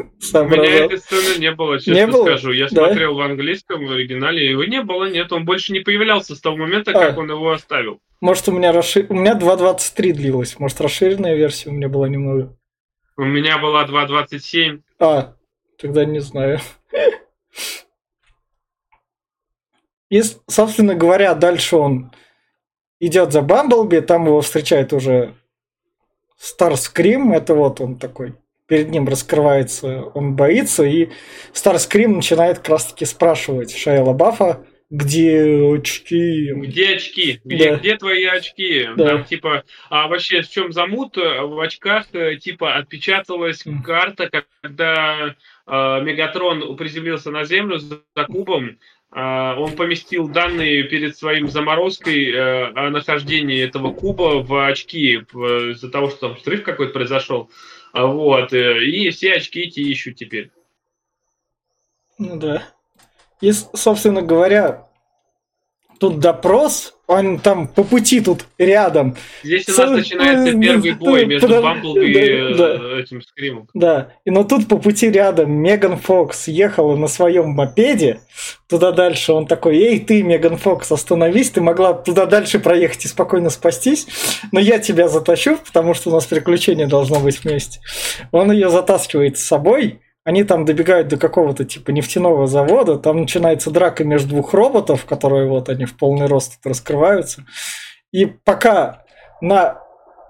у 0.00 0.44
меня 0.44 0.84
этой 0.84 0.98
сцены 0.98 1.38
не 1.38 1.52
было, 1.52 1.78
честно 1.78 1.92
не 1.94 2.06
было? 2.06 2.24
скажу. 2.24 2.52
Я 2.52 2.68
да? 2.70 2.86
смотрел 2.86 3.14
в 3.14 3.20
английском, 3.20 3.86
в 3.86 3.90
оригинале, 3.92 4.50
его 4.50 4.64
не 4.64 4.82
было, 4.82 5.10
нет, 5.10 5.32
он 5.32 5.44
больше 5.44 5.72
не 5.72 5.80
появлялся 5.80 6.34
с 6.34 6.40
того 6.40 6.56
момента, 6.56 6.90
а. 6.92 6.94
как 6.94 7.18
он 7.18 7.30
его 7.30 7.50
оставил. 7.50 8.00
Может, 8.20 8.48
у 8.48 8.52
меня 8.52 8.72
расшир... 8.72 9.06
У 9.08 9.14
меня 9.14 9.34
2.23 9.34 10.12
длилась, 10.12 10.58
может, 10.58 10.80
расширенная 10.80 11.34
версия 11.34 11.70
у 11.70 11.72
меня 11.72 11.88
была 11.88 12.08
немного. 12.08 12.56
У 13.16 13.24
меня 13.24 13.58
была 13.58 13.86
2.27. 13.86 14.80
А, 14.98 15.34
тогда 15.78 16.04
не 16.04 16.20
знаю. 16.20 16.60
И, 20.10 20.22
собственно 20.48 20.94
говоря, 20.94 21.34
дальше 21.34 21.76
он 21.76 22.12
идет 22.98 23.32
за 23.32 23.42
Бамблби, 23.42 24.00
там 24.00 24.26
его 24.26 24.40
встречает 24.40 24.92
уже 24.92 25.34
Старскрим, 26.36 27.32
это 27.32 27.54
вот 27.54 27.80
он 27.82 27.98
такой 27.98 28.34
перед 28.70 28.88
ним 28.88 29.08
раскрывается, 29.08 30.04
он 30.14 30.36
боится, 30.36 30.84
и 30.84 31.08
Старскрим 31.52 32.14
начинает 32.14 32.58
как 32.58 32.68
раз 32.68 32.86
таки 32.86 33.04
спрашивать 33.04 33.76
Шайла 33.76 34.12
Баффа, 34.12 34.64
где 34.90 35.72
очки? 35.72 36.52
Где 36.52 36.96
очки? 36.96 37.40
Где, 37.44 37.70
да. 37.70 37.76
где 37.76 37.96
твои 37.96 38.24
очки? 38.24 38.88
Да. 38.96 39.08
Там 39.08 39.24
типа, 39.24 39.64
а 39.88 40.08
вообще 40.08 40.42
в 40.42 40.50
чем 40.50 40.72
замут? 40.72 41.16
В 41.16 41.60
очках 41.60 42.06
э, 42.12 42.36
типа 42.36 42.74
отпечаталась 42.74 43.62
карта, 43.84 44.28
когда 44.60 45.36
э, 45.66 46.00
Мегатрон 46.02 46.76
приземлился 46.76 47.30
на 47.30 47.44
Землю 47.44 47.78
за 47.78 48.24
кубом. 48.26 48.78
Э, 49.14 49.54
он 49.56 49.76
поместил 49.76 50.26
данные 50.26 50.82
перед 50.82 51.16
своим 51.16 51.48
заморозкой 51.48 52.32
э, 52.32 52.72
о 52.74 52.90
нахождении 52.90 53.62
этого 53.62 53.92
куба 53.92 54.42
в 54.42 54.66
очки 54.66 55.18
из-за 55.18 55.88
того, 55.88 56.10
что 56.10 56.30
там 56.30 56.38
срыв 56.38 56.64
какой-то 56.64 56.92
произошел. 56.92 57.48
Вот. 57.92 58.52
Э, 58.52 58.84
и 58.84 59.10
все 59.10 59.34
очки 59.34 59.60
эти 59.60 59.80
ищут 59.80 60.16
теперь. 60.16 60.50
Ну 62.18 62.36
да. 62.36 62.62
И, 63.40 63.52
собственно 63.52 64.22
говоря, 64.22 64.88
тут 65.98 66.18
допрос, 66.18 66.98
он 67.10 67.40
там 67.40 67.66
по 67.66 67.82
пути 67.82 68.20
тут 68.20 68.46
рядом. 68.56 69.16
Здесь 69.42 69.68
у 69.68 69.72
нас 69.72 69.90
начинается 69.90 70.56
первый 70.56 70.92
бой 70.92 71.26
между 71.26 71.60
Бамблби 71.60 72.06
и. 72.06 72.14
Э, 72.14 73.00
этим 73.00 73.20
Скримом. 73.20 73.68
Да, 73.74 74.12
и 74.24 74.30
но 74.30 74.44
тут 74.44 74.68
по 74.68 74.78
пути 74.78 75.10
рядом 75.10 75.50
Меган 75.50 75.98
Фокс 75.98 76.46
ехала 76.46 76.94
на 76.94 77.08
своем 77.08 77.48
мопеде 77.48 78.20
туда 78.68 78.92
дальше. 78.92 79.32
Он 79.32 79.48
такой, 79.48 79.76
эй, 79.78 79.98
ты, 79.98 80.22
Меган 80.22 80.56
Фокс, 80.56 80.92
остановись, 80.92 81.50
ты 81.50 81.60
могла 81.60 81.94
туда 81.94 82.26
дальше 82.26 82.60
проехать 82.60 83.04
и 83.04 83.08
спокойно 83.08 83.50
спастись, 83.50 84.06
но 84.52 84.60
я 84.60 84.78
тебя 84.78 85.08
затащу, 85.08 85.58
потому 85.66 85.94
что 85.94 86.10
у 86.10 86.12
нас 86.12 86.26
приключение 86.26 86.86
должно 86.86 87.18
быть 87.18 87.42
вместе. 87.42 87.80
Он 88.30 88.52
ее 88.52 88.70
затаскивает 88.70 89.36
с 89.36 89.42
собой, 89.42 89.98
они 90.30 90.44
там 90.44 90.64
добегают 90.64 91.08
до 91.08 91.16
какого-то 91.16 91.64
типа 91.64 91.90
нефтяного 91.90 92.46
завода, 92.46 92.98
там 92.98 93.22
начинается 93.22 93.72
драка 93.72 94.04
между 94.04 94.28
двух 94.28 94.54
роботов, 94.54 95.04
которые 95.04 95.48
вот 95.48 95.68
они 95.68 95.86
в 95.86 95.96
полный 95.96 96.26
рост 96.26 96.60
раскрываются. 96.64 97.44
И 98.12 98.26
пока 98.26 99.02
на, 99.40 99.82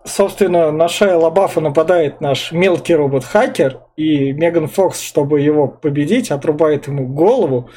собственно, 0.06 0.72
на 0.72 0.88
Шая 0.88 1.18
Лабафа 1.18 1.60
нападает 1.60 2.22
наш 2.22 2.50
мелкий 2.50 2.94
робот-хакер, 2.94 3.80
и 3.96 4.32
Меган 4.32 4.68
Фокс, 4.68 5.02
чтобы 5.02 5.42
его 5.42 5.68
победить, 5.68 6.30
отрубает 6.30 6.86
ему 6.86 7.06
голову, 7.06 7.68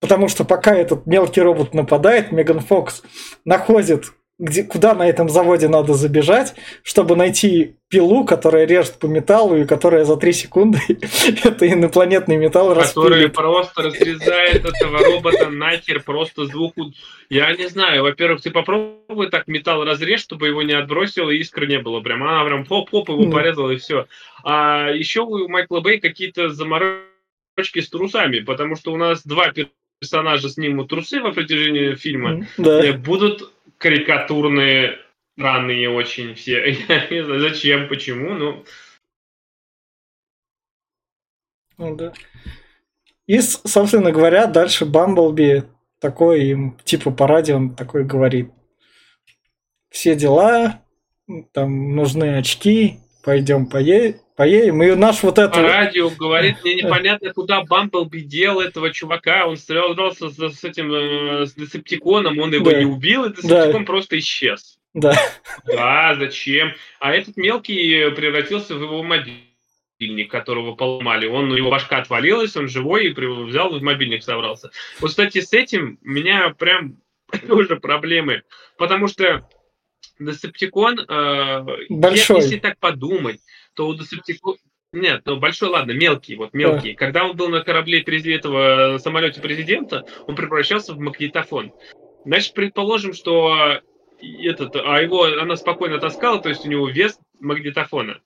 потому 0.00 0.28
что 0.28 0.46
пока 0.46 0.74
этот 0.74 1.04
мелкий 1.04 1.42
робот 1.42 1.74
нападает, 1.74 2.32
Меган 2.32 2.60
Фокс 2.60 3.02
находит 3.44 4.06
где, 4.38 4.62
куда 4.62 4.94
на 4.94 5.08
этом 5.08 5.28
заводе 5.28 5.68
надо 5.68 5.94
забежать, 5.94 6.54
чтобы 6.84 7.16
найти 7.16 7.74
пилу, 7.88 8.24
которая 8.24 8.66
режет 8.66 8.98
по 8.98 9.06
металлу 9.06 9.56
и 9.56 9.64
которая 9.64 10.04
за 10.04 10.16
3 10.16 10.32
секунды 10.32 10.78
это 11.44 11.68
инопланетный 11.68 12.36
металл 12.36 12.74
Который 12.74 13.28
просто 13.30 13.82
разрезает 13.82 14.64
этого 14.64 14.98
робота 14.98 15.50
нахер 15.50 16.02
просто 16.02 16.46
звуку. 16.46 16.92
Я 17.28 17.52
не 17.56 17.68
знаю, 17.68 18.02
во-первых, 18.04 18.42
ты 18.42 18.50
попробуй 18.50 19.28
так 19.30 19.48
металл 19.48 19.84
разрежь, 19.84 20.20
чтобы 20.20 20.46
его 20.46 20.62
не 20.62 20.74
отбросило 20.74 21.30
и 21.30 21.38
искры 21.38 21.66
не 21.66 21.80
было. 21.80 22.00
Прям 22.00 22.22
она 22.22 22.44
прям 22.44 22.64
хоп-хоп 22.64 23.08
его 23.08 23.30
порезала 23.30 23.70
и 23.72 23.76
все. 23.76 24.06
А 24.44 24.88
еще 24.90 25.22
у 25.22 25.48
Майкла 25.48 25.80
Бэй 25.80 25.98
какие-то 25.98 26.50
заморочки 26.50 27.80
с 27.80 27.90
трусами, 27.90 28.38
потому 28.40 28.76
что 28.76 28.92
у 28.92 28.96
нас 28.96 29.26
два 29.26 29.52
персонажа 30.00 30.48
снимут 30.48 30.88
трусы 30.90 31.20
во 31.20 31.32
протяжении 31.32 31.94
фильма. 31.94 32.46
Да. 32.56 32.92
Будут 32.92 33.50
карикатурные, 33.78 34.98
странные 35.32 35.90
очень 35.90 36.34
все. 36.34 36.70
Я 36.88 37.08
не 37.10 37.24
знаю, 37.24 37.40
зачем, 37.40 37.88
почему, 37.88 38.34
ну... 38.34 38.64
Ну 41.76 41.96
да. 41.96 42.12
И, 43.26 43.40
собственно 43.40 44.10
говоря, 44.10 44.46
дальше 44.46 44.84
Бамблби 44.84 45.64
такой 46.00 46.46
им, 46.46 46.78
типа 46.84 47.10
по 47.10 47.26
радио 47.26 47.56
он 47.56 47.74
такой 47.74 48.04
говорит. 48.04 48.50
Все 49.90 50.14
дела, 50.14 50.82
там 51.52 51.94
нужны 51.94 52.36
очки, 52.36 53.00
пойдем 53.22 53.66
поедем 53.66 54.20
поедем. 54.38 54.80
И 54.84 54.94
наш 54.94 55.22
вот 55.24 55.36
это... 55.38 55.52
По 55.52 55.62
радио 55.62 56.08
говорит, 56.10 56.58
мне 56.62 56.76
непонятно, 56.76 57.32
куда 57.34 57.64
Бамблби 57.64 58.20
дел 58.20 58.60
этого 58.60 58.92
чувака. 58.92 59.46
Он 59.46 59.56
стрелялся 59.56 60.30
с, 60.30 60.38
с 60.38 60.64
этим 60.64 60.92
э, 60.92 61.46
с 61.46 61.54
Десептиконом, 61.54 62.38
он 62.38 62.54
его 62.54 62.70
да. 62.70 62.78
не 62.78 62.86
убил, 62.86 63.24
и 63.24 63.30
Десептикон 63.30 63.82
да. 63.82 63.86
просто 63.86 64.16
исчез. 64.18 64.78
Да. 64.94 65.12
Да, 65.66 66.14
зачем? 66.18 66.72
А 67.00 67.12
этот 67.12 67.36
мелкий 67.36 68.10
превратился 68.10 68.76
в 68.76 68.82
его 68.82 69.02
мобильник 69.02 70.30
которого 70.30 70.76
поломали. 70.76 71.26
Он, 71.26 71.50
у 71.50 71.56
него 71.56 71.70
башка 71.70 71.98
отвалилась, 71.98 72.56
он 72.56 72.68
живой 72.68 73.08
и 73.08 73.10
взял 73.10 73.76
в 73.76 73.82
мобильник 73.82 74.22
собрался. 74.22 74.70
Вот, 75.00 75.10
кстати, 75.10 75.40
с 75.40 75.52
этим 75.52 75.98
у 76.04 76.08
меня 76.08 76.54
прям 76.56 77.02
тоже 77.48 77.74
проблемы. 77.74 78.42
Потому 78.76 79.08
что 79.08 79.48
Десептикон, 80.20 81.00
э, 81.00 81.66
Большой. 81.88 82.36
если 82.36 82.58
так 82.58 82.78
подумать, 82.78 83.40
то 83.78 83.86
у 83.86 83.94
Десептикона... 83.94 84.58
Нет, 84.92 85.22
ну 85.24 85.36
большой, 85.36 85.68
ладно, 85.68 85.92
мелкий, 85.92 86.34
вот 86.34 86.52
мелкий. 86.52 86.94
Да. 86.94 86.98
Когда 86.98 87.24
он 87.24 87.36
был 87.36 87.48
на 87.48 87.60
корабле 87.62 88.00
этого 88.00 88.98
самолете 88.98 89.40
президента, 89.40 90.04
он 90.26 90.34
превращался 90.34 90.94
в 90.94 90.98
магнитофон. 90.98 91.72
Значит, 92.24 92.54
предположим, 92.54 93.12
что 93.12 93.80
этот, 94.20 94.74
а 94.74 95.00
его 95.00 95.26
она 95.26 95.54
спокойно 95.54 96.00
таскала, 96.00 96.42
то 96.42 96.48
есть 96.48 96.66
у 96.66 96.68
него 96.68 96.88
вес 96.88 97.20
магнитофона. 97.38 98.20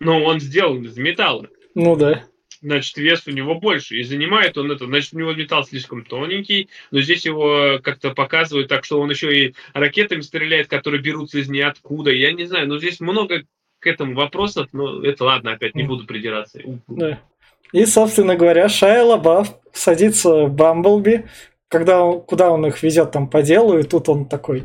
Но 0.00 0.24
он 0.24 0.40
сделан 0.40 0.84
из 0.84 0.96
металла. 0.96 1.48
Ну 1.76 1.94
да. 1.94 2.24
Значит, 2.60 2.96
вес 2.96 3.28
у 3.28 3.30
него 3.30 3.54
больше. 3.54 3.96
И 3.96 4.02
занимает 4.02 4.58
он 4.58 4.72
это. 4.72 4.86
Значит, 4.86 5.12
у 5.12 5.18
него 5.18 5.34
металл 5.34 5.64
слишком 5.64 6.04
тоненький. 6.04 6.68
Но 6.90 7.00
здесь 7.00 7.24
его 7.26 7.78
как-то 7.80 8.10
показывают 8.10 8.68
так, 8.68 8.84
что 8.84 9.00
он 9.00 9.10
еще 9.10 9.38
и 9.38 9.54
ракетами 9.72 10.22
стреляет, 10.22 10.66
которые 10.66 11.00
берутся 11.00 11.38
из 11.38 11.48
ниоткуда. 11.48 12.10
Я 12.10 12.32
не 12.32 12.44
знаю, 12.46 12.66
но 12.66 12.78
здесь 12.78 12.98
много 12.98 13.44
к 13.84 13.86
этому 13.86 14.14
вопросов, 14.14 14.68
но 14.72 15.04
это 15.04 15.24
ладно, 15.24 15.52
опять 15.52 15.74
не 15.74 15.82
буду 15.82 16.06
придираться. 16.06 16.58
Да. 16.88 17.20
И, 17.72 17.84
собственно 17.84 18.34
говоря, 18.34 18.68
Шайа 18.68 19.04
Лабаф 19.04 19.48
садится 19.72 20.46
в 20.46 20.52
Бамблби, 20.52 21.26
когда 21.68 22.02
он, 22.02 22.22
куда 22.22 22.50
он 22.50 22.64
их 22.66 22.82
везет 22.82 23.10
там 23.10 23.28
по 23.28 23.42
делу, 23.42 23.78
и 23.78 23.82
тут 23.82 24.08
он 24.08 24.26
такой, 24.26 24.64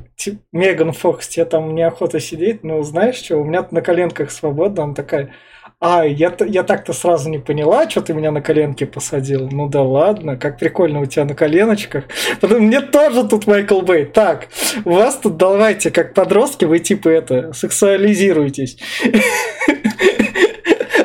Меган 0.53 0.93
Фокс, 0.93 1.27
тебе 1.27 1.45
там 1.45 1.75
неохота 1.75 2.19
сидеть, 2.19 2.63
ну 2.63 2.81
знаешь 2.83 3.15
что, 3.15 3.37
у 3.37 3.43
меня 3.43 3.67
на 3.71 3.81
коленках 3.81 4.31
свободно, 4.31 4.83
он 4.83 4.93
такая, 4.95 5.33
а, 5.81 6.03
я, 6.05 6.35
я 6.45 6.63
так-то 6.63 6.91
сразу 6.91 7.29
не 7.29 7.39
поняла, 7.39 7.89
что 7.89 8.01
ты 8.01 8.13
меня 8.13 8.31
на 8.31 8.41
коленки 8.41 8.83
посадил. 8.83 9.47
Ну 9.49 9.69
да 9.69 9.81
ладно, 9.81 10.35
как 10.35 10.59
прикольно 10.59 10.99
у 10.99 11.05
тебя 11.05 11.23
на 11.23 11.35
коленочках. 11.35 12.03
Потом, 12.41 12.63
мне 12.63 12.81
тоже 12.81 13.25
тут 13.25 13.47
Майкл 13.47 13.79
Бэй. 13.79 14.05
Так, 14.05 14.49
у 14.83 14.91
вас 14.91 15.17
тут 15.19 15.37
давайте, 15.37 15.89
как 15.89 16.13
подростки, 16.13 16.65
вы 16.65 16.79
типа 16.79 17.07
это, 17.07 17.53
сексуализируетесь. 17.53 18.77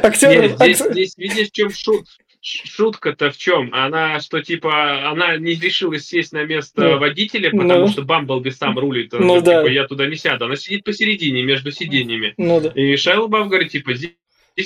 Актеры... 0.02 0.48
здесь, 0.48 0.78
здесь 0.80 1.14
видишь, 1.16 1.50
чем 1.52 1.70
шут, 1.70 2.06
шутка-то 2.40 3.30
в 3.30 3.37
чем? 3.37 3.70
Она, 3.72 4.18
что 4.18 4.42
типа, 4.42 5.08
она 5.08 5.37
не 5.37 5.54
решилась 5.54 6.04
сесть 6.06 6.32
на 6.32 6.44
место 6.44 6.82
ну, 6.82 6.98
водителя, 6.98 7.50
потому 7.50 7.82
ну, 7.82 7.88
что 7.88 8.02
Бамблби 8.02 8.50
сам 8.50 8.76
рулит. 8.76 9.12
ну, 9.12 9.40
да. 9.40 9.62
типа, 9.62 9.70
я 9.70 9.87
туда 9.87 10.06
не 10.06 10.16
сяду. 10.16 10.46
Она 10.46 10.56
сидит 10.56 10.82
посередине, 10.82 11.44
между 11.44 11.70
сиденьями. 11.70 12.34
Ну, 12.37 12.60
да. 12.60 12.70
И 12.70 12.96
Шайло 12.96 13.28
Бафф 13.28 13.46
говорит, 13.46 13.70
типа, 13.70 13.94
здесь 13.94 14.16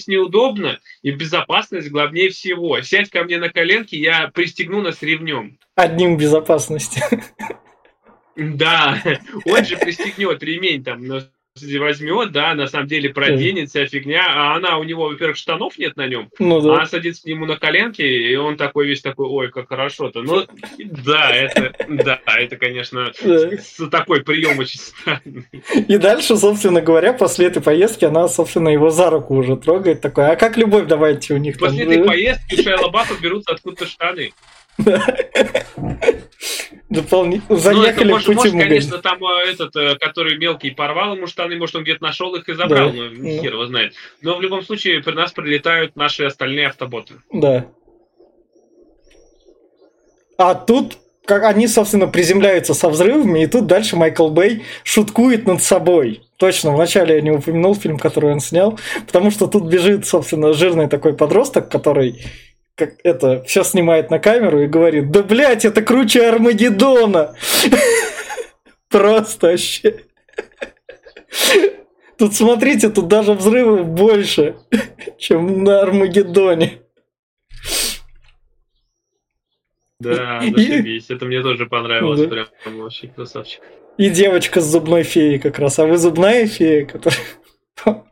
неудобно, 0.09 0.81
и 1.03 1.11
безопасность 1.11 1.91
главнее 1.91 2.31
всего. 2.31 2.81
Сядь 2.83 3.11
ко 3.11 3.25
мне 3.25 3.39
на 3.39 3.49
коленки, 3.49 3.97
я 3.97 4.29
пристегну 4.29 4.81
нас 4.83 5.03
ремнем. 5.03 5.59
Одним 5.75 6.17
безопасности. 6.17 7.03
Да, 8.37 9.03
он 9.47 9.65
же 9.65 9.77
пристегнет 9.77 10.43
ремень 10.45 10.85
там 10.85 11.05
возьмет, 11.79 12.33
да, 12.33 12.55
на 12.55 12.67
самом 12.67 12.87
деле 12.89 13.11
проденет, 13.11 13.71
вся 13.71 13.87
фигня, 13.87 14.25
а 14.29 14.57
она, 14.57 14.79
у 14.79 14.85
него, 14.85 15.09
во-первых, 15.09 15.37
штанов 15.37 15.79
нет 15.79 15.97
на 15.97 16.07
нем, 16.07 16.31
ну, 16.39 16.61
да. 16.61 16.75
она 16.75 16.87
садится 16.87 17.23
к 17.23 17.27
нему 17.27 17.47
на 17.47 17.57
коленки, 17.57 18.03
и 18.03 18.35
он 18.37 18.57
такой 18.57 18.87
весь 18.87 19.03
такой, 19.03 19.27
ой, 19.29 19.51
как 19.51 19.69
хорошо-то. 19.69 20.23
Ну, 20.23 20.47
да, 20.79 21.31
это, 21.31 21.73
да, 21.89 22.21
это, 22.27 22.57
конечно, 22.57 23.13
такой 23.91 24.23
прием 24.23 24.59
очень 24.59 24.81
странный. 24.81 25.47
И 25.89 25.97
дальше, 25.99 26.37
собственно 26.37 26.81
говоря, 26.81 27.13
после 27.13 27.47
этой 27.47 27.63
поездки 27.63 28.05
она, 28.05 28.29
собственно, 28.29 28.69
его 28.69 28.91
за 28.91 29.11
руку 29.11 29.37
уже 29.37 29.57
трогает, 29.57 30.01
такой, 30.01 30.33
а 30.33 30.37
как 30.37 30.57
любовь 30.57 30.87
давайте 30.87 31.35
у 31.35 31.39
них 31.39 31.59
После 31.59 31.85
этой 31.85 32.05
поездки 32.05 32.63
Шайла 32.63 32.89
Баффа 32.89 33.15
берутся 33.21 33.53
откуда-то 33.53 33.87
штаны. 33.87 34.33
Дополнительно. 36.89 37.59
Заехали 37.59 38.13
ну, 38.13 38.35
может, 38.35 38.53
конечно, 38.53 38.99
там 38.99 39.23
э, 39.23 39.51
этот, 39.51 39.77
э, 39.77 39.97
который 39.97 40.39
мелкий, 40.39 40.71
порвал 40.71 41.17
ему 41.17 41.27
штаны, 41.27 41.59
может, 41.59 41.77
он 41.77 41.83
где-то 41.83 42.03
нашел 42.03 42.35
их 42.35 42.49
и 42.49 42.55
забрал, 42.55 42.91
да. 42.91 43.11
ну, 43.13 43.43
хер 43.43 43.53
его 43.53 43.67
знает. 43.67 43.93
Но 44.23 44.37
в 44.37 44.41
любом 44.41 44.63
случае 44.63 45.03
при 45.03 45.13
нас 45.13 45.33
прилетают 45.33 45.97
наши 45.97 46.25
остальные 46.25 46.69
автоботы. 46.69 47.17
Да. 47.31 47.67
А 50.39 50.55
тут 50.55 50.97
как 51.29 51.45
они, 51.45 51.69
собственно, 51.69 52.07
приземляются 52.07 52.73
со 52.73 52.89
взрывами, 52.89 53.43
и 53.43 53.47
тут 53.47 53.67
дальше 53.67 53.97
Майкл 53.97 54.31
Бэй 54.31 54.65
шуткует 54.83 55.47
над 55.47 55.63
собой. 55.63 56.23
Точно, 56.39 56.73
вначале 56.73 57.17
я 57.17 57.21
не 57.21 57.31
упомянул 57.31 57.75
фильм, 57.75 57.99
который 57.99 58.33
он 58.33 58.41
снял, 58.41 58.79
потому 59.07 59.31
что 59.31 59.47
тут 59.47 59.65
бежит, 59.65 60.07
собственно, 60.07 60.55
жирный 60.55 60.89
такой 60.89 61.13
подросток, 61.13 61.69
который 61.69 62.25
как 62.79 62.95
это, 63.03 63.43
все 63.43 63.65
снимает 63.65 64.09
на 64.09 64.21
камеру 64.21 64.63
и 64.63 64.69
говорит, 64.69 65.11
да 65.11 65.25
блять, 65.25 65.65
это 65.65 65.83
круче 65.83 66.29
Армагеддона. 66.29 67.35
Просто 68.89 69.49
вообще. 69.49 70.05
Тут 72.17 72.35
смотрите, 72.35 72.89
тут 72.89 73.09
даже 73.09 73.33
взрывов 73.33 73.89
больше, 73.89 74.57
чем 75.19 75.65
на 75.65 75.83
Армагеддоне. 75.83 76.83
Да, 79.99 80.41
зашибись. 80.41 81.11
Это 81.11 81.27
мне 81.27 81.43
тоже 81.43 81.67
понравилось. 81.67 82.21
Да. 82.21 82.47
Прям 82.63 82.79
вообще 82.79 83.09
красавчик. 83.09 83.61
И 83.97 84.09
девочка 84.09 84.61
с 84.61 84.65
зубной 84.65 85.03
феей 85.03 85.41
как 85.41 85.59
раз. 85.59 85.81
А 85.81 85.87
вы 85.87 85.99
зубная 85.99 86.47
фея, 86.47 86.87
которая... 86.87 87.19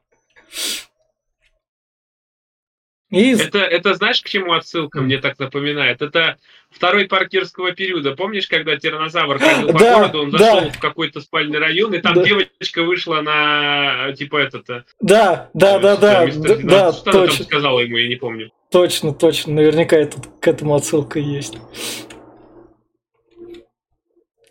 И... 3.10 3.34
Это, 3.34 3.58
это 3.58 3.94
знаешь, 3.94 4.20
к 4.20 4.28
чему 4.28 4.52
отсылка 4.52 5.00
мне 5.00 5.18
так 5.18 5.38
напоминает? 5.38 6.02
Это 6.02 6.38
второй 6.70 7.06
паркирского 7.06 7.72
периода. 7.72 8.16
Помнишь, 8.16 8.48
когда 8.48 8.76
тиранозавр 8.76 9.38
ходил 9.38 9.68
по 9.68 9.78
да, 9.78 9.94
городу, 9.94 10.22
он 10.22 10.30
зашел 10.32 10.62
да. 10.62 10.70
в 10.70 10.80
какой-то 10.80 11.20
спальный 11.20 11.58
район, 11.60 11.94
и 11.94 11.98
там 11.98 12.14
да. 12.14 12.24
девочка 12.24 12.82
вышла 12.82 13.20
на 13.20 14.12
типа 14.12 14.38
этот. 14.38 14.68
Э, 14.70 14.82
да, 15.00 15.50
да, 15.54 15.78
да, 15.78 15.96
да, 15.96 16.26
мистер, 16.26 16.58
да, 16.64 16.86
да, 16.86 16.92
что 16.92 17.12
точно. 17.12 17.36
там 17.36 17.46
сказала 17.46 17.80
ему, 17.80 17.96
я 17.96 18.08
не 18.08 18.16
помню. 18.16 18.50
Точно, 18.72 19.14
точно. 19.14 19.54
Наверняка 19.54 19.96
это, 19.96 20.16
к 20.40 20.48
этому 20.48 20.74
отсылка 20.74 21.20
есть. 21.20 21.58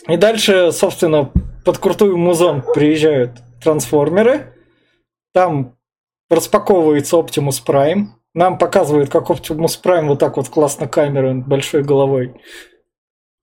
И 0.07 0.17
дальше, 0.17 0.71
собственно, 0.71 1.31
под 1.65 1.77
крутую 1.79 2.15
музон 2.15 2.63
приезжают 2.73 3.31
трансформеры. 3.61 4.53
Там 5.33 5.75
распаковывается 6.29 7.17
Optimus 7.17 7.61
Prime. 7.65 8.05
Нам 8.35 8.57
показывают, 8.57 9.09
как 9.09 9.29
Optimus 9.31 9.81
Prime 9.81 10.07
вот 10.07 10.19
так 10.19 10.35
вот 10.35 10.49
классно 10.49 10.89
камерой 10.89 11.35
большой 11.35 11.83
головой 11.83 12.35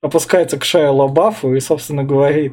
опускается 0.03 0.59
к 0.59 0.65
Шая 0.65 0.91
Лабафу 0.91 1.55
и, 1.55 1.61
собственно, 1.61 2.05
говорит, 2.05 2.53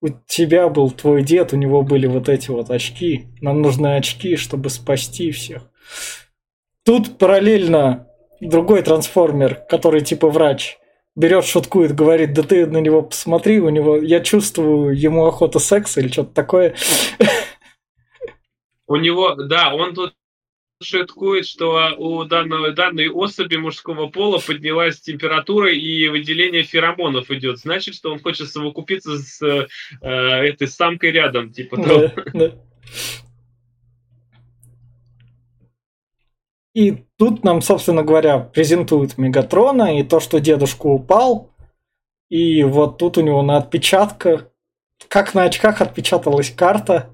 у 0.00 0.08
тебя 0.26 0.70
был 0.70 0.90
твой 0.90 1.22
дед, 1.22 1.52
у 1.52 1.56
него 1.56 1.82
были 1.82 2.06
вот 2.06 2.30
эти 2.30 2.50
вот 2.50 2.70
очки. 2.70 3.26
Нам 3.42 3.60
нужны 3.60 3.96
очки, 3.96 4.36
чтобы 4.36 4.70
спасти 4.70 5.30
всех. 5.30 5.68
Тут 6.86 7.18
параллельно 7.18 8.06
другой 8.40 8.82
трансформер, 8.82 9.56
который 9.68 10.00
типа 10.00 10.30
врач, 10.30 10.78
берет, 11.16 11.44
шуткует, 11.44 11.94
говорит, 11.94 12.32
да 12.32 12.44
ты 12.44 12.64
на 12.64 12.78
него 12.78 13.02
посмотри, 13.02 13.60
у 13.60 13.68
него, 13.68 13.96
я 13.98 14.20
чувствую, 14.20 14.98
ему 14.98 15.26
охота 15.26 15.58
секса 15.58 16.00
или 16.00 16.08
что-то 16.08 16.32
такое. 16.32 16.76
У 18.86 18.96
него, 18.96 19.34
да, 19.34 19.74
он 19.74 19.94
тут 19.94 20.14
шуткует, 20.80 21.46
что 21.46 21.94
у 21.98 22.24
данного, 22.24 22.70
данной 22.70 23.10
особи 23.10 23.56
мужского 23.56 24.06
пола 24.08 24.38
поднялась 24.38 25.00
температура 25.00 25.72
и 25.72 26.08
выделение 26.08 26.62
феромонов 26.62 27.30
идет. 27.30 27.58
Значит, 27.58 27.94
что 27.94 28.12
он 28.12 28.20
хочет 28.20 28.48
совокупиться 28.48 29.18
с 29.18 29.42
э, 29.42 29.66
этой 30.00 30.68
самкой 30.68 31.10
рядом. 31.10 31.52
Типа 31.52 31.76
да, 31.76 32.12
да. 32.32 32.52
И 36.74 37.04
тут 37.16 37.42
нам, 37.42 37.60
собственно 37.60 38.04
говоря, 38.04 38.38
презентуют 38.38 39.18
Мегатрона 39.18 39.98
и 39.98 40.04
то, 40.04 40.20
что 40.20 40.38
дедушка 40.38 40.86
упал. 40.86 41.50
И 42.28 42.62
вот 42.62 42.98
тут 42.98 43.18
у 43.18 43.20
него 43.22 43.42
на 43.42 43.56
отпечатках, 43.56 44.46
как 45.08 45.34
на 45.34 45.44
очках 45.44 45.80
отпечаталась 45.80 46.50
карта. 46.50 47.10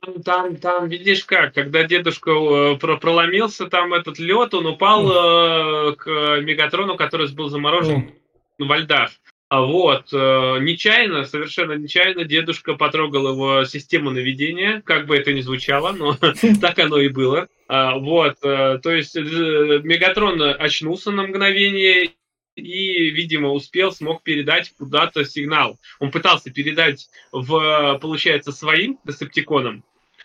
Там, 0.00 0.22
там, 0.22 0.56
там, 0.56 0.88
видишь 0.88 1.24
как, 1.24 1.52
когда 1.52 1.84
дедушка 1.84 2.30
э, 2.30 2.76
проломился, 2.76 3.66
там 3.66 3.92
этот 3.92 4.18
лед, 4.18 4.54
он 4.54 4.66
упал 4.66 5.06
э, 5.06 5.96
к 5.96 6.06
Мегатрону, 6.40 6.96
который 6.96 7.30
был 7.34 7.50
заморожен 7.50 8.10
mm. 8.58 8.66
во 8.66 8.78
льдах. 8.78 9.10
А 9.50 9.60
вот, 9.60 10.06
э, 10.14 10.16
нечаянно, 10.62 11.26
совершенно 11.26 11.74
нечаянно, 11.74 12.24
дедушка 12.24 12.72
потрогал 12.72 13.32
его 13.32 13.64
систему 13.66 14.08
наведения, 14.08 14.80
как 14.80 15.04
бы 15.04 15.14
это 15.14 15.34
ни 15.34 15.42
звучало, 15.42 15.92
но 15.92 16.16
так 16.62 16.78
оно 16.78 16.98
и 16.98 17.08
было. 17.08 17.48
А, 17.68 17.98
вот, 17.98 18.36
э, 18.42 18.78
то 18.82 18.90
есть 18.90 19.14
э, 19.14 19.20
Мегатрон 19.20 20.40
очнулся 20.40 21.10
на 21.10 21.24
мгновение 21.24 22.12
и, 22.54 23.10
видимо, 23.10 23.50
успел, 23.50 23.92
смог 23.92 24.22
передать 24.22 24.72
куда-то 24.76 25.24
сигнал. 25.24 25.78
Он 26.00 26.10
пытался 26.10 26.50
передать 26.50 27.08
в, 27.32 27.98
получается, 28.00 28.52
своим 28.52 28.98
десептиконам 29.04 29.84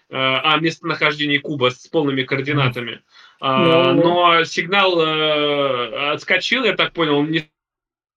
э, 0.09 0.15
о 0.15 0.57
местонахождении 0.57 1.37
куба 1.37 1.69
с 1.69 1.87
полными 1.87 2.23
координатами. 2.23 3.01
Mm-hmm. 3.41 3.93
Но 3.93 4.43
сигнал 4.43 4.99
э, 4.99 6.11
отскочил, 6.11 6.65
я 6.65 6.75
так 6.75 6.93
понял, 6.93 7.17
он 7.17 7.31
не 7.31 7.49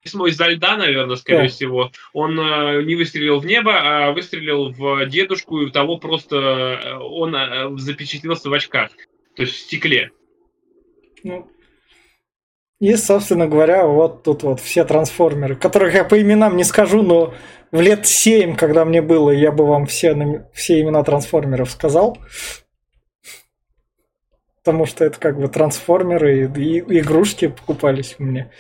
из-за 0.03 0.49
льда, 0.49 0.77
наверное, 0.77 1.16
скорее 1.16 1.44
yeah. 1.44 1.49
всего, 1.49 1.92
он 2.14 2.40
э, 2.40 2.83
не 2.85 2.96
выстрелил 2.96 3.38
в 3.38 3.44
небо, 3.44 3.73
а 3.75 4.12
выстрелил 4.12 4.70
в 4.70 5.05
дедушку, 5.07 5.61
и 5.61 5.70
того 5.70 5.99
просто 5.99 6.37
э, 6.37 6.94
он 6.96 7.35
э, 7.35 7.77
запечатлелся 7.77 8.49
в 8.49 8.53
очках, 8.55 8.90
то 9.37 9.42
есть 9.42 9.55
в 9.55 9.59
стекле. 9.59 10.11
Ну, 11.23 11.51
и, 12.81 12.97
собственно 12.97 13.47
говоря, 13.47 13.87
вот 13.87 14.23
тут 14.23 14.43
вот 14.43 14.59
все 14.59 14.85
трансформеры, 14.85 15.55
которых 15.55 15.95
я 15.95 16.03
по 16.03 16.21
именам 16.21 16.57
не 16.57 16.64
скажу, 16.64 17.03
но 17.03 17.35
в 17.71 17.81
лет 17.81 18.07
7, 18.07 18.57
когда 18.57 18.87
мне 18.87 19.03
было, 19.03 19.31
я 19.31 19.53
бы 19.53 19.66
вам 19.66 19.85
все, 19.85 20.49
все 20.55 20.81
имена 20.81 21.05
трансформеров 21.05 21.71
сказал. 21.71 22.19
Потому 24.64 24.87
что 24.87 25.05
это 25.05 25.21
как 25.21 25.38
бы 25.38 25.49
трансформеры 25.49 26.51
и, 26.57 26.79
и 26.79 26.99
игрушки 27.01 27.49
покупались 27.49 28.16
у 28.19 28.25
меня. 28.25 28.51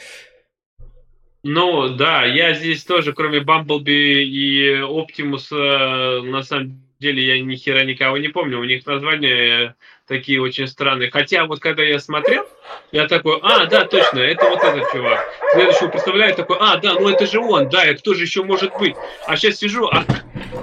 Ну, 1.42 1.88
да, 1.88 2.24
я 2.26 2.52
здесь 2.52 2.84
тоже, 2.84 3.14
кроме 3.14 3.40
Бамблби 3.40 4.22
и 4.22 4.80
Оптимуса, 4.82 6.20
на 6.22 6.42
самом 6.42 6.82
деле 6.98 7.26
я 7.26 7.42
ни 7.42 7.56
хера 7.56 7.84
никого 7.84 8.18
не 8.18 8.28
помню. 8.28 8.60
У 8.60 8.64
них 8.64 8.84
названия 8.86 9.74
такие 10.10 10.42
очень 10.42 10.66
странные. 10.66 11.08
Хотя 11.08 11.46
вот 11.46 11.60
когда 11.60 11.84
я 11.84 12.00
смотрел, 12.00 12.44
я 12.90 13.06
такой, 13.06 13.38
а, 13.42 13.66
да, 13.66 13.84
точно, 13.84 14.18
это 14.18 14.50
вот 14.50 14.58
этот 14.58 14.90
чувак. 14.90 15.24
Следующего 15.52 15.86
представляю, 15.86 16.34
такой, 16.34 16.56
а, 16.58 16.76
да, 16.78 16.94
ну 16.94 17.08
это 17.08 17.26
же 17.26 17.38
он, 17.38 17.68
да, 17.68 17.88
и 17.88 17.94
кто 17.94 18.14
же 18.14 18.24
еще 18.24 18.42
может 18.42 18.76
быть? 18.76 18.96
А 19.26 19.36
сейчас 19.36 19.58
сижу, 19.58 19.86
а 19.86 20.04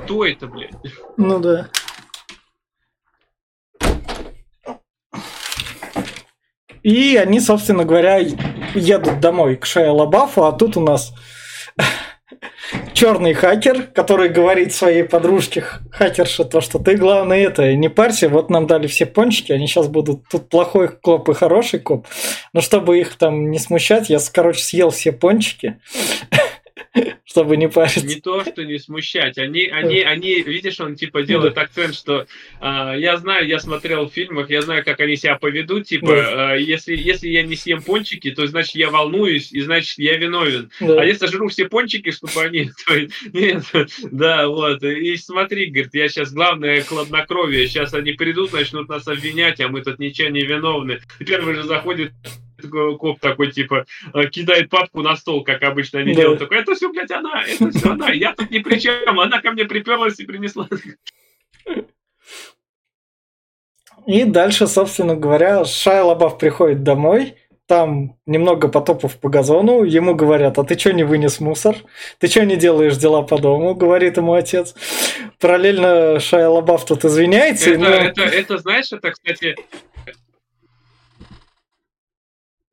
кто 0.04 0.26
это, 0.26 0.48
блядь? 0.48 0.74
Ну 1.16 1.40
да. 1.40 1.70
И 6.84 7.16
они, 7.16 7.40
собственно 7.40 7.86
говоря, 7.86 8.18
едут 8.76 9.22
домой 9.22 9.56
к 9.56 9.66
Шея 9.66 9.92
Лабафу, 9.92 10.44
а 10.44 10.52
тут 10.52 10.76
у 10.76 10.82
нас 10.82 11.14
черный 12.94 13.34
хакер, 13.34 13.84
который 13.94 14.30
говорит 14.30 14.74
своей 14.74 15.04
подружке 15.04 15.64
хакерше 15.92 16.46
то, 16.46 16.62
что 16.62 16.80
ты 16.80 16.96
главное 16.96 17.40
это, 17.40 17.74
не 17.74 17.90
парься, 17.90 18.30
вот 18.30 18.50
нам 18.50 18.68
дали 18.68 18.88
все 18.88 19.06
пончики, 19.06 19.52
они 19.52 19.68
сейчас 19.68 19.88
будут 19.88 20.28
тут 20.30 20.50
плохой 20.50 20.90
коп 20.90 21.30
и 21.30 21.34
хороший 21.34 21.80
коп. 21.80 22.08
Но 22.54 22.62
чтобы 22.62 23.00
их 23.00 23.16
там 23.16 23.52
не 23.52 23.60
смущать, 23.60 24.10
я, 24.10 24.20
короче, 24.32 24.62
съел 24.62 24.90
все 24.90 25.12
пончики, 25.12 25.80
чтобы 27.38 27.56
не 27.56 27.70
париться. 27.70 28.06
Не 28.06 28.16
то, 28.16 28.44
что 28.44 28.66
не 28.66 28.80
смущать. 28.80 29.38
Они, 29.38 29.68
они, 29.68 30.02
они, 30.02 30.42
видишь, 30.42 30.80
он 30.80 30.96
типа 30.96 31.22
делает 31.22 31.56
акцент, 31.58 31.94
что 31.94 32.26
э, 32.60 32.94
я 32.98 33.18
знаю, 33.18 33.48
я 33.48 33.60
смотрел 33.60 34.10
в 34.10 34.14
фильмах, 34.14 34.50
я 34.50 34.64
знаю, 34.64 34.84
как 34.84 35.00
они 35.00 35.16
себя 35.16 35.36
поведут, 35.36 35.86
типа, 35.86 36.08
да. 36.08 36.56
э, 36.56 36.62
если, 36.64 36.96
если 36.96 37.28
я 37.28 37.44
не 37.44 37.56
съем 37.56 37.84
пончики, 37.84 38.32
то 38.32 38.48
значит 38.48 38.74
я 38.74 38.90
волнуюсь, 38.90 39.52
и 39.52 39.62
значит 39.62 40.00
я 40.00 40.18
виновен. 40.18 40.72
Да. 40.80 41.02
А 41.02 41.06
если 41.06 41.28
жру 41.28 41.48
все 41.50 41.66
пончики, 41.66 42.10
чтобы 42.10 42.42
они... 42.42 42.72
То, 42.88 43.08
нет, 43.34 43.64
да, 44.12 44.48
вот. 44.48 44.82
И 44.82 45.16
смотри, 45.18 45.68
говорит, 45.68 45.94
я 45.94 46.10
сейчас 46.10 46.34
главное 46.34 46.82
хладнокровие, 46.82 47.68
сейчас 47.68 47.94
они 47.94 48.14
придут, 48.14 48.54
начнут 48.54 48.90
нас 48.90 49.08
обвинять, 49.08 49.60
а 49.60 49.68
мы 49.68 49.82
тут 49.82 50.00
ничего 50.00 50.30
не 50.30 50.42
виновны. 50.42 51.02
Первый 51.20 51.54
же 51.54 51.64
заходит 51.64 52.14
коп 52.62 53.20
такой, 53.20 53.52
типа, 53.52 53.86
э, 54.14 54.28
кидает 54.28 54.70
папку 54.70 55.02
на 55.02 55.16
стол, 55.16 55.44
как 55.44 55.64
обычно 55.64 56.00
они 56.00 56.14
да. 56.14 56.22
делают. 56.22 56.40
Такой, 56.40 56.60
это 56.60 56.76
все, 56.76 56.92
блядь, 56.92 57.12
она, 57.12 57.44
это 57.44 57.70
все 57.72 57.92
она, 57.92 58.10
я 58.10 58.34
тут 58.34 58.50
ни 58.52 58.60
при 58.60 58.80
чем, 58.80 59.20
она 59.20 59.42
ко 59.42 59.52
мне 59.52 59.66
приперлась 59.66 60.20
и 60.20 60.26
принесла. 60.26 60.68
И 64.06 64.24
дальше, 64.24 64.68
собственно 64.68 65.16
говоря, 65.16 65.66
Шай 65.66 66.02
Лабаф 66.02 66.38
приходит 66.38 66.84
домой, 66.84 67.36
там 67.68 68.16
немного 68.26 68.70
потопов 68.70 69.18
по 69.18 69.28
газону, 69.28 69.84
ему 69.84 70.16
говорят, 70.16 70.58
а 70.58 70.64
ты 70.64 70.80
что 70.80 70.94
не 70.94 71.04
вынес 71.04 71.42
мусор? 71.42 71.76
Ты 72.18 72.28
что 72.28 72.46
не 72.46 72.56
делаешь 72.56 72.96
дела 72.96 73.24
по 73.24 73.38
дому? 73.38 73.76
Говорит 73.76 74.16
ему 74.16 74.34
отец. 74.34 74.74
Параллельно 75.40 76.20
Лабаф 76.32 76.86
тут 76.86 77.04
извиняется. 77.04 77.72
Это, 77.72 77.80
но... 77.80 77.88
это, 77.90 78.22
это, 78.22 78.58
знаешь, 78.60 78.92
это, 78.94 79.12
кстати, 79.12 79.58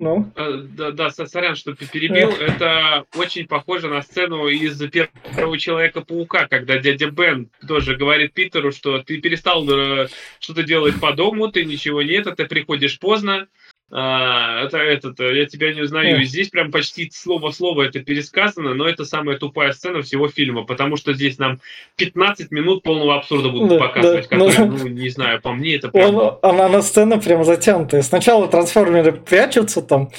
ну? 0.04 0.30
Э, 0.36 0.62
да, 0.62 0.90
да, 0.90 1.10
сорян, 1.10 1.56
что 1.56 1.74
перебил. 1.74 2.28
Это 2.30 3.06
очень 3.16 3.46
похоже 3.46 3.88
на 3.88 4.02
сцену 4.02 4.48
из 4.48 4.78
первого 4.90 5.58
Человека-паука, 5.58 6.46
когда 6.46 6.78
дядя 6.78 7.10
Бен 7.10 7.48
тоже 7.66 7.96
говорит 7.96 8.34
Питеру, 8.34 8.70
что 8.70 9.02
ты 9.02 9.20
перестал 9.20 9.66
э, 9.68 10.08
что-то 10.40 10.62
делать 10.62 11.00
по 11.00 11.14
дому, 11.14 11.48
ты 11.48 11.64
ничего 11.64 12.02
нет, 12.02 12.28
ты 12.36 12.44
приходишь 12.44 12.98
поздно, 12.98 13.48
а, 13.90 14.64
это 14.64 14.78
этот, 14.78 15.20
я 15.20 15.46
тебя 15.46 15.72
не 15.74 15.82
узнаю. 15.82 16.20
И 16.20 16.24
здесь 16.24 16.48
прям 16.48 16.70
почти 16.70 17.10
слово 17.12 17.52
в 17.52 17.54
слово 17.54 17.82
это 17.82 18.00
пересказано, 18.00 18.74
но 18.74 18.88
это 18.88 19.04
самая 19.04 19.38
тупая 19.38 19.72
сцена 19.72 20.02
всего 20.02 20.28
фильма, 20.28 20.64
потому 20.64 20.96
что 20.96 21.12
здесь 21.12 21.38
нам 21.38 21.60
15 21.96 22.50
минут 22.50 22.82
полного 22.82 23.16
абсурда 23.16 23.50
будут 23.50 23.70
да, 23.70 23.78
показывать, 23.78 24.28
да, 24.28 24.36
которые, 24.36 24.70
ну, 24.70 24.78
ну, 24.78 24.88
не 24.88 25.10
знаю, 25.10 25.40
по 25.40 25.52
мне 25.52 25.76
это 25.76 25.88
прям... 25.88 26.14
Он, 26.14 26.38
она 26.42 26.68
на 26.68 26.82
сцена 26.82 27.18
прям 27.18 27.44
затянутая. 27.44 28.02
Сначала 28.02 28.48
трансформеры 28.48 29.12
прячутся 29.12 29.82
там, 29.82 30.10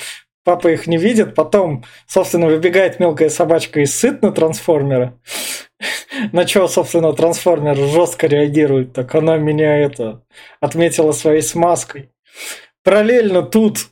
папа 0.43 0.69
их 0.69 0.87
не 0.87 0.97
видит, 0.97 1.35
потом, 1.35 1.83
собственно, 2.07 2.47
выбегает 2.47 2.99
мелкая 2.99 3.29
собачка 3.29 3.81
и 3.81 3.85
сыт 3.85 4.21
на 4.21 4.31
трансформера. 4.31 5.19
На 6.31 6.47
что, 6.47 6.69
собственно, 6.69 7.11
трансформер 7.11 7.75
жестко 7.75 8.27
реагирует. 8.27 8.93
Так 8.93 9.13
она 9.15 9.35
меня 9.37 9.77
это 9.77 10.23
отметила 10.61 11.11
своей 11.11 11.41
смазкой 11.41 12.09
параллельно 12.85 13.41
тут 13.41 13.89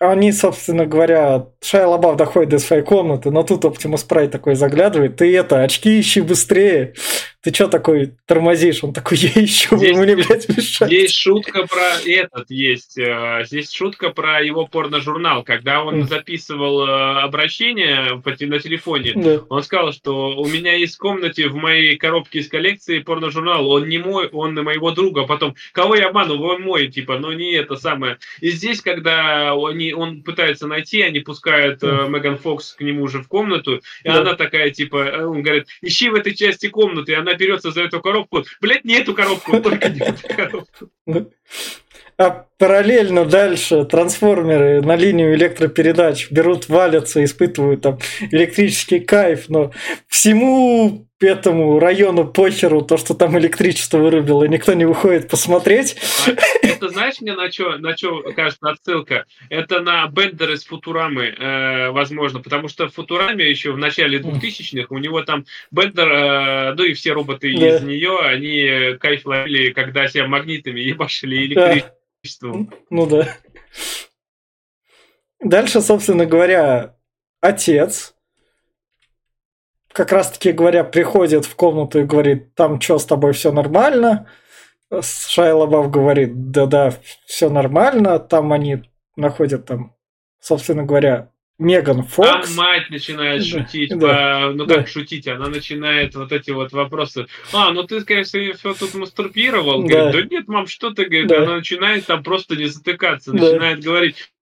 они, 0.00 0.32
собственно 0.32 0.86
говоря, 0.86 1.46
Шайя 1.62 1.86
Лабаф 1.86 2.16
доходит 2.16 2.50
до 2.50 2.58
своей 2.58 2.82
комнаты, 2.82 3.30
но 3.30 3.42
тут 3.44 3.64
Оптимус 3.64 4.02
Прайд 4.02 4.32
такой 4.32 4.56
заглядывает, 4.56 5.16
ты 5.16 5.34
это, 5.34 5.62
очки 5.62 6.00
ищи 6.00 6.20
быстрее 6.20 6.94
ты 7.44 7.52
что 7.52 7.68
такой 7.68 8.14
тормозишь? 8.26 8.82
Он 8.82 8.94
такой, 8.94 9.18
я 9.18 9.44
ищу, 9.44 9.76
здесь, 9.76 9.94
вы 9.94 10.04
мне, 10.04 10.16
блядь, 10.16 10.48
мешаете. 10.48 10.96
Здесь 10.96 11.12
шутка 11.12 11.66
про 11.66 12.00
этот 12.06 12.50
есть. 12.50 12.96
Э, 12.96 13.42
здесь 13.44 13.70
шутка 13.70 14.08
про 14.08 14.40
его 14.40 14.66
порно-журнал. 14.66 15.42
Когда 15.42 15.84
он 15.84 16.08
записывал 16.08 16.88
э, 16.88 17.20
обращение 17.20 18.22
на 18.24 18.58
телефоне, 18.58 19.12
да. 19.14 19.42
он 19.50 19.62
сказал, 19.62 19.92
что 19.92 20.38
у 20.38 20.48
меня 20.48 20.74
есть 20.74 20.94
в 20.94 20.98
комнате 20.98 21.48
в 21.48 21.54
моей 21.54 21.98
коробке 21.98 22.38
из 22.38 22.48
коллекции 22.48 23.00
порно-журнал. 23.00 23.68
Он 23.68 23.90
не 23.90 23.98
мой, 23.98 24.28
он 24.28 24.54
на 24.54 24.62
моего 24.62 24.92
друга. 24.92 25.26
Потом, 25.26 25.54
кого 25.72 25.96
я 25.96 26.08
обманул? 26.08 26.42
Он 26.42 26.62
мой, 26.62 26.88
типа, 26.88 27.18
но 27.18 27.34
не 27.34 27.52
это 27.52 27.76
самое. 27.76 28.16
И 28.40 28.52
здесь, 28.52 28.80
когда 28.80 29.52
они, 29.52 29.92
он 29.92 30.22
пытается 30.22 30.66
найти, 30.66 31.02
они 31.02 31.20
пускают 31.20 31.82
э, 31.82 32.06
Меган 32.08 32.38
Фокс 32.38 32.72
к 32.72 32.80
нему 32.80 33.02
уже 33.02 33.18
в 33.18 33.28
комнату, 33.28 33.82
и 34.02 34.08
да. 34.08 34.22
она 34.22 34.32
такая, 34.32 34.70
типа, 34.70 35.26
он 35.28 35.42
говорит, 35.42 35.66
ищи 35.82 36.08
в 36.08 36.14
этой 36.14 36.34
части 36.34 36.68
комнаты, 36.68 37.12
и 37.12 37.14
она 37.14 37.33
берется 37.36 37.70
за 37.70 37.82
эту 37.82 38.00
коробку. 38.00 38.44
Блять, 38.60 38.84
не 38.84 38.94
эту 38.94 39.14
коробку, 39.14 39.60
только 39.60 39.88
не 39.88 40.00
эту 40.00 40.28
коробку. 40.34 40.90
А 42.16 42.46
параллельно 42.58 43.24
дальше 43.24 43.84
трансформеры 43.84 44.80
на 44.82 44.94
линию 44.94 45.34
электропередач 45.34 46.30
берут, 46.30 46.68
валятся, 46.68 47.24
испытывают 47.24 47.82
там 47.82 47.98
электрический 48.30 49.00
кайф, 49.00 49.48
но 49.48 49.72
всему 50.06 51.08
этому 51.26 51.78
району 51.78 52.26
похеру, 52.26 52.82
то, 52.82 52.96
что 52.96 53.14
там 53.14 53.38
электричество 53.38 53.98
вырубило, 53.98 54.44
никто 54.44 54.72
не 54.74 54.84
выходит 54.84 55.28
посмотреть. 55.28 55.96
Это 56.62 56.88
знаешь 56.88 57.20
мне 57.20 57.34
на 57.34 57.50
что, 57.50 57.76
на 57.78 57.96
что 57.96 58.22
кажется 58.34 58.70
отсылка? 58.70 59.26
Это 59.48 59.80
на 59.80 60.06
Бендер 60.06 60.52
из 60.52 60.64
Футурамы, 60.64 61.26
э, 61.26 61.90
возможно, 61.90 62.40
потому 62.40 62.68
что 62.68 62.88
в 62.88 62.94
Футураме 62.94 63.48
еще 63.48 63.72
в 63.72 63.78
начале 63.78 64.18
2000-х 64.18 64.86
у 64.90 64.98
него 64.98 65.22
там 65.22 65.44
Бендер, 65.70 66.08
э, 66.08 66.74
ну 66.74 66.84
и 66.84 66.94
все 66.94 67.12
роботы 67.12 67.54
да. 67.58 67.76
из 67.76 67.82
нее, 67.82 68.18
они 68.20 68.96
кайф 68.98 69.26
ловили, 69.26 69.72
когда 69.72 70.08
себя 70.08 70.26
магнитами 70.26 70.80
ебашили 70.80 71.46
электричеством. 71.46 72.66
Да. 72.66 72.76
Ну 72.90 73.06
да. 73.06 73.36
Дальше, 75.40 75.80
собственно 75.82 76.24
говоря, 76.24 76.96
отец 77.40 78.13
как 79.94 80.10
раз-таки 80.10 80.50
говоря, 80.50 80.82
приходит 80.82 81.46
в 81.46 81.54
комнату 81.54 82.00
и 82.00 82.04
говорит, 82.04 82.52
там 82.56 82.80
что, 82.80 82.98
с 82.98 83.06
тобой 83.06 83.32
все 83.32 83.52
нормально? 83.52 84.26
Шайя 85.00 85.54
Лабаф 85.54 85.88
говорит, 85.88 86.50
да-да, 86.50 86.92
все 87.26 87.48
нормально. 87.48 88.18
Там 88.18 88.52
они 88.52 88.82
находят 89.16 89.66
там, 89.66 89.94
собственно 90.40 90.82
говоря, 90.82 91.30
Меган 91.58 92.02
Фокс. 92.02 92.28
Там 92.28 92.56
мать 92.56 92.90
начинает 92.90 93.46
шутить, 93.46 93.96
да, 93.96 94.48
по, 94.48 94.52
ну 94.52 94.66
как 94.66 94.78
да. 94.78 94.86
шутить, 94.86 95.28
она 95.28 95.46
начинает 95.46 96.16
вот 96.16 96.32
эти 96.32 96.50
вот 96.50 96.72
вопросы. 96.72 97.28
А, 97.52 97.70
ну 97.70 97.84
ты, 97.84 98.02
конечно, 98.02 98.40
все 98.54 98.74
тут 98.74 98.94
мастурбировал. 98.94 99.84
Да. 99.84 100.10
Говорит, 100.10 100.28
да 100.28 100.36
нет, 100.36 100.48
мам, 100.48 100.66
что 100.66 100.90
ты, 100.90 101.04
говорит, 101.04 101.28
да. 101.28 101.44
она 101.44 101.56
начинает 101.56 102.06
там 102.06 102.24
просто 102.24 102.56
не 102.56 102.66
затыкаться, 102.66 103.30
да. 103.30 103.44
начинает 103.44 103.84
говорить, 103.84 104.32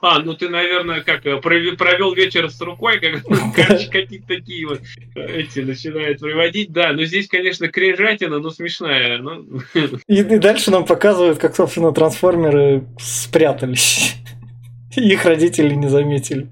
а, 0.00 0.18
ну 0.20 0.34
ты, 0.34 0.48
наверное, 0.48 1.02
как 1.02 1.26
э, 1.26 1.40
провел 1.40 2.14
вечер 2.14 2.50
с 2.50 2.60
рукой, 2.60 3.00
как 3.00 3.22
какие-то 3.90 4.26
такие 4.26 4.66
вот 4.66 4.80
эти 5.14 5.60
начинают 5.60 6.20
приводить. 6.20 6.72
Да, 6.72 6.92
но 6.92 7.04
здесь, 7.04 7.28
конечно, 7.28 7.68
крежатина, 7.68 8.38
но 8.38 8.50
смешная. 8.50 9.18
Но... 9.18 9.44
И, 10.08 10.20
и 10.20 10.38
дальше 10.38 10.70
нам 10.70 10.84
показывают, 10.84 11.38
как, 11.38 11.54
собственно, 11.56 11.92
трансформеры 11.92 12.84
спрятались. 12.98 14.14
Их 14.96 15.24
родители 15.24 15.74
не 15.74 15.88
заметили 15.88 16.50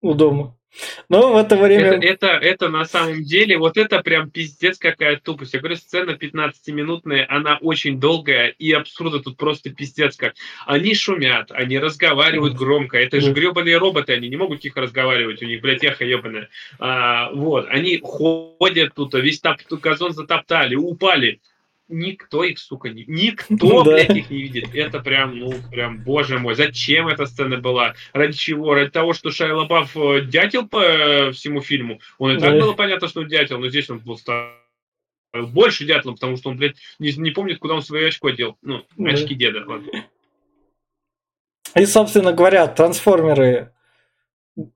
у 0.00 0.14
дома. 0.14 0.56
Но 1.08 1.32
в 1.32 1.36
это 1.36 1.56
время... 1.56 1.92
Это, 1.92 2.06
это, 2.06 2.26
это 2.26 2.68
на 2.68 2.84
самом 2.84 3.22
деле, 3.22 3.58
вот 3.58 3.76
это 3.76 4.00
прям 4.02 4.30
пиздец 4.30 4.78
какая 4.78 5.16
тупость. 5.16 5.54
Я 5.54 5.60
говорю, 5.60 5.76
сцена 5.76 6.12
15-минутная, 6.12 7.26
она 7.28 7.58
очень 7.60 8.00
долгая, 8.00 8.48
и 8.48 8.72
абсурда 8.72 9.20
тут 9.20 9.36
просто 9.36 9.70
пиздец 9.70 10.16
как. 10.16 10.34
Они 10.66 10.94
шумят, 10.94 11.50
они 11.52 11.78
разговаривают 11.78 12.54
громко. 12.54 12.98
Это 12.98 13.20
же 13.20 13.32
гребаные 13.32 13.78
роботы, 13.78 14.12
они 14.12 14.28
не 14.28 14.36
могут 14.36 14.60
тихо 14.60 14.80
разговаривать, 14.80 15.42
у 15.42 15.46
них, 15.46 15.60
блядь, 15.60 15.84
эхо 15.84 16.04
ебаное. 16.04 16.48
А, 16.78 17.30
вот, 17.32 17.66
они 17.68 18.00
ходят 18.02 18.94
тут, 18.94 19.14
весь 19.14 19.40
топ, 19.40 19.58
газон 19.70 20.12
затоптали, 20.12 20.74
упали 20.74 21.40
никто 21.88 22.44
их, 22.44 22.58
сука, 22.58 22.90
не... 22.90 23.04
никто, 23.06 23.82
да. 23.82 23.92
блядь, 23.92 24.10
их 24.10 24.30
не 24.30 24.42
видит. 24.42 24.74
Это 24.74 25.00
прям, 25.00 25.38
ну, 25.38 25.54
прям, 25.70 26.02
боже 26.02 26.38
мой, 26.38 26.54
зачем 26.54 27.08
эта 27.08 27.26
сцена 27.26 27.58
была? 27.58 27.94
Ради 28.12 28.36
чего? 28.36 28.74
Ради 28.74 28.90
того, 28.90 29.12
что 29.12 29.30
Шайя 29.30 29.54
Лабаф 29.54 29.96
э, 29.96 30.22
дятел 30.22 30.66
по 30.66 30.82
э, 30.82 31.32
всему 31.32 31.60
фильму? 31.60 32.00
Он 32.18 32.32
и 32.32 32.34
да. 32.38 32.50
так 32.50 32.60
было 32.60 32.72
понятно, 32.72 33.08
что 33.08 33.20
он 33.20 33.28
дятел, 33.28 33.58
но 33.58 33.68
здесь 33.68 33.90
он 33.90 33.98
был 33.98 34.18
больше 35.32 35.84
дятлом, 35.84 36.14
потому 36.14 36.36
что 36.36 36.50
он, 36.50 36.56
блядь, 36.56 36.76
не, 36.98 37.12
не 37.12 37.30
помнит, 37.30 37.58
куда 37.58 37.74
он 37.74 37.82
свои 37.82 38.04
очко 38.04 38.30
дел. 38.30 38.56
Ну, 38.62 38.84
да. 38.96 39.10
очки 39.10 39.34
деда, 39.34 39.64
ладно. 39.66 40.06
И, 41.74 41.86
собственно 41.86 42.32
говоря, 42.32 42.68
трансформеры 42.68 43.73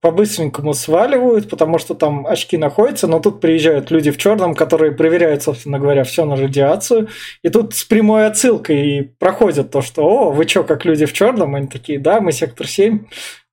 по-быстренькому 0.00 0.74
сваливают, 0.74 1.48
потому 1.48 1.78
что 1.78 1.94
там 1.94 2.26
очки 2.26 2.56
находятся, 2.56 3.06
но 3.06 3.20
тут 3.20 3.40
приезжают 3.40 3.90
люди 3.90 4.10
в 4.10 4.16
черном, 4.16 4.54
которые 4.54 4.92
проверяют, 4.92 5.42
собственно 5.42 5.78
говоря, 5.78 6.02
все 6.02 6.24
на 6.24 6.34
радиацию. 6.34 7.08
И 7.42 7.48
тут 7.48 7.74
с 7.74 7.84
прямой 7.84 8.26
отсылкой 8.26 8.86
и 8.86 9.02
проходят 9.02 9.70
то, 9.70 9.80
что 9.80 10.02
«О, 10.02 10.32
вы 10.32 10.48
что, 10.48 10.64
как 10.64 10.84
люди 10.84 11.06
в 11.06 11.12
черном?» 11.12 11.54
Они 11.54 11.68
такие 11.68 12.00
«Да, 12.00 12.20
мы 12.20 12.32
сектор 12.32 12.66
7». 12.66 13.06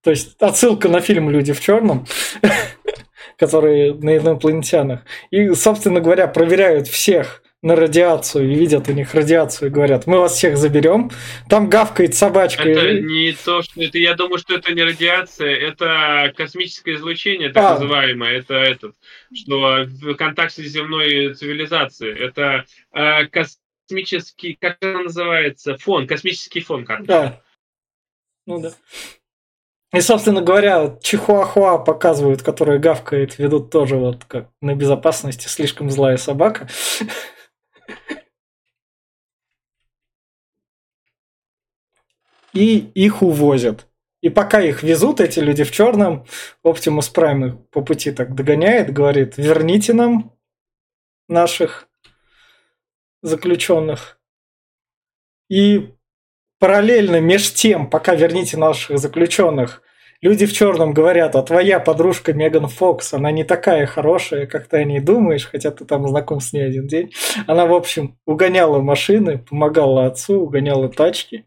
То 0.04 0.10
есть 0.10 0.36
отсылка 0.40 0.90
на 0.90 1.00
фильм 1.00 1.30
«Люди 1.30 1.54
в 1.54 1.62
черном», 1.62 2.08
которые 3.38 3.94
на 3.94 4.18
инопланетянах. 4.18 5.02
И, 5.30 5.54
собственно 5.54 6.00
говоря, 6.00 6.28
проверяют 6.28 6.88
всех 6.88 7.44
на 7.66 7.76
радиацию, 7.76 8.52
и 8.52 8.56
видят 8.56 8.88
у 8.90 8.92
них 8.92 9.16
радиацию, 9.16 9.70
и 9.70 9.74
говорят, 9.74 10.06
мы 10.06 10.20
вас 10.20 10.34
всех 10.34 10.56
заберем. 10.56 11.10
Там 11.50 11.68
гавкает 11.68 12.14
собачка. 12.14 12.62
Это 12.62 12.90
и... 12.90 13.02
не 13.02 13.32
то, 13.32 13.64
что 13.64 13.82
это, 13.82 13.98
я 13.98 14.14
думаю, 14.14 14.38
что 14.38 14.54
это 14.54 14.72
не 14.72 14.84
радиация, 14.84 15.50
это 15.50 16.32
космическое 16.38 16.94
излучение, 16.94 17.50
так 17.50 17.64
А. 17.64 17.74
называемое. 17.74 18.38
Это 18.38 18.54
этот, 18.54 18.94
что 19.34 19.84
в 19.88 20.14
контакте 20.14 20.62
с 20.62 20.72
земной 20.72 21.34
цивилизацией. 21.34 22.16
Это 22.16 22.66
э, 22.94 23.26
космический, 23.26 24.56
как 24.62 24.78
это 24.80 25.00
называется, 25.00 25.76
фон, 25.80 26.06
космический 26.06 26.62
фон, 26.62 26.86
как 26.86 27.04
Да. 27.08 27.42
Ну 28.46 28.62
да. 28.62 28.74
И, 29.92 30.02
собственно 30.02 30.42
говоря, 30.42 31.00
Чихуахуа 31.02 31.80
показывают, 31.80 32.44
который 32.44 32.78
гавкает, 32.78 33.40
ведут 33.40 33.72
тоже 33.72 33.96
вот 33.96 34.26
как 34.26 34.50
на 34.62 34.76
безопасности 34.76 35.48
слишком 35.48 35.90
злая 35.90 36.18
собака. 36.18 36.68
И 42.54 42.78
их 42.78 43.22
увозят. 43.22 43.88
И 44.22 44.30
пока 44.30 44.62
их 44.62 44.82
везут, 44.82 45.20
эти 45.20 45.40
люди 45.40 45.64
в 45.64 45.72
черном, 45.72 46.26
Оптимус 46.64 47.10
Прайм 47.10 47.46
их 47.46 47.70
по 47.70 47.82
пути 47.82 48.12
так 48.12 48.34
догоняет, 48.34 48.92
говорит, 48.92 49.38
верните 49.38 49.94
нам 49.94 50.36
наших 51.28 51.88
заключенных. 53.22 54.20
И 55.50 55.94
параллельно 56.60 57.20
меж 57.20 57.54
тем, 57.54 57.90
пока 57.90 58.16
верните 58.16 58.58
наших 58.58 58.98
заключенных, 58.98 59.84
люди 60.26 60.48
в 60.48 60.54
черном 60.54 60.92
говорят, 60.92 61.36
а 61.36 61.44
твоя 61.44 61.80
подружка 61.80 62.34
Меган 62.34 62.68
Фокс, 62.68 63.14
она 63.14 63.30
не 63.30 63.44
такая 63.44 63.86
хорошая, 63.86 64.48
как 64.48 64.68
ты 64.68 64.78
о 64.78 64.84
ней 64.84 65.00
думаешь, 65.00 65.48
хотя 65.48 65.70
ты 65.70 65.86
там 65.86 66.08
знаком 66.08 66.40
с 66.40 66.52
ней 66.52 66.66
один 66.66 66.88
день. 66.88 67.14
Она, 67.46 67.68
в 67.68 67.74
общем, 67.74 68.18
угоняла 68.26 68.80
машины, 68.80 69.38
помогала 69.38 70.08
отцу, 70.08 70.42
угоняла 70.42 70.90
тачки. 70.90 71.46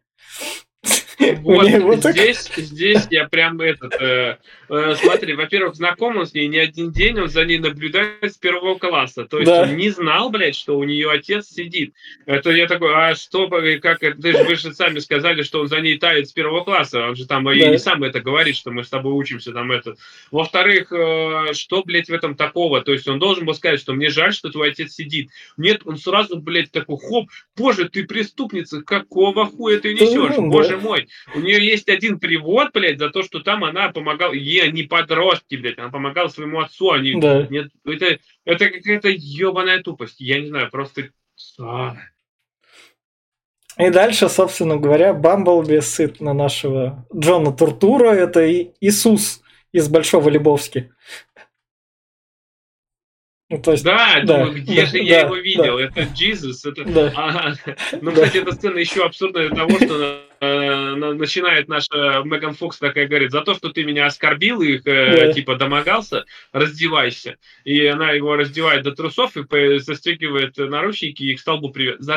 Вот 1.40 2.04
здесь, 2.04 2.48
здесь 2.56 3.08
я 3.10 3.26
прям 3.26 3.60
этот, 3.60 4.38
э, 4.68 4.94
смотри, 4.96 5.34
во-первых, 5.34 5.74
знаком 5.74 6.16
он 6.16 6.26
с 6.26 6.34
ней 6.34 6.46
не 6.48 6.58
один 6.58 6.90
день, 6.92 7.18
он 7.20 7.28
за 7.28 7.44
ней 7.44 7.58
наблюдает 7.58 8.22
с 8.32 8.36
первого 8.36 8.76
класса. 8.78 9.24
То 9.24 9.38
есть 9.38 9.50
Да. 9.50 9.62
он 9.62 9.76
не 9.76 9.90
знал, 9.90 10.30
блядь, 10.30 10.54
что 10.56 10.78
у 10.78 10.84
нее 10.84 11.10
отец 11.10 11.48
сидит. 11.48 11.94
Это 12.26 12.50
я 12.50 12.66
такой, 12.66 12.92
а 12.94 13.14
что, 13.14 13.48
как 13.48 14.00
ты 14.00 14.32
же, 14.32 14.44
вы 14.44 14.56
же 14.56 14.72
сами 14.74 14.98
сказали, 14.98 15.42
что 15.42 15.60
он 15.60 15.68
за 15.68 15.80
ней 15.80 15.98
тает 15.98 16.28
с 16.28 16.32
первого 16.32 16.64
класса. 16.64 17.08
Он 17.08 17.16
же 17.16 17.26
там 17.26 17.50
и 17.50 17.58
Да. 17.58 17.68
не 17.68 17.78
сам 17.78 18.02
это 18.04 18.20
говорит, 18.20 18.56
что 18.56 18.70
мы 18.70 18.84
с 18.84 18.88
тобой 18.88 19.12
учимся 19.12 19.52
там 19.52 19.72
это. 19.72 19.94
Во-вторых, 20.30 20.92
э, 20.92 21.52
что, 21.54 21.82
блядь, 21.82 22.08
в 22.08 22.12
этом 22.12 22.34
такого? 22.36 22.80
То 22.82 22.92
есть 22.92 23.08
он 23.08 23.18
должен 23.18 23.44
был 23.46 23.54
сказать, 23.54 23.80
что 23.80 23.92
мне 23.94 24.08
жаль, 24.10 24.32
что 24.32 24.50
твой 24.50 24.70
отец 24.70 24.92
сидит. 24.92 25.30
Нет, 25.56 25.82
он 25.84 25.96
сразу, 25.96 26.36
блядь, 26.38 26.70
такой, 26.70 26.98
хоп, 26.98 27.28
боже, 27.56 27.88
ты 27.88 28.04
преступница, 28.04 28.82
какого 28.82 29.46
хуя 29.46 29.78
ты 29.80 29.94
несешь? 29.94 30.36
Боже 30.38 30.76
мой. 30.76 31.08
У 31.34 31.40
нее 31.40 31.64
есть 31.64 31.88
один 31.88 32.18
привод, 32.18 32.68
блядь, 32.72 32.98
за 32.98 33.10
то, 33.10 33.22
что 33.22 33.40
там 33.40 33.64
она 33.64 33.88
помогала, 33.90 34.32
ей 34.32 34.57
не 34.66 34.82
подростки, 34.82 35.54
блядь, 35.54 35.78
она 35.78 35.90
помогала 35.90 36.28
своему 36.28 36.60
отцу, 36.60 36.90
они... 36.90 37.20
Да. 37.20 37.46
Нет, 37.48 37.70
это, 37.84 38.18
это 38.44 38.70
какая-то 38.70 39.08
ебаная 39.08 39.82
тупость. 39.82 40.20
Я 40.20 40.40
не 40.40 40.48
знаю, 40.48 40.70
просто... 40.70 41.10
А. 41.60 41.96
И 43.78 43.90
дальше, 43.90 44.28
собственно 44.28 44.76
говоря, 44.76 45.14
Бамблби 45.14 45.78
сыт 45.78 46.20
на 46.20 46.34
нашего 46.34 47.06
Джона 47.14 47.52
Туртура. 47.52 48.10
Это 48.10 48.44
и 48.44 48.72
Иисус 48.80 49.40
из 49.70 49.88
Большого 49.88 50.28
Лебовски. 50.28 50.90
Ну, 53.50 53.62
то 53.62 53.72
есть, 53.72 53.84
Да, 53.84 54.20
Да, 54.24 54.44
думаю, 54.44 54.62
где 54.62 54.82
да, 54.82 54.86
же 54.86 54.98
я 54.98 55.20
да, 55.20 55.26
его 55.26 55.36
видел? 55.36 55.78
Это 55.78 56.02
Джизус. 56.02 56.64
Это... 56.66 56.84
да, 56.84 57.12
Ага. 57.14 57.56
Ну, 58.02 58.10
Да. 58.10 58.24
кстати, 58.24 58.38
эта 58.38 58.52
сцена 58.52 58.78
еще 58.78 59.04
абсурдная 59.04 59.48
для 59.48 59.56
того, 59.56 59.78
что 59.78 60.27
начинает 60.40 61.68
наша 61.68 62.22
Меган 62.24 62.54
Фокс 62.54 62.78
такая 62.78 63.06
говорит, 63.08 63.30
за 63.32 63.42
то, 63.42 63.54
что 63.54 63.70
ты 63.70 63.84
меня 63.84 64.06
оскорбил 64.06 64.62
и 64.62 64.76
э, 64.76 64.80
Да. 65.26 65.32
типа 65.32 65.56
домогался, 65.56 66.24
раздевайся. 66.52 67.36
И 67.64 67.84
она 67.86 68.12
его 68.12 68.36
раздевает 68.36 68.82
до 68.84 68.92
трусов 68.92 69.36
и 69.36 69.78
застегивает 69.78 70.56
наручники 70.56 71.22
и 71.22 71.34
к 71.34 71.40
столбу 71.40 71.70
привет. 71.70 71.96
За 72.00 72.16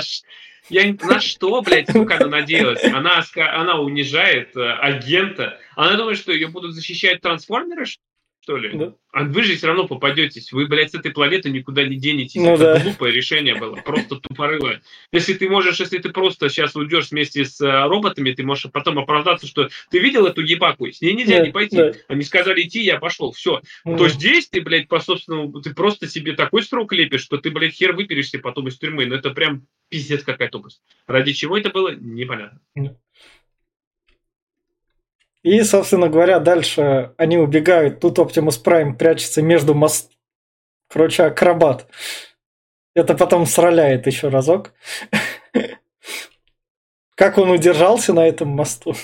я 0.69 0.95
на 1.01 1.19
что, 1.19 1.61
блядь, 1.61 1.89
сука, 1.89 2.15
она 2.17 2.28
надеялась? 2.28 2.84
Она, 2.84 3.24
она 3.36 3.80
унижает 3.80 4.55
э, 4.55 4.72
агента. 4.74 5.59
Она 5.76 5.97
думает, 5.97 6.17
что 6.17 6.32
ее 6.32 6.47
будут 6.47 6.74
защищать 6.74 7.22
трансформеры, 7.22 7.86
что 7.86 8.01
ли? 8.49 8.71
да. 8.73 8.93
А 9.13 9.23
вы 9.25 9.43
же 9.43 9.55
все 9.57 9.67
равно 9.67 9.87
попадетесь. 9.87 10.53
Вы, 10.53 10.67
блядь, 10.67 10.91
с 10.91 10.95
этой 10.95 11.11
планеты 11.11 11.49
никуда 11.49 11.83
не 11.83 11.97
денетесь. 11.97 12.35
Ну 12.41 12.53
Это 12.55 12.75
да. 12.75 12.79
глупое 12.79 13.13
решение 13.13 13.55
было. 13.55 13.75
Просто 13.75 14.15
тупорылое. 14.15 14.81
Если 15.11 15.33
ты 15.33 15.49
можешь, 15.49 15.79
если 15.81 15.97
ты 15.97 16.09
просто 16.09 16.47
сейчас 16.47 16.75
уйдешь 16.77 17.11
вместе 17.11 17.43
с 17.43 17.59
э, 17.59 17.87
роботами, 17.87 18.31
ты 18.31 18.43
можешь 18.43 18.71
потом 18.71 18.99
оправдаться, 18.99 19.47
что 19.47 19.69
ты 19.89 19.99
видел 19.99 20.25
эту 20.27 20.41
ебаку, 20.41 20.89
с 20.89 21.01
ней 21.01 21.13
нельзя 21.13 21.39
Да, 21.39 21.45
не 21.45 21.51
пойти. 21.51 21.75
да. 21.75 21.91
Они 22.07 22.23
сказали 22.23 22.61
идти, 22.61 22.81
я 22.83 22.99
пошел. 22.99 23.33
Все. 23.33 23.61
Ну, 23.83 23.97
То 23.97 24.07
здесь 24.07 24.47
ты, 24.47 24.61
блядь, 24.61 24.87
по 24.87 25.01
собственному, 25.01 25.61
ты 25.61 25.73
просто 25.73 26.07
себе 26.07 26.33
такой 26.33 26.63
срок 26.63 26.93
лепишь, 26.93 27.21
что 27.23 27.37
ты, 27.37 27.51
блядь, 27.51 27.73
хер 27.73 27.93
выберешься 27.93 28.39
потом 28.39 28.69
из 28.69 28.77
тюрьмы. 28.77 29.05
Ну 29.07 29.15
это 29.15 29.31
прям 29.31 29.67
пиздец 29.89 30.23
какая 30.23 30.47
тупость. 30.49 30.81
Ради 31.05 31.33
чего 31.33 31.57
это 31.57 31.69
было, 31.69 31.93
непонятно. 31.93 32.61
И, 35.43 35.61
собственно 35.63 36.07
говоря, 36.07 36.39
дальше 36.39 37.13
они 37.17 37.37
убегают. 37.37 37.99
Тут 37.99 38.19
Оптимус 38.19 38.57
Прайм 38.57 38.95
прячется 38.95 39.41
между 39.41 39.73
мост... 39.73 40.11
Короче, 40.87 41.23
акробат. 41.23 41.87
Это 42.93 43.15
потом 43.15 43.45
сраляет 43.45 44.05
еще 44.05 44.27
разок. 44.27 44.73
Как 47.15 47.37
он 47.37 47.49
удержался 47.49 48.13
на 48.13 48.27
этом 48.27 48.49
мосту? 48.49 48.95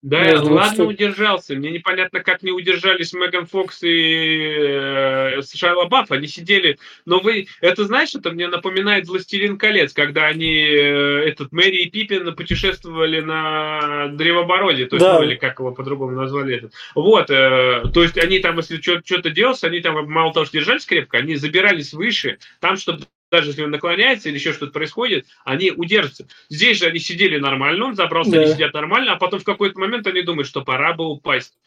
Да, 0.00 0.22
Между 0.22 0.46
двух 0.46 0.58
ладно, 0.58 0.74
штук. 0.74 0.88
удержался. 0.90 1.54
Мне 1.56 1.72
непонятно, 1.72 2.20
как 2.20 2.44
не 2.44 2.52
удержались 2.52 3.12
Меган 3.12 3.46
Фокс 3.46 3.82
и 3.82 4.54
э, 4.56 5.42
Шайла 5.42 5.86
Бафф. 5.86 6.12
Они 6.12 6.28
сидели. 6.28 6.78
Но 7.04 7.18
вы, 7.18 7.48
это 7.60 7.84
знаешь, 7.84 8.14
это 8.14 8.30
мне 8.30 8.46
напоминает 8.46 9.08
«Властелин 9.08 9.58
колец», 9.58 9.92
когда 9.92 10.26
они, 10.26 10.54
э, 10.54 11.28
этот, 11.28 11.50
Мэри 11.50 11.82
и 11.82 11.90
Пиппин 11.90 12.32
путешествовали 12.36 13.20
на 13.20 14.06
Древобороде. 14.12 14.86
То 14.86 14.96
есть, 14.96 15.04
Да. 15.06 15.18
ну, 15.18 15.24
или 15.24 15.34
как 15.34 15.58
его 15.58 15.72
по-другому 15.72 16.12
назвали. 16.12 16.58
Этот. 16.58 16.72
Вот, 16.94 17.28
э, 17.30 17.82
то 17.92 18.02
есть 18.02 18.16
они 18.18 18.38
там, 18.38 18.56
если 18.58 18.80
что-то 18.80 19.30
делалось, 19.30 19.64
они 19.64 19.80
там 19.80 20.08
мало 20.08 20.32
того, 20.32 20.46
что 20.46 20.58
держались 20.58 20.86
крепко, 20.86 21.18
они 21.18 21.34
забирались 21.34 21.92
выше, 21.92 22.38
там, 22.60 22.76
чтобы 22.76 23.02
даже 23.30 23.50
если 23.50 23.62
он 23.62 23.70
наклоняется 23.70 24.28
или 24.28 24.36
еще 24.36 24.52
что-то 24.52 24.72
происходит, 24.72 25.26
они 25.44 25.70
удержатся. 25.70 26.26
Здесь 26.48 26.78
же 26.78 26.86
они 26.86 26.98
сидели 26.98 27.38
нормально, 27.38 27.86
он 27.86 27.94
забрался, 27.94 28.30
Да. 28.32 28.40
они 28.40 28.52
сидят 28.52 28.72
нормально, 28.74 29.12
а 29.12 29.16
потом 29.16 29.40
в 29.40 29.44
какой-то 29.44 29.78
момент 29.78 30.06
они 30.06 30.22
думают, 30.22 30.48
что 30.48 30.62
пора 30.62 30.94
бы 30.94 31.06
упасть. 31.06 31.58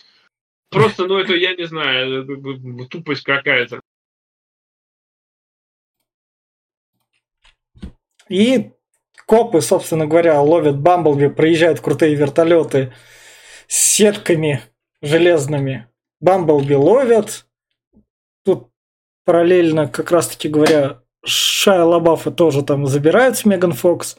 Просто, 0.69 1.05
ну 1.05 1.17
это, 1.17 1.35
я 1.35 1.53
не 1.55 1.65
знаю, 1.65 2.23
э, 2.23 2.87
тупость 2.87 3.23
какая-то. 3.23 3.81
И 8.29 8.71
копы, 9.25 9.61
собственно 9.61 10.07
говоря, 10.07 10.39
ловят 10.41 10.79
Бамблби, 10.79 11.27
проезжают 11.27 11.81
крутые 11.81 12.15
вертолеты 12.15 12.93
с 13.67 13.75
сетками 13.75 14.61
железными. 15.01 15.87
Бамблби 16.21 16.75
ловят. 16.75 17.45
Тут 18.45 18.69
параллельно, 19.25 19.87
как 19.87 20.11
раз-таки 20.11 20.47
говоря, 20.47 21.01
Шая 21.25 21.83
Лабафа 21.83 22.31
тоже 22.31 22.63
там 22.63 22.87
забирают 22.87 23.37
с 23.37 23.45
Меган 23.45 23.73
Фокс. 23.73 24.17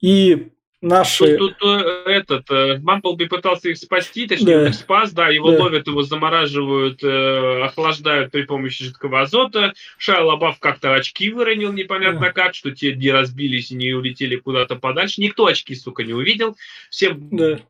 И 0.00 0.48
наши... 0.80 1.38
Тут, 1.38 1.56
тут, 1.58 1.68
э, 1.68 2.10
этот, 2.10 2.50
э, 2.50 2.78
Бамблби 2.78 3.26
пытался 3.26 3.70
их 3.70 3.78
спасти, 3.78 4.26
точнее, 4.26 4.60
Да. 4.60 4.68
их 4.68 4.74
спас, 4.74 5.12
да, 5.12 5.28
его 5.28 5.52
Да. 5.52 5.62
ловят, 5.62 5.86
его 5.86 6.02
замораживают, 6.02 7.02
э, 7.02 7.62
охлаждают 7.62 8.32
при 8.32 8.42
помощи 8.42 8.84
жидкого 8.84 9.22
азота. 9.22 9.72
Шайа 9.96 10.24
Лабаф 10.24 10.58
как-то 10.58 10.94
очки 10.94 11.30
выронил, 11.30 11.72
непонятно 11.72 12.32
как, 12.32 12.54
что 12.54 12.70
те 12.72 12.94
не 12.94 13.10
разбились 13.10 13.70
и 13.70 13.76
не 13.76 13.92
улетели 13.92 14.36
куда-то 14.36 14.76
подальше. 14.76 15.20
Никто 15.20 15.46
очки, 15.46 15.74
сука, 15.74 16.02
не 16.04 16.12
увидел. 16.12 16.56
Всем 16.90 17.28
Да, 17.30 17.60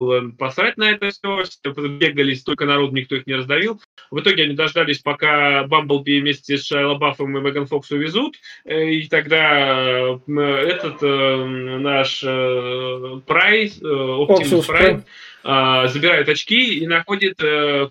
было 0.00 0.30
посрать 0.30 0.78
на 0.78 0.90
это 0.90 1.10
все, 1.10 1.44
бегали 1.64 2.32
столько 2.34 2.64
народу, 2.64 2.96
никто 2.96 3.16
их 3.16 3.26
не 3.26 3.34
раздавил. 3.34 3.80
В 4.10 4.18
итоге 4.18 4.44
они 4.44 4.54
дождались, 4.54 5.00
пока 5.00 5.64
Бамблби 5.64 6.20
вместе 6.20 6.56
с 6.56 6.66
Шайла 6.66 6.94
Баффом 6.94 7.36
и 7.36 7.40
Меган 7.40 7.66
Фокс 7.66 7.90
увезут, 7.90 8.36
э, 8.64 8.90
и 8.92 9.08
тогда 9.08 10.18
этот 10.26 11.02
э, 11.02 11.44
наш 11.78 12.22
э, 12.24 13.20
Прайс, 13.26 13.80
Оптимус 13.82 14.66
Прайм, 14.66 15.04
э, 15.44 15.88
забирает 15.88 16.28
очки 16.28 16.78
и 16.78 16.86
находит 16.86 17.38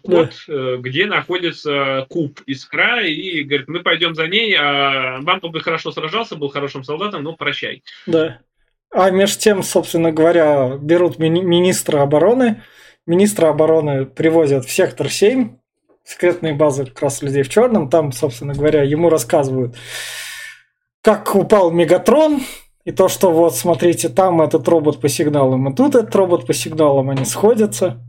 код, 0.02 0.34
э, 0.48 0.78
где 0.80 1.06
находится 1.06 2.08
куб 2.10 2.42
искра, 2.48 3.06
и 3.06 3.44
говорит, 3.44 3.68
мы 3.68 3.82
пойдем 3.82 4.16
за 4.16 4.28
ней, 4.28 4.56
а 4.58 5.20
Бамблби 5.22 5.60
хорошо 5.60 5.92
сражался, 5.92 6.36
был 6.36 6.50
хорошим 6.50 6.84
солдатом, 6.84 7.24
но 7.24 7.34
прощай. 7.34 7.84
да. 8.08 8.40
А 8.92 9.12
между 9.12 9.40
тем, 9.40 9.64
собственно 9.64 10.12
говоря, 10.12 10.78
берут 10.78 11.20
мини- 11.20 11.44
министра 11.44 12.02
обороны. 12.02 12.64
Министра 13.06 13.50
обороны 13.50 14.06
привозят 14.06 14.66
в 14.66 14.72
сектор 14.72 15.10
7, 15.10 15.58
секретные 16.04 16.54
базы 16.54 16.86
как 16.86 17.02
раз 17.02 17.22
людей 17.22 17.44
в 17.44 17.50
черном. 17.50 17.90
Там, 17.90 18.12
собственно 18.12 18.54
говоря, 18.54 18.84
ему 18.84 19.10
рассказывают. 19.10 19.76
как 21.02 21.34
упал 21.36 21.72
Мегатрон, 21.72 22.42
и 22.86 22.92
то, 22.92 23.08
что 23.08 23.32
вот, 23.32 23.56
смотрите, 23.56 24.10
там 24.10 24.42
этот 24.42 24.68
робот 24.68 25.00
по 25.00 25.08
сигналам, 25.10 25.70
и 25.70 25.76
тут 25.76 25.96
этот 25.96 26.14
робот 26.16 26.48
по 26.48 26.54
сигналам, 26.54 27.10
они 27.10 27.26
сходятся. 27.26 28.04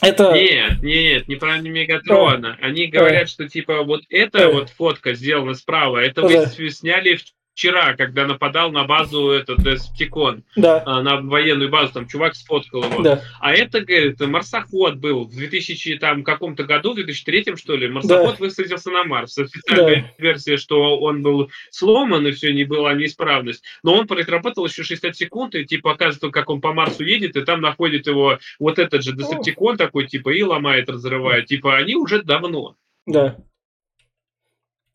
Это... 0.00 0.32
Нет, 0.32 0.82
нет, 0.82 1.28
не 1.28 1.36
про 1.36 1.58
Мегатрона. 1.58 2.58
А, 2.60 2.66
они 2.66 2.88
говорят, 2.88 3.24
а. 3.24 3.26
что 3.26 3.48
типа 3.48 3.84
вот 3.84 4.02
эта 4.10 4.48
а. 4.48 4.52
вот 4.52 4.70
фотка 4.70 5.14
сделана 5.14 5.54
справа, 5.54 5.98
это 5.98 6.22
вы 6.22 6.70
сняли 6.70 7.20
вчера, 7.54 7.94
когда 7.94 8.26
нападал 8.26 8.72
на 8.72 8.84
базу 8.84 9.30
этот 9.30 9.62
Десептикон, 9.62 10.44
да. 10.56 10.82
А, 10.84 11.02
на 11.02 11.20
военную 11.20 11.70
базу, 11.70 11.92
там 11.92 12.08
чувак 12.08 12.34
сфоткал 12.34 12.84
его. 12.84 13.02
Да. 13.02 13.22
А 13.40 13.52
это, 13.52 13.80
говорит, 13.80 14.20
марсоход 14.20 14.96
был 14.96 15.24
в 15.24 15.34
2000 15.34 15.98
там 15.98 16.24
каком-то 16.24 16.64
году, 16.64 16.92
в 16.92 16.96
2003 16.96 17.56
что 17.56 17.76
ли, 17.76 17.88
марсоход 17.88 18.38
да. 18.38 18.44
высадился 18.44 18.90
на 18.90 19.04
Марс. 19.04 19.38
Официальная 19.38 20.12
да. 20.18 20.24
версия, 20.24 20.56
что 20.56 20.98
он 20.98 21.22
был 21.22 21.50
сломан 21.70 22.26
и 22.26 22.32
все, 22.32 22.52
не 22.52 22.64
была 22.64 22.94
неисправность. 22.94 23.62
Но 23.82 23.94
он 23.94 24.06
проработал 24.06 24.66
еще 24.66 24.82
60 24.82 25.16
секунд 25.16 25.54
и 25.54 25.64
типа 25.64 25.92
показывает, 25.92 26.32
как 26.32 26.48
он 26.50 26.60
по 26.60 26.72
Марсу 26.72 27.04
едет, 27.04 27.36
и 27.36 27.44
там 27.44 27.60
находит 27.60 28.06
его 28.06 28.38
вот 28.58 28.78
этот 28.78 29.02
же 29.02 29.12
Десептикон 29.12 29.76
такой, 29.76 30.06
типа, 30.06 30.30
и 30.30 30.42
ломает, 30.42 30.88
разрывает. 30.88 31.46
Типа, 31.46 31.76
они 31.76 31.94
уже 31.94 32.22
давно. 32.22 32.76
Да. 33.06 33.36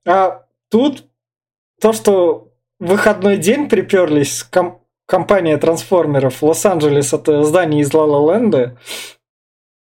А 0.06 0.46
тут 0.70 1.06
то, 1.80 1.94
что 1.94 2.47
в 2.80 2.88
выходной 2.88 3.38
день 3.38 3.70
приперлись 3.70 4.44
ком- 4.44 4.82
компания 5.06 5.58
трансформеров 5.58 6.42
в 6.42 6.46
Лос-Анджелес, 6.46 7.14
это 7.14 7.44
здание 7.44 7.82
из 7.82 7.94
Ла 7.94 8.06
Ленда 8.06 8.78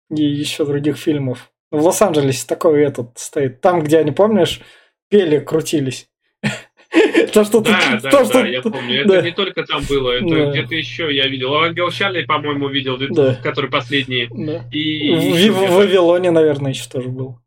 и 0.10 0.24
еще 0.24 0.66
других 0.66 0.98
фильмов. 0.98 1.52
В 1.72 1.84
Лос-Анджелесе 1.86 2.48
такой 2.48 2.82
этот 2.84 3.18
стоит. 3.20 3.62
Там, 3.62 3.84
где 3.84 4.00
они, 4.00 4.12
помнишь, 4.12 4.62
пели, 5.10 5.40
крутились. 5.40 6.10
То, 7.34 7.44
что 7.44 7.60
да, 7.60 7.80
ты, 7.80 8.02
да, 8.02 8.10
то, 8.10 8.20
да, 8.20 8.26
что... 8.26 8.46
я 8.46 8.62
помню. 8.64 9.02
Это 9.02 9.10
да. 9.10 9.22
не 9.22 9.32
только 9.32 9.64
там 9.64 9.84
было, 9.88 10.10
это 10.10 10.28
да. 10.28 10.50
где-то 10.50 10.74
еще 10.74 11.16
я 11.16 11.28
видел. 11.28 11.54
Ангел 11.54 11.92
Чарли, 11.92 12.26
по-моему, 12.26 12.68
видел, 12.68 12.98
да. 12.98 13.36
который 13.36 13.70
последний. 13.70 14.28
Да. 14.32 14.68
И, 14.72 15.14
в, 15.14 15.38
и 15.38 15.50
в 15.52 15.72
Вавилоне, 15.74 16.32
наверное, 16.32 16.72
еще 16.72 16.90
тоже 16.90 17.10
был. 17.10 17.38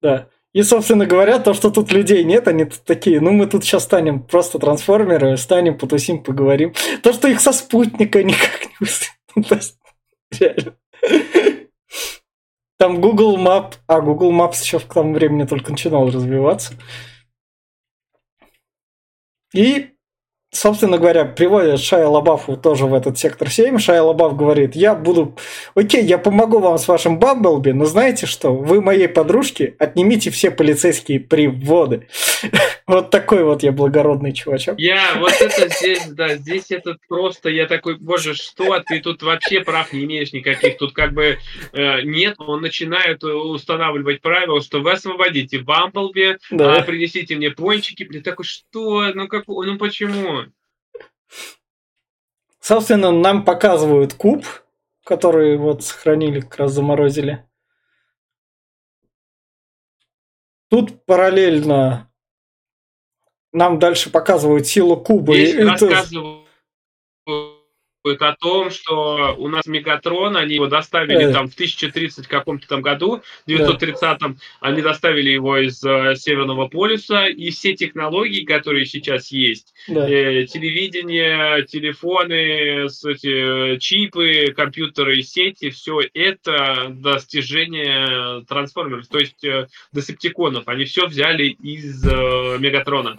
Да. 0.00 0.28
И, 0.54 0.62
собственно 0.62 1.04
говоря, 1.04 1.40
то, 1.40 1.52
что 1.52 1.68
тут 1.70 1.90
людей 1.90 2.22
нет, 2.22 2.46
они 2.46 2.64
тут 2.64 2.84
такие, 2.84 3.20
ну 3.20 3.32
мы 3.32 3.46
тут 3.46 3.64
сейчас 3.64 3.82
станем 3.82 4.22
просто 4.22 4.60
трансформеры, 4.60 5.36
станем, 5.36 5.76
потусим, 5.76 6.22
поговорим. 6.22 6.72
То, 7.02 7.12
что 7.12 7.26
их 7.26 7.40
со 7.40 7.52
спутника 7.52 8.22
никак 8.22 8.60
не. 8.80 8.86
Там 12.78 13.00
Google 13.00 13.36
Map, 13.36 13.74
а 13.88 14.00
Google 14.00 14.32
Maps 14.32 14.62
еще 14.62 14.78
в 14.78 14.84
том 14.84 15.12
времени 15.12 15.44
только 15.44 15.72
начинал 15.72 16.06
развиваться. 16.06 16.74
И 19.52 19.93
собственно 20.54 20.98
говоря, 20.98 21.24
приводят 21.24 21.80
Шая 21.80 22.06
Лабафу 22.06 22.56
тоже 22.56 22.86
в 22.86 22.94
этот 22.94 23.18
сектор 23.18 23.50
7. 23.50 23.78
Шая 23.78 24.02
Лабаф 24.02 24.36
говорит, 24.36 24.76
я 24.76 24.94
буду... 24.94 25.36
Окей, 25.74 26.04
я 26.04 26.16
помогу 26.16 26.60
вам 26.60 26.78
с 26.78 26.88
вашим 26.88 27.18
Бамблби, 27.18 27.70
но 27.70 27.84
знаете 27.84 28.26
что? 28.26 28.54
Вы 28.54 28.80
моей 28.80 29.08
подружке 29.08 29.74
отнимите 29.78 30.30
все 30.30 30.50
полицейские 30.50 31.20
приводы. 31.20 32.08
Вот 32.86 33.08
такой 33.08 33.44
вот 33.44 33.62
я 33.62 33.72
благородный 33.72 34.34
чувачок. 34.34 34.78
Я 34.78 35.14
вот 35.16 35.32
это 35.40 35.70
здесь, 35.70 36.04
да, 36.04 36.36
здесь 36.36 36.70
это 36.70 36.98
просто, 37.08 37.48
я 37.48 37.66
такой, 37.66 37.96
боже, 37.96 38.34
что 38.34 38.78
ты 38.80 39.00
тут 39.00 39.22
вообще 39.22 39.60
прав 39.60 39.94
не 39.94 40.04
имеешь 40.04 40.34
никаких. 40.34 40.76
Тут 40.76 40.92
как 40.92 41.14
бы 41.14 41.38
э, 41.72 42.02
нет, 42.02 42.34
он 42.38 42.60
начинает 42.60 43.24
устанавливать 43.24 44.20
правила, 44.20 44.60
что 44.60 44.80
вы 44.80 44.92
освободите 44.92 45.60
Бамблби, 45.60 46.36
да. 46.50 46.76
а 46.76 46.82
принесите 46.82 47.36
мне 47.36 47.50
пончики. 47.50 48.02
Блин, 48.02 48.22
такой, 48.22 48.44
что? 48.44 49.10
Ну 49.14 49.28
как, 49.28 49.48
ну 49.48 49.78
почему? 49.78 50.43
Собственно, 52.64 53.12
нам 53.12 53.44
показывают 53.44 54.14
куб, 54.14 54.46
который 55.04 55.58
вот 55.58 55.84
сохранили, 55.84 56.40
как 56.40 56.56
раз 56.56 56.72
заморозили. 56.72 57.46
Тут 60.70 61.04
параллельно 61.04 62.10
нам 63.52 63.78
дальше 63.78 64.10
показывают 64.10 64.66
силу 64.66 64.96
куба. 64.96 65.34
Здесь 65.34 65.54
и 65.56 65.62
рассказывают 65.62 66.43
о 68.04 68.36
том, 68.36 68.70
что 68.70 69.34
у 69.38 69.48
нас 69.48 69.66
Мегатрон, 69.66 70.36
они 70.36 70.54
его 70.54 70.66
доставили 70.66 71.30
э. 71.30 71.32
там 71.32 71.48
в 71.48 71.54
1030 71.54 72.26
каком-то 72.26 72.68
там 72.68 72.82
году, 72.82 73.22
в 73.46 73.50
930-м, 73.50 74.34
да. 74.34 74.38
они 74.60 74.82
доставили 74.82 75.30
его 75.30 75.56
из 75.56 75.82
э, 75.82 76.14
Северного 76.16 76.68
полюса, 76.68 77.26
и 77.26 77.50
все 77.50 77.74
технологии, 77.74 78.44
которые 78.44 78.84
сейчас 78.84 79.32
есть, 79.32 79.74
да. 79.88 80.08
э, 80.08 80.44
телевидение, 80.46 81.64
телефоны, 81.64 82.84
эти, 82.84 83.78
чипы, 83.78 84.52
компьютеры, 84.54 85.22
сети, 85.22 85.70
все 85.70 86.00
это 86.12 86.88
достижение 86.90 88.44
трансформеров, 88.46 89.06
то 89.08 89.18
есть 89.18 89.42
э, 89.44 89.68
десептиконов, 89.92 90.68
они 90.68 90.84
все 90.84 91.06
взяли 91.06 91.46
из 91.46 92.04
э, 92.06 92.58
Мегатрона. 92.58 93.16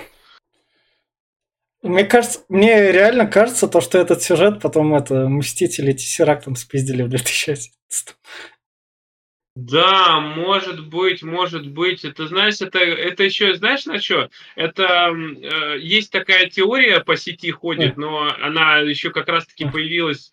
Мне 1.86 2.04
кажется, 2.04 2.44
мне 2.50 2.92
реально 2.92 3.28
кажется, 3.28 3.68
то, 3.68 3.80
что 3.80 4.00
этот 4.00 4.24
сюжет 4.24 4.60
потом 4.60 4.96
это 4.96 5.30
Мстители 5.30 5.94
Тессерактом 5.94 6.56
спиздили 6.56 7.04
в 7.04 7.10
2011. 7.10 8.16
Да, 9.56 10.20
может 10.20 10.88
быть, 10.88 11.22
может 11.22 11.68
быть. 11.68 12.04
Это, 12.04 12.28
знаешь, 12.28 12.60
это, 12.60 12.80
это 12.80 13.24
еще, 13.24 13.54
знаешь, 13.54 13.86
на 13.86 14.02
что? 14.02 14.30
Это 14.56 15.12
э, 15.14 15.78
есть 15.80 16.12
такая 16.12 16.50
теория 16.50 17.00
по 17.00 17.16
сети 17.16 17.52
ходит, 17.52 17.96
но 17.96 18.34
она 18.42 18.80
еще 18.80 19.12
как 19.12 19.30
раз-таки 19.30 19.66
появилась 19.66 20.32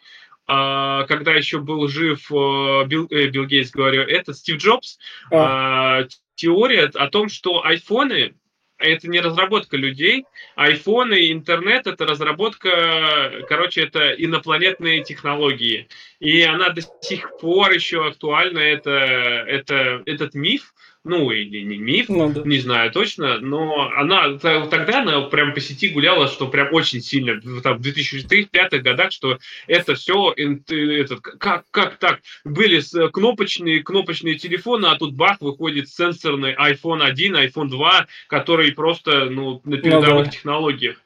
э, 0.49 1.05
когда 1.07 1.35
еще 1.35 1.59
был 1.59 1.87
жив 1.87 2.33
э, 2.33 2.85
Билл, 2.87 3.07
э, 3.11 3.27
Билл 3.27 3.45
Гейтс, 3.45 3.71
говорю, 3.71 4.03
это 4.03 4.33
Стив 4.35 4.57
Джобс, 4.57 4.99
э, 5.31 6.09
теория 6.35 6.87
о 6.87 7.07
том, 7.09 7.29
что 7.29 7.65
айфоны 7.65 8.35
это 8.83 9.09
не 9.09 9.21
разработка 9.21 9.77
людей. 9.77 10.27
Айфоны 10.57 11.15
и 11.15 11.33
интернет 11.33 11.87
это 11.87 12.05
разработка, 12.07 13.45
короче, 13.49 13.83
это 13.83 14.11
инопланетные 14.11 15.03
технологии. 15.03 15.89
И 16.21 16.43
она 16.43 16.71
до 16.71 16.83
сих 17.01 17.37
пор 17.39 17.73
еще 17.73 18.07
актуальна, 18.07 18.59
это, 18.59 18.91
это, 18.91 20.03
этот 20.07 20.35
миф, 20.35 20.75
ну 21.05 21.31
или 21.33 21.63
не 21.63 21.79
миф, 21.79 22.09
ну, 22.09 22.33
да. 22.33 22.43
не 22.45 22.59
знаю 22.59 22.93
точно, 22.93 23.39
но 23.39 23.91
она 23.97 24.39
тогда 24.39 25.03
она 25.03 25.23
прям 25.23 25.53
по 25.53 25.61
сети 25.61 25.89
гуляла, 25.89 26.29
что 26.29 26.47
прям 26.47 26.73
очень 26.73 27.01
сильно, 27.01 27.41
там, 27.61 27.79
в 27.79 27.81
2003-2005 27.87 28.79
годах, 28.79 29.11
что 29.11 29.39
это 29.67 29.95
все, 29.95 30.33
этот, 30.33 31.21
как, 31.21 31.65
как 31.71 31.97
так, 31.97 32.21
были 32.45 32.81
кнопочные, 33.11 33.83
кнопочные 33.83 34.37
телефоны, 34.37 34.87
а 34.87 34.97
тут 34.97 35.15
бах, 35.15 35.41
выходит 35.41 35.89
сенсорный 35.89 36.55
iPhone 36.55 37.03
1, 37.03 37.37
iPhone 37.37 37.69
2, 37.69 38.07
который 38.29 38.71
просто 38.73 39.27
ну, 39.27 39.61
на 39.65 39.79
передовых 39.79 40.09
ну, 40.09 40.25
да. 40.25 40.31
технологиях. 40.31 40.97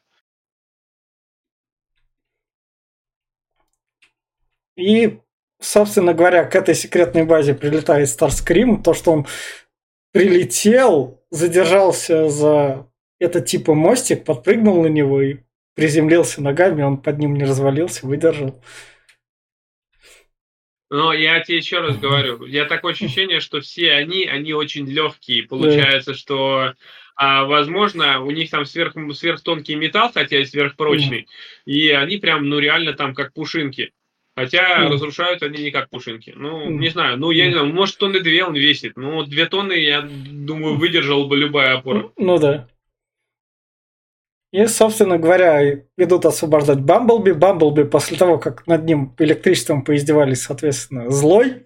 И, 4.77 5.19
собственно 5.59 6.13
говоря, 6.13 6.45
к 6.45 6.55
этой 6.55 6.75
секретной 6.75 7.25
базе 7.25 7.55
прилетает 7.55 8.11
Старскрим, 8.11 8.83
то, 8.83 8.93
что 8.93 9.13
он 9.13 9.27
прилетел, 10.19 11.23
задержался 11.31 12.29
за 12.29 12.89
этот 13.19 13.47
типа 13.47 13.75
мостик, 13.75 14.25
подпрыгнул 14.25 14.83
на 14.83 14.89
него 14.89 15.23
и 15.23 15.37
приземлился 15.75 16.43
ногами, 16.43 16.83
он 16.83 16.99
под 16.99 17.19
ним 17.19 17.35
не 17.35 17.45
развалился, 17.45 18.07
выдержал. 18.07 18.61
Но 20.89 21.13
я 21.13 21.41
тебе 21.41 21.59
еще 21.59 21.81
раз 21.81 21.99
говорю, 21.99 22.45
я 22.47 22.65
такое 22.65 22.93
ощущение, 22.93 23.41
что 23.41 23.61
все 23.61 23.93
они, 23.93 24.25
они 24.25 24.53
очень 24.53 24.87
легкие. 24.87 25.43
Получается, 25.43 26.13
да. 26.13 26.17
что 26.17 26.75
а, 27.17 27.45
возможно, 27.45 28.21
у 28.21 28.31
них 28.31 28.51
там 28.51 28.65
сверх, 28.67 28.95
сверхтонкий 29.15 29.75
металл, 29.75 30.13
хотя 30.13 30.39
и 30.39 30.45
сверхпрочный, 30.45 31.23
mm. 31.23 31.27
и 31.73 31.91
они 31.91 32.19
прям, 32.19 32.49
ну, 32.49 32.59
реально 32.59 32.93
там 32.93 33.15
как 33.15 33.33
пушинки. 33.33 33.93
Хотя 34.37 34.85
mm. 34.85 34.91
разрушают 34.91 35.43
они 35.43 35.63
не 35.63 35.71
как 35.71 35.89
пушинки. 35.89 36.35
Ну, 36.37 36.67
mm. 36.67 36.75
не 36.75 36.91
знаю. 36.91 37.17
Ну, 37.17 37.31
я 37.31 37.47
не 37.47 37.53
знаю, 37.53 37.73
может, 37.73 37.97
тонны 37.97 38.21
две 38.21 38.45
он 38.45 38.55
весит. 38.55 38.93
Ну, 38.97 39.25
две 39.25 39.47
тонны, 39.47 39.73
я 39.73 40.03
думаю, 40.03 40.77
выдержал 40.77 41.27
бы 41.27 41.39
любая 41.39 41.79
опора. 41.79 42.11
Ну 42.19 42.39
да. 42.39 42.69
И, 44.53 44.67
собственно 44.67 45.19
говоря, 45.19 45.81
идут 45.97 46.27
освобождать 46.27 46.81
Бамблби. 46.81 47.33
Бамблби 47.33 47.85
после 47.85 48.19
того, 48.19 48.39
как 48.39 48.67
над 48.67 48.85
ним 48.85 49.15
электричеством 49.19 49.85
поиздевались, 49.85 50.43
соответственно, 50.43 51.11
злой. 51.11 51.66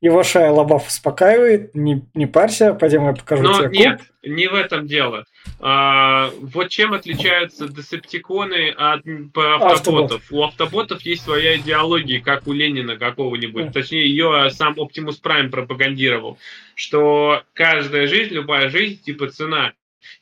Его 0.00 0.22
Шая 0.22 0.52
Лабаф 0.52 0.86
успокаивает, 0.86 1.74
не, 1.74 2.04
не 2.14 2.26
парься, 2.26 2.72
пойдем 2.72 3.04
я 3.06 3.14
покажу 3.14 3.42
Но 3.42 3.54
тебе 3.54 3.78
нет, 3.78 3.98
куб. 3.98 4.08
не 4.30 4.46
в 4.46 4.54
этом 4.54 4.86
дело. 4.86 5.24
А, 5.58 6.30
вот 6.40 6.68
чем 6.68 6.92
отличаются 6.92 7.68
десептиконы 7.68 8.70
от 8.70 9.00
автоботов. 9.34 9.72
Автобот. 9.72 10.22
У 10.30 10.42
автоботов 10.44 11.02
есть 11.02 11.24
своя 11.24 11.56
идеология, 11.56 12.20
как 12.20 12.46
у 12.46 12.52
Ленина 12.52 12.96
какого-нибудь. 12.96 13.66
Да. 13.66 13.72
Точнее, 13.72 14.08
ее 14.08 14.50
сам 14.50 14.74
Оптимус 14.78 15.16
Прайм 15.16 15.50
пропагандировал. 15.50 16.38
Что 16.76 17.42
каждая 17.52 18.06
жизнь, 18.06 18.34
любая 18.34 18.68
жизнь, 18.68 19.02
типа 19.02 19.28
цена. 19.28 19.72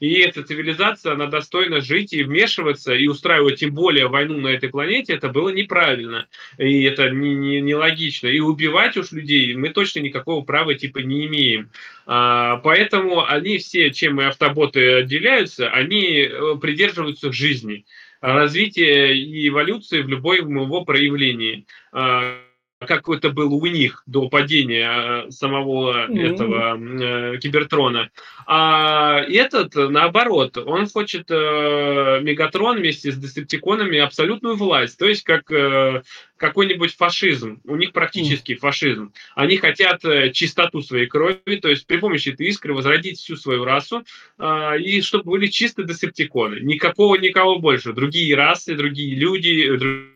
И 0.00 0.14
эта 0.14 0.42
цивилизация, 0.42 1.12
она 1.12 1.26
достойна 1.26 1.80
жить 1.80 2.12
и 2.12 2.22
вмешиваться, 2.22 2.94
и 2.94 3.06
устраивать 3.06 3.60
тем 3.60 3.74
более 3.74 4.08
войну 4.08 4.38
на 4.38 4.48
этой 4.48 4.68
планете, 4.68 5.14
это 5.14 5.28
было 5.28 5.50
неправильно. 5.50 6.26
И 6.58 6.82
это 6.82 7.10
не, 7.10 7.34
не, 7.34 7.60
не 7.60 7.74
логично. 7.74 8.28
И 8.28 8.40
убивать 8.40 8.96
уж 8.96 9.12
людей 9.12 9.54
мы 9.54 9.70
точно 9.70 10.00
никакого 10.00 10.44
права 10.44 10.74
типа 10.74 10.98
не 10.98 11.26
имеем. 11.26 11.70
А, 12.06 12.56
поэтому 12.58 13.24
они 13.26 13.58
все, 13.58 13.90
чем 13.90 14.20
и 14.20 14.24
автоботы 14.24 14.94
отделяются, 14.94 15.68
они 15.70 16.20
э, 16.20 16.56
придерживаются 16.60 17.32
жизни 17.32 17.84
развития 18.20 19.14
и 19.14 19.48
эволюции 19.48 20.02
в 20.02 20.08
любом 20.08 20.34
его 20.36 20.84
проявлении. 20.84 21.66
А, 21.92 22.38
как 22.78 23.08
это 23.08 23.30
было 23.30 23.54
у 23.54 23.66
них 23.66 24.02
до 24.06 24.28
падения 24.28 25.26
э, 25.26 25.30
самого 25.30 26.06
mm-hmm. 26.06 26.34
этого 26.34 27.34
э, 27.34 27.38
Кибертрона. 27.38 28.10
А 28.46 29.20
этот, 29.20 29.74
наоборот, 29.74 30.58
он 30.58 30.86
хочет 30.86 31.30
э, 31.30 32.20
Мегатрон 32.22 32.78
вместе 32.78 33.12
с 33.12 33.16
Десептиконами 33.16 33.98
абсолютную 33.98 34.56
власть, 34.56 34.98
то 34.98 35.06
есть 35.06 35.22
как 35.22 35.50
э, 35.50 36.02
какой-нибудь 36.36 36.94
фашизм. 36.94 37.60
У 37.64 37.76
них 37.76 37.92
практически 37.92 38.52
mm. 38.52 38.56
фашизм. 38.56 39.12
Они 39.34 39.56
хотят 39.56 40.04
э, 40.04 40.30
чистоту 40.32 40.82
своей 40.82 41.06
крови, 41.06 41.56
то 41.60 41.68
есть 41.68 41.86
при 41.86 41.96
помощи 41.96 42.28
этой 42.28 42.46
искры 42.46 42.74
возродить 42.74 43.18
всю 43.18 43.36
свою 43.36 43.64
расу, 43.64 44.04
э, 44.38 44.80
и 44.80 45.00
чтобы 45.00 45.30
были 45.30 45.46
чистые 45.46 45.86
Десептиконы. 45.86 46.60
Никакого 46.60 47.16
никого 47.16 47.58
больше. 47.58 47.94
Другие 47.94 48.36
расы, 48.36 48.74
другие 48.74 49.14
люди, 49.16 49.66
другие 49.76 50.15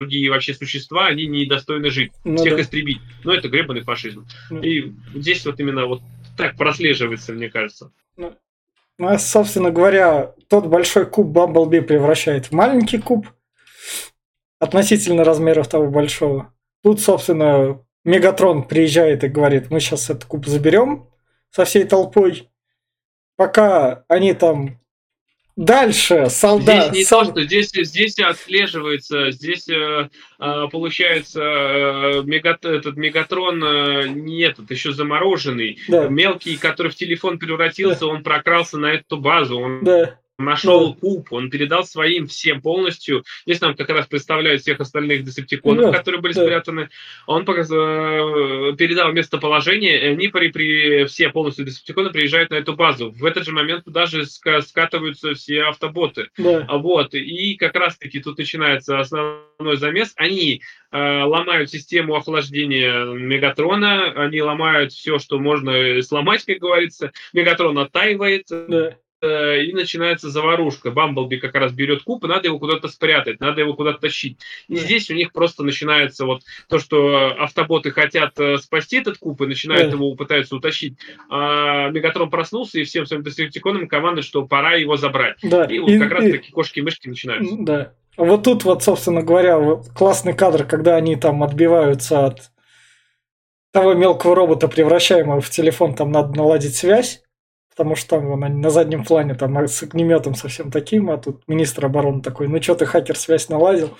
другие 0.00 0.30
вообще 0.30 0.54
существа, 0.54 1.06
они 1.06 1.26
недостойны 1.26 1.90
жить, 1.90 2.12
ну, 2.24 2.36
всех 2.36 2.56
да. 2.56 2.62
истребить. 2.62 3.00
Но 3.22 3.34
это 3.34 3.48
гребаный 3.48 3.82
фашизм. 3.82 4.26
Ну. 4.50 4.62
И 4.62 4.92
здесь 5.14 5.44
вот 5.46 5.58
именно 5.60 5.86
вот 5.86 6.02
так 6.36 6.56
прослеживается, 6.56 7.32
мне 7.32 7.48
кажется. 7.48 7.92
Ну, 8.16 8.36
ну, 8.98 9.08
а, 9.08 9.18
собственно 9.18 9.70
говоря, 9.70 10.34
тот 10.48 10.66
большой 10.66 11.06
куб 11.06 11.28
Бамблби 11.28 11.80
превращает 11.80 12.46
в 12.46 12.52
маленький 12.52 12.98
куб 12.98 13.26
относительно 14.58 15.24
размеров 15.24 15.68
того 15.68 15.88
большого. 15.88 16.52
Тут, 16.82 17.00
собственно, 17.00 17.80
Мегатрон 18.04 18.68
приезжает 18.68 19.24
и 19.24 19.28
говорит, 19.28 19.70
мы 19.70 19.80
сейчас 19.80 20.10
этот 20.10 20.26
куб 20.26 20.46
заберем 20.46 21.08
со 21.50 21.64
всей 21.64 21.84
толпой. 21.84 22.50
Пока 23.36 24.04
они 24.08 24.32
там 24.32 24.80
Дальше, 25.56 26.26
солдат. 26.30 26.88
Здесь 26.88 26.98
не 26.98 27.04
сол... 27.04 27.26
то, 27.26 27.30
что 27.30 27.42
здесь, 27.44 27.70
здесь 27.72 28.18
отслеживается, 28.18 29.30
здесь 29.30 29.68
э, 29.68 30.08
э 30.40 30.64
получается 30.72 31.40
э, 31.40 32.22
мегат, 32.24 32.64
этот 32.64 32.96
мегатрон 32.96 33.62
э, 33.62 34.08
нет, 34.08 34.58
это 34.58 34.74
еще 34.74 34.92
замороженный. 34.92 35.78
Да. 35.86 36.08
Мелкий, 36.08 36.56
который 36.56 36.90
в 36.90 36.96
телефон 36.96 37.38
превратился, 37.38 38.00
да. 38.00 38.06
он 38.06 38.24
прокрался 38.24 38.78
на 38.78 38.86
эту 38.86 39.16
базу. 39.16 39.60
Он... 39.60 39.84
Да 39.84 40.18
нашел 40.38 40.94
куб, 40.94 41.32
он 41.32 41.50
передал 41.50 41.84
своим 41.84 42.26
всем 42.26 42.60
полностью. 42.60 43.24
Здесь 43.46 43.60
нам 43.60 43.74
как 43.74 43.88
раз 43.90 44.06
представляют 44.06 44.62
всех 44.62 44.80
остальных 44.80 45.24
десептиконов, 45.24 45.92
да. 45.92 45.98
которые 45.98 46.20
были 46.20 46.32
да. 46.32 46.42
спрятаны. 46.42 46.88
Он. 47.26 47.44
Э, 47.44 48.74
передал 48.76 49.12
местоположение, 49.12 50.02
и 50.02 50.06
они 50.08 50.28
при, 50.28 51.04
все 51.04 51.28
полностью 51.30 51.64
десептиконы 51.64 52.10
приезжают 52.10 52.50
на 52.50 52.56
эту 52.56 52.74
базу. 52.74 53.10
В 53.12 53.24
этот 53.24 53.44
же 53.44 53.52
момент 53.52 53.84
туда 53.84 54.06
же 54.06 54.24
скатываются 54.26 55.34
все 55.34 55.64
автоботы. 55.64 56.28
Да. 56.38 56.66
Вот. 56.70 57.14
И 57.14 57.56
как 57.56 57.74
раз-таки 57.74 58.20
тут 58.20 58.38
начинается 58.38 58.98
основной 58.98 59.76
замес. 59.76 60.12
Они 60.16 60.62
э, 60.90 61.22
ломают 61.22 61.70
систему 61.70 62.14
охлаждения 62.14 63.04
Мегатрона, 63.04 64.12
они 64.12 64.42
ломают 64.42 64.92
все, 64.92 65.18
что 65.18 65.38
можно 65.38 66.02
сломать, 66.02 66.44
как 66.44 66.58
говорится. 66.58 67.12
Мегатрон 67.32 67.78
оттаивает. 67.78 68.46
Да 68.50 68.96
и 69.24 69.72
начинается 69.72 70.30
заварушка. 70.30 70.90
Бамблби 70.90 71.36
как 71.36 71.54
раз 71.54 71.72
берет 71.72 72.02
куб, 72.02 72.24
и 72.24 72.28
надо 72.28 72.48
его 72.48 72.58
куда-то 72.58 72.88
спрятать, 72.88 73.40
надо 73.40 73.60
его 73.60 73.74
куда-то 73.74 74.00
тащить. 74.00 74.38
И 74.68 74.76
здесь 74.76 75.10
у 75.10 75.14
них 75.14 75.32
просто 75.32 75.62
начинается 75.62 76.24
вот 76.24 76.42
то, 76.68 76.78
что 76.78 77.34
автоботы 77.38 77.90
хотят 77.90 78.38
э, 78.38 78.58
спасти 78.58 78.98
этот 78.98 79.18
куб 79.18 79.40
и 79.42 79.46
начинают 79.46 79.92
его 79.92 80.14
пытаются 80.14 80.56
утащить. 80.56 80.98
А 81.30 81.90
Мегатрон 81.90 82.30
проснулся 82.30 82.78
и 82.78 82.84
всем 82.84 83.06
своим 83.06 83.22
десептиконам 83.22 83.88
команды, 83.88 84.22
что 84.22 84.46
пора 84.46 84.74
его 84.74 84.96
забрать. 84.96 85.36
Да. 85.42 85.64
И 85.64 85.78
вот 85.78 85.90
и, 85.90 85.98
как 85.98 86.12
раз 86.12 86.24
таки 86.24 86.52
кошки 86.52 86.78
и 86.78 86.82
мышки 86.82 87.08
начинаются. 87.08 87.56
Да. 87.58 87.92
Вот 88.16 88.44
тут 88.44 88.64
вот, 88.64 88.82
собственно 88.82 89.22
говоря, 89.22 89.58
вот 89.58 89.88
классный 89.88 90.34
кадр, 90.34 90.64
когда 90.64 90.96
они 90.96 91.16
там 91.16 91.42
отбиваются 91.42 92.26
от 92.26 92.50
того 93.72 93.94
мелкого 93.94 94.36
робота, 94.36 94.68
превращаемого 94.68 95.40
в 95.40 95.50
телефон, 95.50 95.94
там 95.94 96.12
надо 96.12 96.36
наладить 96.36 96.76
связь 96.76 97.23
потому 97.74 97.96
что 97.96 98.10
там 98.10 98.26
вон, 98.26 98.60
на 98.60 98.70
заднем 98.70 99.04
плане 99.04 99.34
там 99.34 99.56
с 99.66 99.82
огнеметом 99.82 100.34
совсем 100.34 100.70
таким, 100.70 101.10
а 101.10 101.18
тут 101.18 101.42
министр 101.48 101.86
обороны 101.86 102.22
такой, 102.22 102.46
ну 102.46 102.62
что 102.62 102.76
ты 102.76 102.86
хакер 102.86 103.16
связь 103.16 103.48
наладил? 103.48 103.96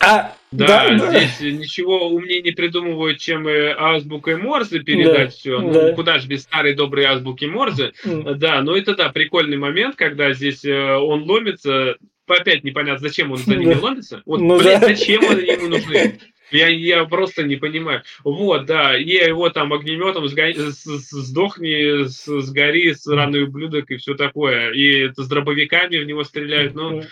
А, 0.00 0.34
да, 0.52 0.90
да, 0.90 1.10
здесь 1.10 1.38
да. 1.40 1.50
ничего 1.50 2.08
умнее 2.08 2.42
не 2.42 2.50
придумывают, 2.52 3.18
чем 3.18 3.48
и 3.48 3.74
азбукой 3.76 4.36
Морзе 4.36 4.80
передать 4.80 5.28
да, 5.28 5.28
все. 5.28 5.60
Ну, 5.60 5.72
да. 5.72 5.92
куда 5.92 6.18
же 6.18 6.28
без 6.28 6.42
старой 6.42 6.74
доброй 6.74 7.06
азбуки 7.06 7.46
Морзе. 7.46 7.92
Mm. 8.04 8.34
Да, 8.34 8.62
но 8.62 8.76
это 8.76 8.94
да, 8.94 9.08
прикольный 9.08 9.56
момент, 9.56 9.96
когда 9.96 10.32
здесь 10.32 10.64
э, 10.64 10.96
он 10.96 11.22
ломится. 11.28 11.96
Опять 12.28 12.62
непонятно, 12.64 13.08
зачем 13.08 13.32
он 13.32 13.38
за 13.38 13.56
ними 13.56 13.74
да. 13.74 13.80
ломится. 13.80 14.22
Вот, 14.26 14.40
ну, 14.40 14.58
блин, 14.58 14.80
да. 14.80 14.88
зачем 14.88 15.22
они 15.28 15.46
ему 15.46 15.68
нужны? 15.68 16.18
Я, 16.50 16.68
я 16.68 17.04
просто 17.04 17.42
не 17.42 17.56
понимаю. 17.56 18.02
Вот, 18.24 18.66
да, 18.66 18.96
и 18.96 19.10
его 19.10 19.50
там 19.50 19.72
огнеметом 19.72 20.28
сгони, 20.28 20.54
сдохни, 20.56 22.04
сгори, 22.06 22.92
сраный 22.94 23.44
ублюдок 23.44 23.90
и 23.90 23.96
все 23.96 24.14
такое. 24.14 24.70
И 24.72 25.06
это 25.06 25.22
с 25.22 25.28
дробовиками 25.28 25.98
в 25.98 26.06
него 26.06 26.24
стреляют. 26.24 26.74
Ну, 26.74 27.02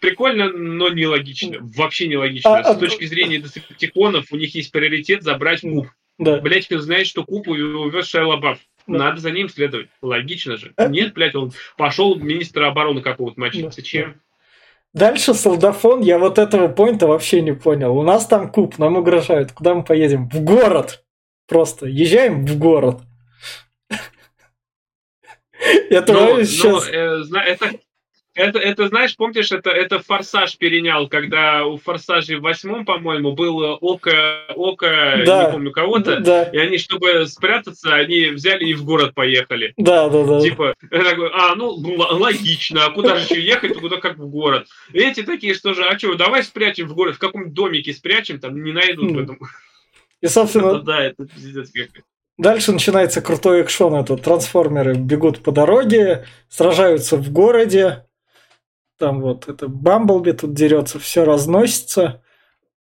прикольно, 0.00 0.50
но 0.50 0.88
нелогично. 0.90 1.58
Вообще 1.60 2.08
нелогично. 2.08 2.58
А, 2.58 2.64
с 2.64 2.76
а, 2.76 2.78
точки 2.78 3.04
зрения 3.04 3.38
десептиконов, 3.38 4.26
у 4.30 4.36
них 4.36 4.54
есть 4.54 4.70
приоритет 4.70 5.22
забрать 5.22 5.62
куб. 5.62 5.88
Да. 6.18 6.40
Блять, 6.40 6.70
он 6.72 6.80
знает, 6.80 7.06
что 7.06 7.24
куб 7.24 7.48
увез 7.48 8.06
Шайла 8.06 8.36
Бафф. 8.36 8.58
Да. 8.86 8.98
Надо 8.98 9.20
за 9.20 9.30
ним 9.30 9.48
следовать. 9.48 9.88
Логично 10.00 10.56
же. 10.56 10.72
А... 10.76 10.88
Нет, 10.88 11.12
блядь, 11.12 11.34
он 11.34 11.52
пошел 11.76 12.16
министра 12.16 12.68
обороны 12.68 13.02
какого-то 13.02 13.38
мочить. 13.38 13.64
Да. 13.64 13.70
Зачем? 13.70 14.20
Дальше 14.94 15.34
солдафон, 15.34 16.00
я 16.00 16.18
вот 16.18 16.38
этого 16.38 16.68
поинта 16.68 17.06
вообще 17.06 17.42
не 17.42 17.52
понял. 17.52 17.96
У 17.96 18.02
нас 18.02 18.26
там 18.26 18.50
куб, 18.50 18.78
нам 18.78 18.96
угрожают. 18.96 19.52
Куда 19.52 19.74
мы 19.74 19.84
поедем? 19.84 20.28
В 20.28 20.42
город. 20.42 21.04
Просто 21.46 21.86
езжаем 21.86 22.46
в 22.46 22.58
город. 22.58 23.02
Это 25.90 26.44
сейчас... 26.44 26.88
Э, 26.88 27.22
это 27.46 27.70
это, 28.38 28.60
это, 28.60 28.86
знаешь, 28.86 29.16
помнишь, 29.16 29.50
это, 29.50 29.70
это 29.70 29.98
«Форсаж» 29.98 30.56
перенял, 30.58 31.08
когда 31.08 31.66
у 31.66 31.76
«Форсаже» 31.76 32.38
в 32.38 32.42
восьмом, 32.42 32.84
по-моему, 32.84 33.32
было 33.32 33.74
око, 33.74 34.44
око 34.54 35.22
да. 35.26 35.46
не 35.46 35.52
помню 35.52 35.72
кого-то, 35.72 36.20
да. 36.20 36.44
и 36.44 36.56
они, 36.56 36.78
чтобы 36.78 37.26
спрятаться, 37.26 37.92
они 37.94 38.26
взяли 38.26 38.64
и 38.66 38.74
в 38.74 38.84
город 38.84 39.12
поехали. 39.14 39.74
Да, 39.76 40.08
да, 40.08 40.24
да. 40.24 40.40
Типа, 40.40 40.74
такой, 40.88 41.30
а, 41.34 41.56
ну, 41.56 41.70
логично, 41.70 42.86
а 42.86 42.90
куда 42.90 43.16
же 43.16 43.24
еще 43.24 43.44
ехать, 43.44 43.76
куда 43.76 43.96
как 43.96 44.18
в 44.18 44.28
город. 44.28 44.68
Эти 44.92 45.24
такие, 45.24 45.54
что 45.54 45.74
же, 45.74 45.84
а 45.84 45.98
что, 45.98 46.14
давай 46.14 46.44
спрячем 46.44 46.86
в 46.86 46.94
город, 46.94 47.16
в 47.16 47.18
каком 47.18 47.52
домике 47.52 47.92
спрячем, 47.92 48.38
там 48.38 48.62
не 48.62 48.70
найдут 48.70 49.10
в 49.10 49.18
этом. 49.18 49.38
И, 50.20 50.28
собственно... 50.28 50.78
Да, 50.88 51.02
это 51.02 51.26
пиздец 51.26 51.70
какой 51.72 52.04
Дальше 52.38 52.70
начинается 52.70 53.20
крутой 53.20 53.62
экшон. 53.62 53.96
Это 53.96 54.16
трансформеры 54.16 54.94
бегут 54.94 55.40
по 55.42 55.50
дороге, 55.50 56.24
сражаются 56.48 57.16
в 57.16 57.32
городе, 57.32 58.04
там 58.98 59.20
вот 59.20 59.48
это 59.48 59.68
Бамблби 59.68 60.32
тут 60.32 60.52
дерется, 60.52 60.98
все 60.98 61.24
разносится. 61.24 62.22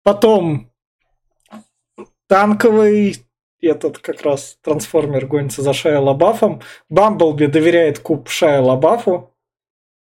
Потом 0.04 0.72
танковый, 2.28 3.18
этот 3.62 4.00
как 4.00 4.22
раз 4.22 4.58
трансформер 4.62 5.26
гонится 5.26 5.62
за 5.62 5.74
Шая 5.74 6.00
Лабафом. 6.00 6.62
Бамблби 6.90 7.48
доверяет 7.48 8.00
куб 8.00 8.30
Шая 8.30 8.62
Лабафу, 8.62 9.34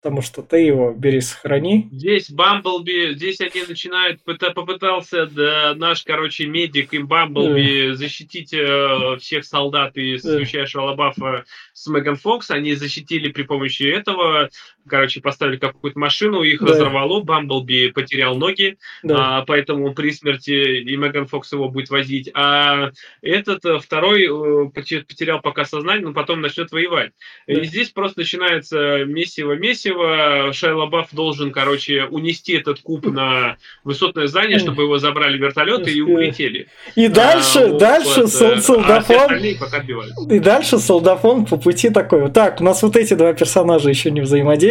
потому 0.01 0.24
что 0.24 0.41
ты 0.41 0.57
его 0.57 0.93
бери, 0.93 1.22
сохрани. 1.22 1.88
Здесь 1.91 2.32
Бамблби, 2.32 3.14
здесь 3.14 3.39
они 3.39 3.64
начинают, 3.68 4.24
попытался 4.24 5.28
да, 5.28 5.76
наш, 5.76 6.03
короче, 6.03 6.47
медик 6.47 6.93
и 6.93 6.99
Бамблби 6.99 7.89
да. 7.89 7.95
защитить 7.95 8.51
э, 8.51 9.18
всех 9.20 9.45
солдат 9.45 9.95
и 9.97 10.18
да. 10.18 10.66
Шалабафа 10.66 11.45
с 11.74 11.88
Меган 11.88 12.16
Фокс, 12.16 12.49
они 12.49 12.74
защитили 12.74 13.32
при 13.32 13.43
помощи 13.43 13.84
этого, 13.84 14.49
короче, 14.88 15.21
поставили 15.21 15.57
какую-то 15.57 15.97
машину, 15.97 16.43
их 16.43 16.61
да. 16.61 16.67
разорвало, 16.67 17.21
Бамблби 17.21 17.89
потерял 17.89 18.36
ноги, 18.36 18.77
да. 19.03 19.39
а, 19.39 19.45
поэтому 19.45 19.93
при 19.93 20.11
смерти 20.11 20.82
и 20.82 20.95
Меган 20.97 21.27
Фокс 21.27 21.51
его 21.53 21.69
будет 21.69 21.89
возить, 21.89 22.29
а 22.34 22.91
этот 23.21 23.63
э, 23.65 23.79
второй 23.79 24.23
э, 24.23 24.69
потерял 24.69 25.41
пока 25.41 25.65
сознание, 25.65 26.05
но 26.05 26.13
потом 26.13 26.41
начнет 26.41 26.71
воевать. 26.71 27.11
Да. 27.47 27.53
И 27.53 27.65
здесь 27.65 27.89
просто 27.89 28.19
начинается 28.19 29.05
месиво-месиво, 29.05 30.51
Шайла 30.53 30.82
Лабаф 30.82 31.09
должен, 31.11 31.51
короче, 31.51 32.05
унести 32.05 32.53
этот 32.53 32.79
куб 32.82 33.05
на 33.05 33.57
высотное 33.84 34.27
здание, 34.27 34.59
чтобы 34.59 34.84
его 34.84 34.97
забрали 34.97 35.38
вертолеты 35.38 35.91
и 35.91 36.01
улетели. 36.01 36.67
И 36.95 37.07
дальше, 37.07 37.59
а, 37.59 37.77
дальше 37.77 38.21
вот, 38.21 38.41
э, 38.41 38.61
солдафон... 38.61 39.32
А 39.32 40.34
и 40.34 40.39
дальше 40.39 40.77
солдафон 40.79 41.45
по 41.45 41.57
пути 41.57 41.89
такой, 41.89 42.32
так, 42.32 42.61
у 42.61 42.63
нас 42.63 42.82
вот 42.84 42.95
эти 42.95 43.13
два 43.13 43.34
персонажа 43.34 43.89
еще 43.89 44.11
не 44.11 44.21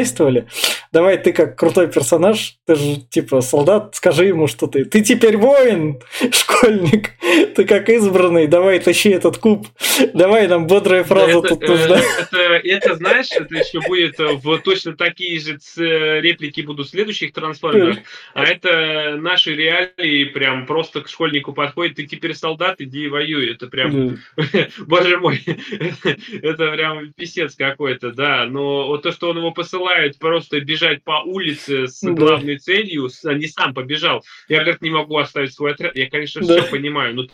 взаимодействовали. 0.01 0.46
Давай 0.92 1.18
ты 1.18 1.32
как 1.32 1.57
крутой 1.57 1.88
персонаж, 1.88 2.57
ты 2.66 2.74
же 2.74 2.96
типа 2.96 3.40
солдат, 3.40 3.94
скажи 3.94 4.26
ему, 4.26 4.48
что 4.48 4.66
ты. 4.66 4.84
Ты 4.84 5.03
теперь 5.03 5.36
воин, 5.36 6.01
школьник. 6.32 7.11
Ты 7.55 7.64
как 7.64 7.88
избранный, 7.88 8.46
давай 8.46 8.80
тащи 8.80 9.11
этот 9.11 9.38
куб. 9.38 9.66
Давай 10.14 10.48
нам 10.48 10.66
бодрая 10.66 11.05
фраза 11.05 11.38
это, 11.38 11.48
тут 11.48 11.62
э, 11.62 11.68
нужна. 11.68 12.01
Это, 12.18 12.38
это, 12.38 12.94
знаешь, 12.96 13.28
это 13.30 13.55
еще 13.55 13.80
будет 13.86 14.18
в 14.18 14.59
точно 14.59 14.96
такие 14.96 15.38
же 15.38 15.59
реплики 15.76 16.62
будут 16.62 16.88
следующих 16.88 17.32
трансформеров. 17.32 17.98
А 18.34 18.44
это 18.44 19.16
наши 19.20 19.55
реалии 19.55 20.24
прям 20.24 20.66
просто 20.66 21.03
к 21.03 21.09
школьнику 21.09 21.53
подходит. 21.53 21.96
Ты 21.96 22.07
теперь 22.07 22.34
солдат, 22.34 22.80
иди 22.80 23.09
воюй. 23.09 23.53
Это 23.53 23.68
прям, 23.68 24.18
боже 24.78 25.18
мой, 25.18 25.40
это 26.42 26.72
прям 26.72 27.12
писец 27.12 27.55
какой-то, 27.55 28.12
да. 28.12 28.46
Но 28.46 28.88
вот 28.88 29.03
то, 29.03 29.12
что 29.12 29.30
он 29.30 29.38
его 29.38 29.51
посылает 29.53 29.89
просто 30.18 30.61
бежать 30.61 31.03
по 31.05 31.22
улице 31.24 31.86
с 31.86 32.03
главной 32.03 32.59
целью, 32.59 33.09
а 33.24 33.34
не 33.34 33.47
сам 33.47 33.74
побежал. 33.74 34.22
Я, 34.49 34.61
говорит, 34.61 34.82
не 34.82 34.91
могу 34.91 35.16
оставить 35.18 35.55
свой 35.55 35.72
отряд. 35.72 35.97
Я, 35.97 36.09
конечно, 36.09 36.43
все 36.43 36.62
понимаю, 36.62 37.14
но 37.14 37.26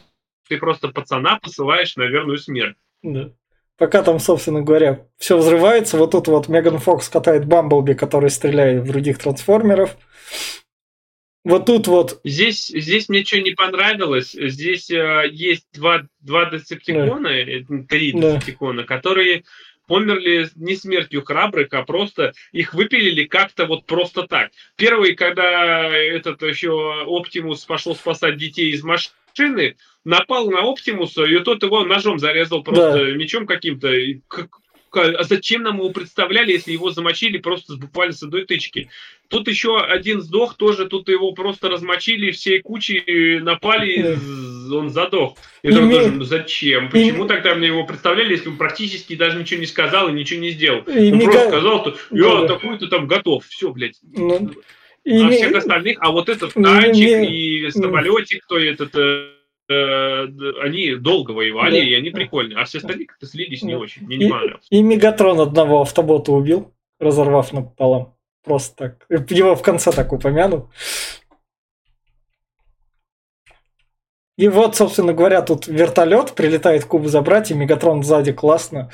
ты 0.48 0.58
просто 0.58 0.88
пацана 0.88 1.38
посылаешь 1.40 1.96
на 1.96 2.04
верную 2.04 2.38
смерть. 2.38 2.76
Да. 3.02 3.32
Пока 3.78 4.02
там, 4.02 4.18
собственно 4.18 4.62
говоря, 4.62 5.06
все 5.18 5.36
взрывается, 5.36 5.98
вот 5.98 6.12
тут 6.12 6.28
вот 6.28 6.48
Меган 6.48 6.78
Фокс 6.78 7.08
катает 7.08 7.44
Бамблби, 7.44 7.92
который 7.92 8.30
стреляет 8.30 8.82
в 8.82 8.86
других 8.86 9.18
трансформеров. 9.18 9.96
Вот 11.44 11.66
тут 11.66 11.86
вот... 11.86 12.20
Здесь, 12.24 12.68
здесь 12.68 13.08
мне 13.08 13.24
что 13.24 13.40
не 13.40 13.52
понравилось. 13.52 14.32
Здесь 14.32 14.90
э, 14.90 15.26
есть 15.30 15.66
два, 15.72 16.02
два 16.18 16.50
децептикона, 16.50 17.28
да. 17.28 17.36
Э, 17.36 17.62
три 17.88 18.12
да. 18.12 18.40
которые 18.84 19.44
померли 19.86 20.48
не 20.56 20.76
смертью 20.76 21.24
храбрых, 21.24 21.72
а 21.72 21.82
просто 21.82 22.32
их 22.52 22.74
выпилили 22.74 23.24
как-то 23.24 23.66
вот 23.66 23.86
просто 23.86 24.24
так. 24.24 24.50
Первый, 24.76 25.14
когда 25.14 25.88
этот 25.88 26.42
еще 26.42 27.04
Оптимус 27.06 27.64
пошел 27.64 27.94
спасать 27.94 28.36
детей 28.36 28.70
из 28.70 28.82
машины, 28.82 29.76
напал 30.04 30.50
на 30.50 30.60
Оптимуса, 30.60 31.24
и 31.24 31.38
тот 31.40 31.62
его 31.62 31.84
ножом 31.84 32.18
зарезал 32.18 32.62
просто 32.62 33.06
да. 33.06 33.12
мечом 33.12 33.46
каким-то. 33.46 33.92
А 34.96 35.22
зачем 35.24 35.62
нам 35.62 35.78
его 35.78 35.90
представляли, 35.90 36.52
если 36.52 36.72
его 36.72 36.90
замочили 36.90 37.38
просто 37.38 37.76
буквально 37.76 38.14
с 38.14 38.22
одной 38.22 38.44
тычки? 38.44 38.88
Тут 39.28 39.48
еще 39.48 39.80
один 39.80 40.20
сдох, 40.20 40.54
тоже 40.54 40.86
тут 40.86 41.08
его 41.08 41.32
просто 41.32 41.68
размочили, 41.68 42.30
всей 42.30 42.60
кучей 42.60 43.40
напали, 43.40 44.18
он 44.72 44.90
задох. 44.90 45.36
Я 45.62 45.72
думаю, 45.72 45.90
тоже, 45.90 46.12
ну 46.12 46.24
зачем? 46.24 46.90
Почему 46.90 47.24
и... 47.24 47.28
тогда 47.28 47.54
мне 47.54 47.68
его 47.68 47.84
представляли, 47.84 48.32
если 48.32 48.48
он 48.48 48.56
практически 48.56 49.16
даже 49.16 49.38
ничего 49.38 49.60
не 49.60 49.66
сказал 49.66 50.08
и 50.08 50.12
ничего 50.12 50.40
не 50.40 50.50
сделал? 50.50 50.82
И 50.82 51.12
он 51.12 51.20
просто 51.20 51.48
сказал, 51.48 51.80
что 51.80 51.96
я 52.10 52.40
да. 52.42 52.46
такой-то 52.46 52.86
там 52.88 53.06
готов, 53.06 53.44
все, 53.46 53.72
блядь. 53.72 53.98
Ну... 54.02 54.52
И 55.04 55.22
а 55.22 55.30
всех 55.30 55.54
остальных, 55.54 55.98
а 56.00 56.10
вот 56.10 56.28
этот 56.28 56.52
танчик 56.52 57.30
и 57.30 57.70
самолетик, 57.70 58.42
кто 58.44 58.58
этот 58.58 58.90
э, 58.96 59.28
Э, 59.28 59.35
они 59.68 60.94
долго 60.96 61.32
воевали, 61.32 61.80
да. 61.80 61.84
и 61.84 61.94
они 61.94 62.10
прикольные. 62.10 62.58
А 62.58 62.64
все 62.64 62.78
остальные 62.78 63.06
как-то 63.06 63.26
слились 63.26 63.62
не 63.62 63.74
очень. 63.74 64.06
Мне 64.06 64.16
не 64.16 64.28
понравилось. 64.28 64.66
И 64.70 64.82
Мегатрон 64.82 65.40
одного 65.40 65.82
автобота 65.82 66.32
убил, 66.32 66.72
разорвав 67.00 67.52
напополам. 67.52 68.14
Просто 68.44 68.96
так. 69.08 69.30
Его 69.30 69.56
в 69.56 69.62
конце 69.62 69.92
так 69.92 70.12
упомянул. 70.12 70.70
И 74.36 74.48
вот, 74.48 74.76
собственно 74.76 75.14
говоря, 75.14 75.40
тут 75.42 75.66
вертолет 75.66 76.34
прилетает 76.34 76.84
куб 76.84 77.06
забрать, 77.06 77.50
и 77.50 77.54
Мегатрон 77.54 78.02
сзади 78.02 78.32
классно 78.32 78.90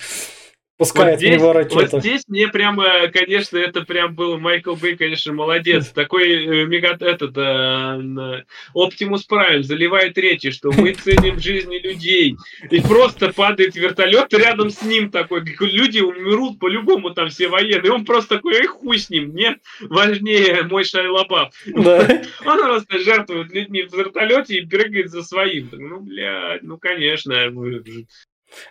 Пускает 0.82 1.12
вот 1.12 1.18
здесь, 1.20 1.38
него 1.38 1.52
ракету. 1.52 1.88
Вот 1.92 2.00
здесь 2.00 2.22
мне 2.26 2.48
прямо, 2.48 3.08
конечно, 3.12 3.56
это 3.56 3.82
прям 3.82 4.14
был 4.14 4.38
Майкл 4.38 4.74
Бэй, 4.74 4.96
конечно, 4.96 5.32
молодец. 5.32 5.88
Такой 5.94 6.44
э, 6.44 6.64
мега, 6.66 6.96
этот, 7.00 7.36
э, 7.36 8.44
Оптимус 8.74 9.24
Прайм 9.24 9.62
заливает 9.62 10.18
речи, 10.18 10.50
что 10.50 10.72
мы 10.72 10.92
ценим 11.04 11.38
жизни 11.40 11.78
людей. 11.78 12.36
И 12.70 12.80
просто 12.80 13.32
падает 13.32 13.76
вертолет 13.76 14.32
рядом 14.34 14.70
с 14.70 14.82
ним 14.82 15.10
такой. 15.10 15.42
Люди 15.60 16.00
умрут 16.00 16.58
по-любому 16.58 17.10
там 17.10 17.28
все 17.28 17.48
военные. 17.48 17.88
И 17.88 17.90
он 17.90 18.04
просто 18.04 18.36
такой, 18.36 18.54
эй, 18.54 18.66
хуй 18.66 18.98
с 18.98 19.08
ним, 19.10 19.28
мне 19.28 19.58
важнее 19.80 20.62
мой 20.64 20.84
Шайа 20.84 21.15
Лабаф. 21.15 21.52
Да. 21.66 22.22
Он 22.44 22.58
просто 22.58 22.98
жертвует 22.98 23.52
людьми 23.52 23.82
в 23.82 23.92
вертолете 23.94 24.58
и 24.58 24.66
прыгает 24.66 25.10
за 25.10 25.22
своим. 25.22 25.68
Ну, 25.72 26.00
блядь, 26.00 26.62
ну, 26.62 26.78
конечно. 26.78 27.34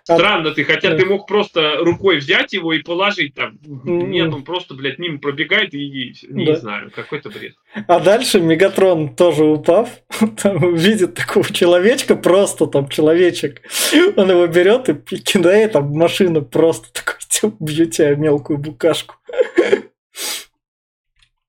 Странно 0.04 0.52
ты, 0.52 0.64
хотя 0.64 0.96
ты 0.96 1.06
мог 1.06 1.28
просто 1.28 1.78
рукой 1.78 2.18
взять 2.18 2.54
его 2.54 2.74
и 2.74 2.82
положить 2.82 3.34
там. 3.34 3.60
Нет, 3.64 4.34
он 4.34 4.44
просто, 4.44 4.74
блядь, 4.74 5.00
мимо 5.00 5.20
пробегает 5.20 5.74
и 5.74 6.14
не 6.30 6.46
да. 6.46 6.56
знаю, 6.56 6.92
какой-то 6.94 7.30
бред. 7.30 7.56
А 7.88 8.00
дальше 8.00 8.40
Мегатрон 8.40 9.16
тоже 9.16 9.44
упав, 9.44 9.90
там 10.42 10.76
видит 10.76 11.16
такого 11.16 11.46
человечка, 11.52 12.16
просто 12.16 12.68
там 12.68 12.90
человечек. 12.90 13.62
Он 14.16 14.30
его 14.30 14.48
берет 14.48 14.90
и 14.90 14.94
кидает, 15.18 15.76
а 15.76 15.82
машина 15.82 16.42
просто 16.42 16.92
такой, 16.94 17.16
бьет 17.60 17.92
тебя 17.92 18.16
мелкую 18.16 18.60
букашку. 18.60 19.16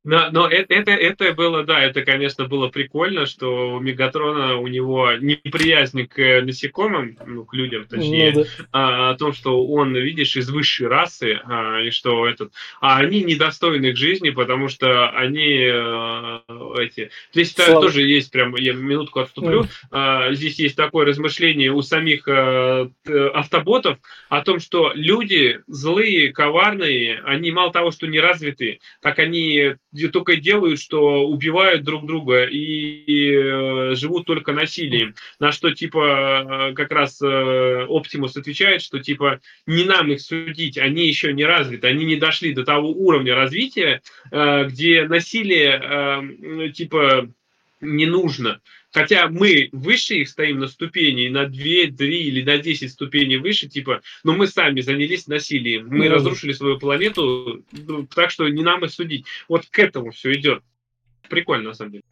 Но, 0.05 0.31
но 0.33 0.49
это, 0.49 0.75
это, 0.75 0.91
это 0.91 1.33
было, 1.33 1.63
да, 1.63 1.81
это, 1.81 2.03
конечно, 2.03 2.47
было 2.47 2.69
прикольно, 2.69 3.25
что 3.27 3.77
у 3.77 3.81
Мегатрона 3.81 4.57
у 4.57 4.67
него 4.67 5.13
неприязнь 5.13 6.09
к 6.09 6.43
насекомым, 6.43 7.17
ну, 7.25 7.45
к 7.45 7.55
людям, 7.55 7.85
точнее, 7.85 8.33
ну, 8.35 8.45
да. 8.45 8.49
а, 8.73 9.11
о 9.11 9.15
том, 9.15 9.33
что 9.33 9.65
он, 9.65 9.95
видишь, 9.95 10.35
из 10.37 10.51
высшей 10.51 10.89
расы, 10.89 11.41
а, 11.45 11.81
и 11.81 11.91
что 11.91 12.27
этот, 12.27 12.53
а 12.81 12.99
они 12.99 13.23
недостойны 13.23 13.93
к 13.93 13.97
жизни, 13.97 14.31
потому 14.31 14.69
что 14.69 15.09
они 15.11 15.69
а, 15.71 16.43
эти. 16.81 17.11
Здесь 17.33 17.53
Слава. 17.53 17.83
тоже 17.83 18.03
есть 18.03 18.33
прям, 18.33 18.57
я 18.57 18.73
минутку 18.73 19.21
отступлю. 19.21 19.63
Mm. 19.63 19.69
А, 19.93 20.33
здесь 20.35 20.59
есть 20.59 20.77
такое 20.77 21.07
размышление 21.07 21.71
у 21.71 21.81
самих 21.81 22.27
а, 22.27 22.91
автоботов 23.35 23.99
о 24.29 24.43
том, 24.43 24.59
что 24.59 24.91
люди 24.95 25.61
злые, 25.69 26.33
коварные, 26.33 27.21
они 27.25 27.53
мало 27.53 27.73
того, 27.73 27.93
что 27.93 28.09
не 28.09 28.19
развиты, 28.19 28.81
так 29.01 29.21
они 29.21 29.77
только 30.13 30.37
делают, 30.37 30.81
что 30.81 31.27
убивают 31.27 31.85
друг 31.85 32.07
друга 32.07 32.45
и, 32.45 32.57
и 32.57 33.33
э, 33.33 33.95
живут 33.95 34.27
только 34.27 34.53
насилием. 34.53 35.15
На 35.39 35.53
что 35.53 35.73
типа 35.73 36.71
э, 36.71 36.75
как 36.75 36.91
раз 36.93 37.21
э, 37.23 37.87
Оптимус 37.89 38.37
отвечает, 38.37 38.83
что 38.83 39.01
типа 39.01 39.41
не 39.67 39.85
нам 39.85 40.11
их 40.11 40.21
судить, 40.21 40.79
они 40.79 41.07
еще 41.07 41.33
не 41.33 41.45
развиты, 41.45 41.87
они 41.89 42.05
не 42.05 42.17
дошли 42.17 42.55
до 42.55 42.65
того 42.65 42.91
уровня 42.91 43.35
развития, 43.35 44.03
э, 44.31 44.65
где 44.65 45.05
насилие 45.07 45.81
э, 45.83 46.71
типа 46.71 47.29
не 47.81 48.07
нужно. 48.07 48.61
Хотя 48.93 49.29
мы 49.29 49.71
выше 49.73 50.17
их 50.17 50.29
стоим 50.29 50.59
на 50.59 50.69
ступени, 50.69 51.29
на 51.29 51.47
2, 51.47 51.55
3 51.55 51.89
или 51.99 52.43
на 52.43 52.59
10 52.59 52.93
ступеней 52.93 53.39
выше, 53.39 53.67
типа, 53.69 54.03
но 54.23 54.35
мы 54.35 54.47
сами 54.47 54.81
занялись 54.81 55.27
насилием. 55.27 55.89
Мы 55.89 56.07
mm. 56.07 56.11
разрушили 56.11 56.53
свою 56.53 56.79
планету, 56.79 57.65
ну, 57.73 58.07
так 58.07 58.31
что 58.31 58.47
не 58.49 58.63
нам 58.63 58.85
их 58.85 58.93
судить. 58.93 59.25
Вот 59.49 59.67
к 59.67 59.79
этому 59.79 60.11
все 60.11 60.33
идет. 60.35 60.63
Прикольно, 61.31 61.71
на 61.71 61.75
самом 61.75 61.93
деле. 61.93 62.05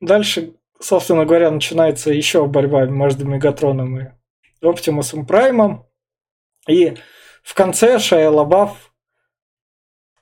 Дальше, 0.00 0.54
собственно 0.80 1.26
говоря, 1.26 1.50
начинается 1.50 2.10
еще 2.10 2.46
борьба 2.46 2.86
между 2.86 3.26
Мегатроном 3.26 4.00
и 4.00 4.06
Оптимусом 4.62 5.26
Праймом. 5.26 5.84
И 6.66 6.94
в 7.42 7.52
конце 7.52 7.98
Шайя 7.98 8.30
Лабаф 8.30 8.89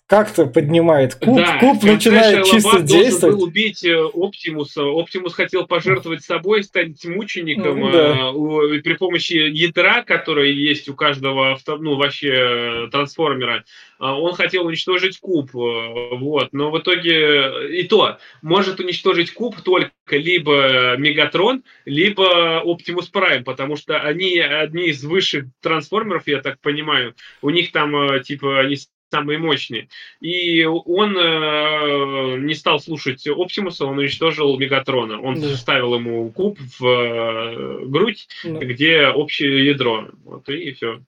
как-то 0.08 0.46
поднимает 0.46 1.16
куб, 1.16 1.36
да, 1.36 1.58
куб 1.58 1.82
начинает 1.82 2.46
чисто 2.46 2.80
действовать. 2.80 3.36
был 3.36 3.42
убить 3.44 3.84
э, 3.84 3.94
Оптимуса. 3.94 4.82
Оптимус 4.82 5.34
хотел 5.34 5.66
пожертвовать 5.66 6.24
собой, 6.24 6.62
стать 6.64 7.04
мучеником 7.04 7.78
ну, 7.78 7.92
да. 7.92 8.30
э, 8.76 8.80
при 8.80 8.94
помощи 8.94 9.34
ядра, 9.34 10.02
которое 10.02 10.50
есть 10.50 10.88
у 10.88 10.94
каждого 10.94 11.52
авто, 11.52 11.76
ну, 11.76 11.96
вообще 11.96 12.32
э, 12.32 12.88
трансформера. 12.90 13.64
Э, 14.00 14.06
он 14.06 14.32
хотел 14.32 14.64
уничтожить 14.64 15.18
куб, 15.20 15.50
вот. 15.52 16.48
Но 16.52 16.70
в 16.70 16.78
итоге 16.78 17.78
и 17.78 17.82
то 17.82 18.16
может 18.40 18.80
уничтожить 18.80 19.34
куб 19.34 19.60
только 19.60 19.92
либо 20.10 20.96
Мегатрон, 20.96 21.64
либо 21.84 22.62
Оптимус 22.64 23.08
Прайм, 23.08 23.44
потому 23.44 23.76
что 23.76 24.00
они 24.00 24.38
одни 24.38 24.86
из 24.86 25.04
высших 25.04 25.44
трансформеров, 25.60 26.26
я 26.26 26.40
так 26.40 26.58
понимаю. 26.60 27.14
У 27.42 27.50
них 27.50 27.72
там 27.72 28.22
типа 28.22 28.60
они 28.60 28.78
самые 29.10 29.38
мощные. 29.38 29.88
И 30.20 30.64
он 30.64 31.16
э, 31.16 32.38
не 32.38 32.54
стал 32.54 32.80
слушать 32.80 33.26
Оптимуса, 33.26 33.86
он 33.86 33.98
уничтожил 33.98 34.58
Мегатрона. 34.58 35.20
Он 35.20 35.40
да. 35.40 35.54
вставил 35.54 35.94
ему 35.94 36.30
куб 36.30 36.58
в 36.78 36.86
э, 36.86 37.86
грудь, 37.86 38.28
да. 38.44 38.58
где 38.58 39.08
общее 39.08 39.66
ядро. 39.66 40.08
Вот 40.24 40.48
и 40.48 40.72
все. 40.72 41.00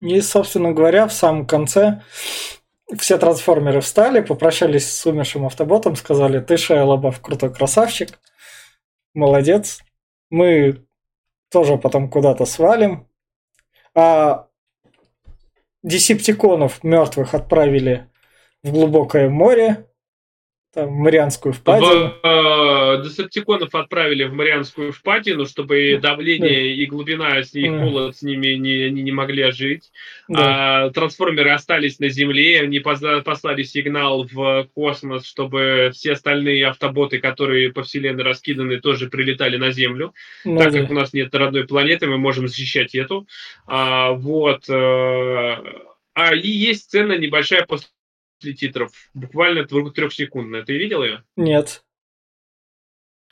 И, 0.00 0.20
собственно 0.20 0.72
говоря, 0.72 1.06
в 1.08 1.12
самом 1.12 1.46
конце 1.46 2.02
все 2.98 3.16
трансформеры 3.16 3.80
встали, 3.80 4.20
попрощались 4.20 4.92
с 4.92 5.06
умершим 5.06 5.46
автоботом, 5.46 5.96
сказали, 5.96 6.40
ты 6.40 6.58
Шайя 6.58 6.84
Лабаф 6.84 7.22
крутой 7.22 7.52
красавчик, 7.54 8.18
молодец, 9.14 9.80
мы 10.28 10.84
тоже 11.50 11.78
потом 11.78 12.10
куда-то 12.10 12.44
свалим. 12.44 13.08
А 13.94 14.48
десептиконов 15.84 16.82
мертвых 16.82 17.34
отправили 17.34 18.08
в 18.64 18.72
глубокое 18.72 19.28
море, 19.28 19.86
там, 20.74 20.90
Марианскую 20.90 21.52
впадину. 21.52 22.14
В, 22.22 22.98
э, 22.98 23.02
Десептиконов 23.04 23.74
отправили 23.74 24.24
в 24.24 24.34
Марианскую 24.34 24.92
впадину, 24.92 25.46
чтобы 25.46 25.98
давление 26.02 26.74
и 26.74 26.86
глубина, 26.86 27.42
с 27.42 27.54
них 27.54 27.70
холод 27.70 28.16
с 28.16 28.22
ними 28.22 28.54
не, 28.54 28.82
они 28.82 29.02
не 29.02 29.12
могли 29.12 29.50
жить. 29.52 29.92
Да. 30.28 30.86
А, 30.86 30.90
трансформеры 30.90 31.50
остались 31.50 31.98
на 31.98 32.08
Земле, 32.08 32.62
они 32.62 32.80
послали 32.80 33.62
сигнал 33.62 34.26
в 34.30 34.68
космос, 34.74 35.26
чтобы 35.26 35.90
все 35.94 36.12
остальные 36.12 36.66
автоботы, 36.66 37.18
которые 37.18 37.72
по 37.72 37.82
Вселенной 37.82 38.24
раскиданы, 38.24 38.80
тоже 38.80 39.08
прилетали 39.08 39.56
на 39.56 39.70
Землю. 39.70 40.12
Ну, 40.44 40.58
так 40.58 40.72
да. 40.72 40.80
как 40.80 40.90
у 40.90 40.94
нас 40.94 41.12
нет 41.12 41.34
родной 41.34 41.66
планеты, 41.66 42.06
мы 42.06 42.18
можем 42.18 42.48
защищать 42.48 42.94
эту. 42.94 43.26
А, 43.66 44.12
вот. 44.12 44.68
Э, 44.68 45.56
а 46.14 46.34
и 46.34 46.48
есть 46.48 46.84
сцена 46.84 47.18
небольшая 47.18 47.64
после 47.64 47.88
титров, 48.38 48.92
буквально 49.14 49.64
трехсекундная. 49.66 50.64
Ты 50.64 50.76
видел 50.76 51.02
ее? 51.02 51.24
Нет. 51.36 51.84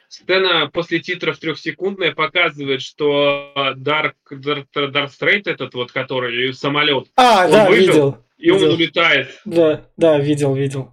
Сцена 0.09 0.69
после 0.71 1.01
титров 1.01 1.39
трехсекундная 1.39 2.13
показывает, 2.13 2.83
что 2.83 3.53
Dark 3.77 4.15
Strait, 4.31 5.43
этот 5.47 5.73
вот, 5.75 5.91
который 5.91 6.53
самолет, 6.53 7.09
а, 7.17 7.47
он 7.47 7.51
да, 7.51 7.69
выжил, 7.69 7.87
видел. 7.87 8.25
И 8.37 8.51
видел. 8.51 8.57
он 8.69 8.75
улетает. 8.75 9.41
Да, 9.47 9.87
да, 9.97 10.19
видел, 10.19 10.55
видел. 10.55 10.93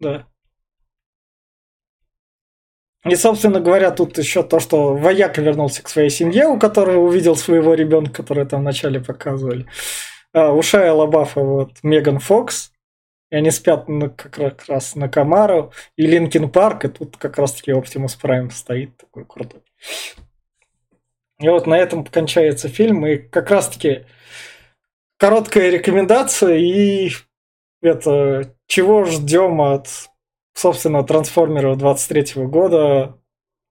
Да. 0.00 0.26
И, 3.04 3.14
собственно 3.14 3.60
говоря, 3.60 3.92
тут 3.92 4.18
еще 4.18 4.42
то, 4.42 4.60
что 4.60 4.94
вояк 4.94 5.38
вернулся 5.38 5.82
к 5.82 5.88
своей 5.88 6.10
семье, 6.10 6.48
у 6.48 6.58
которой 6.58 6.96
увидел 6.96 7.34
своего 7.34 7.74
ребенка, 7.74 8.12
который 8.22 8.46
там 8.46 8.60
вначале 8.60 9.00
показывали 9.00 9.66
а, 10.32 10.52
у 10.52 10.62
Шайа 10.62 10.92
Лабафа 10.92 11.40
вот 11.40 11.82
Меган 11.82 12.18
Фокс, 12.18 12.72
и 13.30 13.36
они 13.36 13.50
спят 13.50 13.88
на, 13.88 14.08
как 14.08 14.66
раз 14.66 14.94
на 14.96 15.08
Камаро, 15.08 15.72
и 15.96 16.06
Linkin 16.06 16.50
Park, 16.50 16.84
и 16.84 16.88
тут 16.88 17.16
как 17.16 17.38
раз-таки 17.38 17.72
Оптимус 17.72 18.16
Прайм 18.16 18.50
стоит 18.50 18.96
такой 18.96 19.24
крутой. 19.24 19.62
И 21.38 21.48
вот 21.48 21.66
на 21.66 21.78
этом 21.78 22.04
кончается 22.04 22.68
фильм, 22.68 23.06
и 23.06 23.16
как 23.16 23.50
раз-таки 23.50 24.04
короткая 25.16 25.70
рекомендация, 25.70 26.56
и 26.56 27.10
это 27.82 28.54
чего 28.66 29.04
ждем 29.04 29.60
от, 29.60 29.88
собственно, 30.54 31.02
трансформеров 31.02 31.78
23 31.78 32.44
года, 32.44 33.19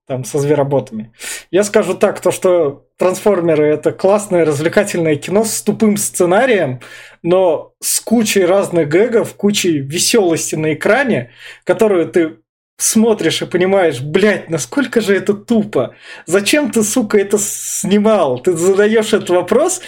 там, 0.09 0.25
со 0.25 0.39
звероботами. 0.39 1.13
Я 1.51 1.63
скажу 1.63 1.93
так, 1.93 2.19
то, 2.19 2.31
что 2.31 2.87
Трансформеры 2.97 3.67
это 3.67 3.91
классное 3.91 4.43
развлекательное 4.43 5.15
кино 5.15 5.45
с 5.45 5.61
тупым 5.61 5.97
сценарием, 5.97 6.81
но 7.21 7.73
с 7.79 8.01
кучей 8.01 8.43
разных 8.43 8.89
гэгов, 8.89 9.35
кучей 9.35 9.77
веселости 9.77 10.55
на 10.55 10.73
экране, 10.73 11.29
которую 11.63 12.09
ты 12.09 12.39
смотришь 12.77 13.43
и 13.43 13.45
понимаешь, 13.45 14.01
блядь, 14.01 14.49
насколько 14.49 14.99
же 14.99 15.15
это 15.15 15.35
тупо. 15.35 15.95
Зачем 16.25 16.71
ты, 16.71 16.81
сука, 16.83 17.19
это 17.19 17.37
снимал? 17.39 18.39
Ты 18.39 18.53
задаешь 18.53 19.13
этот 19.13 19.29
вопрос, 19.29 19.81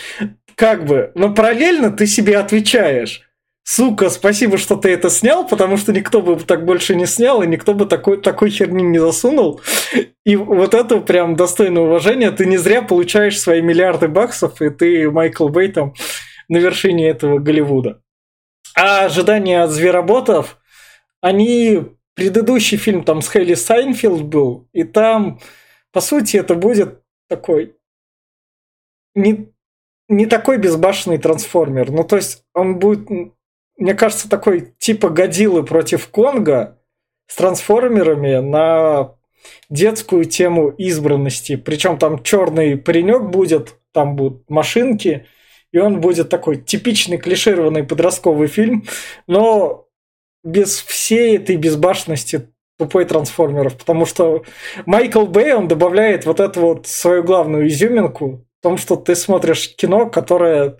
как 0.55 0.85
бы, 0.85 1.11
но 1.15 1.33
параллельно 1.33 1.89
ты 1.89 2.05
себе 2.05 2.37
отвечаешь. 2.37 3.23
Сука, 3.63 4.09
спасибо, 4.09 4.57
что 4.57 4.75
ты 4.75 4.89
это 4.89 5.09
снял, 5.09 5.47
потому 5.47 5.77
что 5.77 5.93
никто 5.93 6.21
бы 6.21 6.35
так 6.37 6.65
больше 6.65 6.95
не 6.95 7.05
снял, 7.05 7.43
и 7.43 7.47
никто 7.47 7.73
бы 7.73 7.85
такой, 7.85 8.19
такой 8.19 8.49
херни 8.49 8.83
не 8.83 8.99
засунул. 8.99 9.61
И 10.25 10.35
вот 10.35 10.73
это 10.73 10.99
прям 10.99 11.35
достойно 11.35 11.81
уважения. 11.81 12.31
Ты 12.31 12.45
не 12.45 12.57
зря 12.57 12.81
получаешь 12.81 13.39
свои 13.39 13.61
миллиарды 13.61 14.07
баксов, 14.07 14.61
и 14.61 14.69
ты, 14.69 15.09
Майкл 15.11 15.47
Бэй, 15.47 15.71
там 15.71 15.93
на 16.49 16.57
вершине 16.57 17.09
этого 17.09 17.39
Голливуда. 17.39 18.01
А 18.75 19.05
ожидания 19.05 19.63
от 19.63 19.71
звероботов, 19.71 20.57
они... 21.21 21.83
Предыдущий 22.13 22.77
фильм 22.77 23.05
там 23.05 23.21
с 23.21 23.31
Хейли 23.31 23.53
Стайнфелд 23.53 24.23
был, 24.23 24.67
и 24.73 24.83
там, 24.83 25.39
по 25.93 26.01
сути, 26.01 26.35
это 26.35 26.55
будет 26.55 27.01
такой 27.29 27.77
не, 29.15 29.51
не 30.09 30.25
такой 30.25 30.57
безбашенный 30.57 31.17
трансформер. 31.17 31.91
Ну, 31.91 32.03
то 32.03 32.15
есть 32.17 32.43
он 32.53 32.79
будет 32.79 33.07
мне 33.81 33.95
кажется, 33.95 34.29
такой 34.29 34.73
типа 34.77 35.09
Годилы 35.09 35.63
против 35.63 36.07
Конга 36.09 36.77
с 37.25 37.35
трансформерами 37.35 38.35
на 38.35 39.15
детскую 39.71 40.25
тему 40.25 40.69
избранности. 40.69 41.55
Причем 41.55 41.97
там 41.97 42.21
черный 42.21 42.77
паренек 42.77 43.23
будет, 43.23 43.73
там 43.91 44.15
будут 44.15 44.47
машинки, 44.51 45.25
и 45.71 45.79
он 45.79 45.99
будет 45.99 46.29
такой 46.29 46.57
типичный 46.57 47.17
клишированный 47.17 47.83
подростковый 47.83 48.47
фильм, 48.47 48.85
но 49.25 49.87
без 50.43 50.79
всей 50.79 51.37
этой 51.37 51.55
безбашенности 51.55 52.49
тупой 52.77 53.05
трансформеров, 53.05 53.77
потому 53.77 54.05
что 54.05 54.43
Майкл 54.85 55.25
Бэй, 55.25 55.53
он 55.53 55.67
добавляет 55.67 56.27
вот 56.27 56.39
эту 56.39 56.61
вот 56.61 56.87
свою 56.87 57.23
главную 57.23 57.67
изюминку 57.67 58.45
в 58.59 58.63
том, 58.63 58.77
что 58.77 58.95
ты 58.95 59.15
смотришь 59.15 59.75
кино, 59.75 60.07
которое 60.07 60.77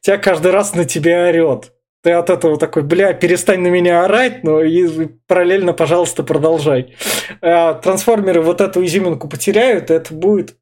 тебя 0.00 0.16
каждый 0.16 0.50
раз 0.50 0.74
на 0.74 0.86
тебя 0.86 1.26
орет 1.28 1.72
ты 2.08 2.12
от 2.12 2.30
этого 2.30 2.56
такой, 2.56 2.84
бля, 2.84 3.12
перестань 3.12 3.60
на 3.60 3.66
меня 3.66 4.02
орать, 4.02 4.42
но 4.42 4.62
и 4.62 5.08
параллельно, 5.26 5.74
пожалуйста, 5.74 6.22
продолжай. 6.22 6.96
А 7.42 7.74
трансформеры 7.74 8.40
вот 8.40 8.62
эту 8.62 8.82
изюминку 8.82 9.28
потеряют, 9.28 9.90
и 9.90 9.94
это 9.94 10.14
будет... 10.14 10.56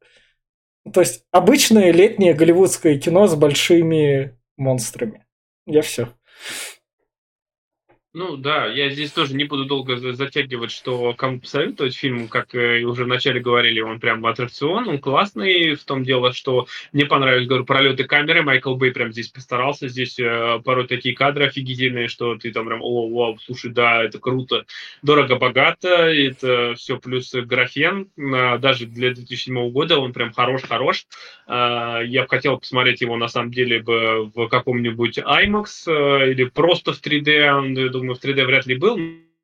То 0.93 0.99
есть 0.99 1.23
обычное 1.31 1.93
летнее 1.93 2.33
голливудское 2.33 2.99
кино 2.99 3.27
с 3.27 3.35
большими 3.35 4.37
монстрами. 4.57 5.25
Я 5.65 5.81
все. 5.83 6.09
Ну 8.17 8.35
да, 8.35 8.65
я 8.65 8.89
здесь 8.89 9.11
тоже 9.11 9.35
не 9.35 9.43
буду 9.43 9.65
долго 9.65 9.95
затягивать, 10.13 10.71
что 10.71 11.13
кому 11.13 11.39
посоветовать 11.39 11.95
фильм, 11.95 12.27
как 12.27 12.55
э, 12.55 12.81
уже 12.81 13.03
вначале 13.03 13.39
говорили, 13.39 13.79
он 13.79 13.99
прям 13.99 14.25
аттракцион, 14.25 14.87
он 14.87 14.97
классный, 14.97 15.75
в 15.75 15.83
том 15.83 16.03
дело, 16.03 16.33
что 16.33 16.65
мне 16.93 17.05
понравились, 17.05 17.47
говорю, 17.47 17.63
пролеты 17.63 18.05
камеры, 18.05 18.41
Майкл 18.41 18.73
Бэй 18.73 18.91
прям 18.91 19.11
здесь 19.11 19.27
постарался, 19.27 19.87
здесь 19.87 20.17
э, 20.17 20.59
порой 20.65 20.87
такие 20.87 21.13
кадры 21.13 21.45
офигительные, 21.45 22.07
что 22.07 22.35
ты 22.39 22.51
там 22.51 22.65
прям, 22.65 22.79
о, 22.81 23.07
вау, 23.07 23.37
слушай, 23.37 23.69
да, 23.69 24.03
это 24.03 24.17
круто, 24.17 24.65
дорого-богато, 25.03 25.87
это 25.87 26.73
все 26.75 26.97
плюс 26.97 27.31
графен, 27.35 28.09
э, 28.17 28.57
даже 28.57 28.87
для 28.87 29.13
2007 29.13 29.69
года 29.69 29.99
он 29.99 30.11
прям 30.11 30.33
хорош-хорош, 30.33 31.05
э, 31.47 32.01
я 32.07 32.23
бы 32.23 32.27
хотел 32.27 32.57
посмотреть 32.57 33.01
его 33.01 33.15
на 33.15 33.27
самом 33.27 33.51
деле 33.51 33.79
бы 33.79 34.31
в 34.33 34.47
каком-нибудь 34.47 35.19
IMAX 35.19 35.65
э, 35.85 36.31
или 36.31 36.45
просто 36.45 36.93
в 36.93 36.99
3D, 36.99 37.29
я 37.29 37.89
думаю, 37.89 38.06
думаю, 38.07 38.19
в 38.19 38.23
3D 38.23 38.45
вряд 38.45 38.65
ли 38.65 38.75
был, 38.75 38.99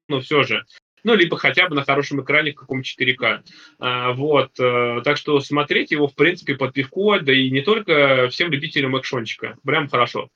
но 0.07 0.21
все 0.21 0.43
же. 0.43 0.63
Ну, 1.03 1.15
либо 1.15 1.37
хотя 1.37 1.67
бы 1.67 1.75
на 1.75 1.83
хорошем 1.83 2.21
экране 2.21 2.53
каком 2.53 2.81
4К. 2.81 3.41
А, 3.79 4.13
вот. 4.13 4.57
Э, 4.57 5.01
так 5.03 5.17
что 5.17 5.39
смотреть 5.41 5.91
его, 5.91 6.07
в 6.07 6.15
принципе, 6.15 6.55
под 6.55 6.73
пивко, 6.73 7.19
да 7.19 7.33
и 7.33 7.49
не 7.49 7.61
только 7.61 8.29
всем 8.29 8.51
любителям 8.51 8.97
экшончика. 8.97 9.57
Прям 9.65 9.89
хорошо. 9.89 10.29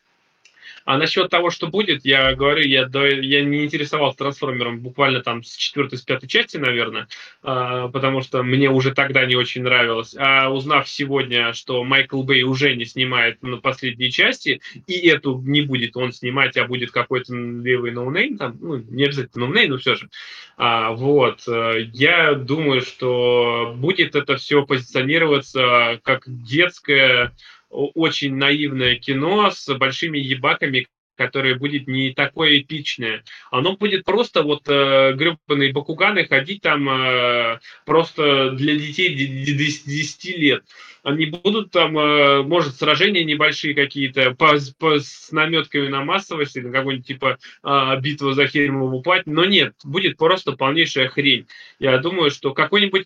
А 0.87 0.97
насчет 0.97 1.29
того, 1.29 1.49
что 1.49 1.67
будет, 1.67 2.05
я 2.05 2.33
говорю, 2.33 2.61
я, 2.61 2.87
я 2.87 3.43
не 3.43 3.65
интересовался 3.65 4.19
трансформером 4.19 4.79
буквально 4.79 5.19
там 5.19 5.43
с 5.43 5.53
четвертой, 5.53 5.99
с 5.99 6.01
пятой 6.01 6.29
части, 6.29 6.55
наверное, 6.55 7.09
а, 7.43 7.89
потому 7.89 8.21
что 8.21 8.41
мне 8.41 8.69
уже 8.69 8.93
тогда 8.93 9.25
не 9.25 9.35
очень 9.35 9.63
нравилось. 9.63 10.15
А 10.17 10.49
узнав 10.49 10.87
сегодня, 10.87 11.51
что 11.51 11.83
Майкл 11.83 12.23
Бэй 12.23 12.43
уже 12.43 12.73
не 12.77 12.85
снимает 12.85 13.43
на 13.43 13.57
последней 13.57 14.11
части, 14.11 14.61
и 14.87 15.09
эту 15.09 15.41
не 15.41 15.59
будет 15.59 15.97
он 15.97 16.13
снимать, 16.13 16.55
а 16.55 16.65
будет 16.65 16.91
какой-то 16.91 17.35
левый 17.35 17.91
no 17.91 18.05
name, 18.05 18.37
там, 18.37 18.57
ну, 18.61 18.77
не 18.77 19.03
обязательно 19.03 19.47
no 19.47 19.54
name, 19.54 19.71
но 19.71 19.79
все 19.79 19.95
же. 19.95 20.07
А, 20.55 20.91
вот, 20.91 21.41
э, 21.49 21.89
я 21.91 22.33
думаю, 22.33 22.79
что 22.79 23.73
будет 23.75 24.15
это 24.15 24.37
все 24.37 24.65
позиционироваться 24.65 25.99
как 26.03 26.23
детское 26.27 27.33
очень 27.69 28.35
наивное 28.35 28.95
кино 28.95 29.51
с 29.51 29.73
большими 29.75 30.17
ебаками, 30.17 30.87
которое 31.17 31.55
будет 31.55 31.87
не 31.87 32.13
такое 32.13 32.59
эпичное. 32.59 33.23
Оно 33.51 33.75
будет 33.75 34.05
просто 34.05 34.43
вот 34.43 34.63
э, 34.67 35.13
гребаные 35.13 35.73
бакуганы 35.73 36.25
ходить 36.25 36.61
там 36.61 36.87
э, 36.87 37.59
просто 37.85 38.51
для 38.51 38.75
детей 38.75 39.15
10 39.15 40.37
лет. 40.37 40.63
Они 41.03 41.25
будут 41.25 41.71
там, 41.71 41.97
э, 41.97 42.43
может, 42.43 42.75
сражения 42.75 43.23
небольшие 43.23 43.73
какие-то 43.73 44.31
по, 44.31 44.53
по, 44.79 44.99
с 44.99 45.31
наметками 45.31 45.87
на 45.87 46.03
массовость 46.03 46.55
или 46.55 46.71
какой-нибудь 46.71 47.07
типа 47.07 47.37
э, 47.63 47.99
битва 47.99 48.33
за 48.33 48.47
Хельмову 48.47 49.01
плать, 49.01 49.25
но 49.25 49.45
нет, 49.45 49.73
будет 49.83 50.17
просто 50.17 50.51
полнейшая 50.51 51.09
хрень. 51.09 51.47
Я 51.79 51.97
думаю, 51.97 52.29
что 52.29 52.53
какой-нибудь 52.53 53.05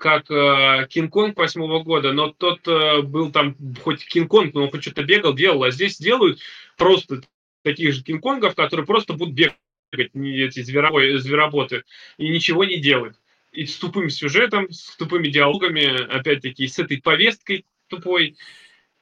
как 0.00 0.30
э, 0.30 0.86
Кинг-Конг 0.88 1.36
восьмого 1.36 1.82
года, 1.82 2.12
но 2.12 2.32
тот 2.32 2.66
э, 2.66 3.02
был 3.02 3.30
там 3.30 3.54
хоть 3.82 4.06
Кинг-Конг, 4.06 4.54
но 4.54 4.64
он 4.64 4.70
хоть 4.70 4.82
что-то 4.82 5.04
бегал, 5.04 5.34
делал, 5.34 5.62
а 5.62 5.70
здесь 5.70 5.98
делают 5.98 6.40
просто 6.78 7.20
таких 7.62 7.92
же 7.92 8.02
Кинг-Конгов, 8.02 8.54
которые 8.54 8.86
просто 8.86 9.12
будут 9.12 9.34
бегать, 9.34 9.56
эти 9.92 10.62
звероботы, 10.62 11.84
и 12.16 12.30
ничего 12.30 12.64
не 12.64 12.78
делают. 12.78 13.16
И 13.52 13.66
с 13.66 13.76
тупым 13.76 14.08
сюжетом, 14.08 14.70
с 14.70 14.96
тупыми 14.96 15.28
диалогами, 15.28 16.02
опять-таки, 16.10 16.66
с 16.66 16.78
этой 16.78 17.00
повесткой 17.02 17.66
тупой. 17.88 18.36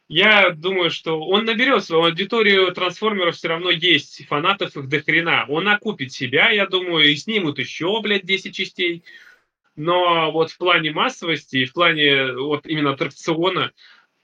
Я 0.08 0.50
думаю, 0.50 0.90
что 0.90 1.20
он 1.20 1.44
наберет 1.44 1.84
свою 1.84 2.04
аудиторию 2.04 2.72
трансформеров 2.72 3.36
все 3.36 3.48
равно 3.48 3.70
есть, 3.70 4.26
фанатов 4.26 4.74
их 4.76 4.88
до 4.88 5.00
хрена. 5.00 5.44
Он 5.48 5.68
окупит 5.68 6.12
себя, 6.12 6.50
я 6.50 6.66
думаю, 6.66 7.12
и 7.12 7.16
снимут 7.16 7.58
еще, 7.58 8.00
блядь, 8.00 8.24
10 8.24 8.54
частей. 8.54 9.04
Но 9.78 10.32
вот 10.32 10.50
в 10.50 10.58
плане 10.58 10.90
массовости, 10.90 11.64
в 11.64 11.72
плане 11.72 12.32
вот 12.32 12.66
именно 12.66 12.90
аттракциона, 12.90 13.70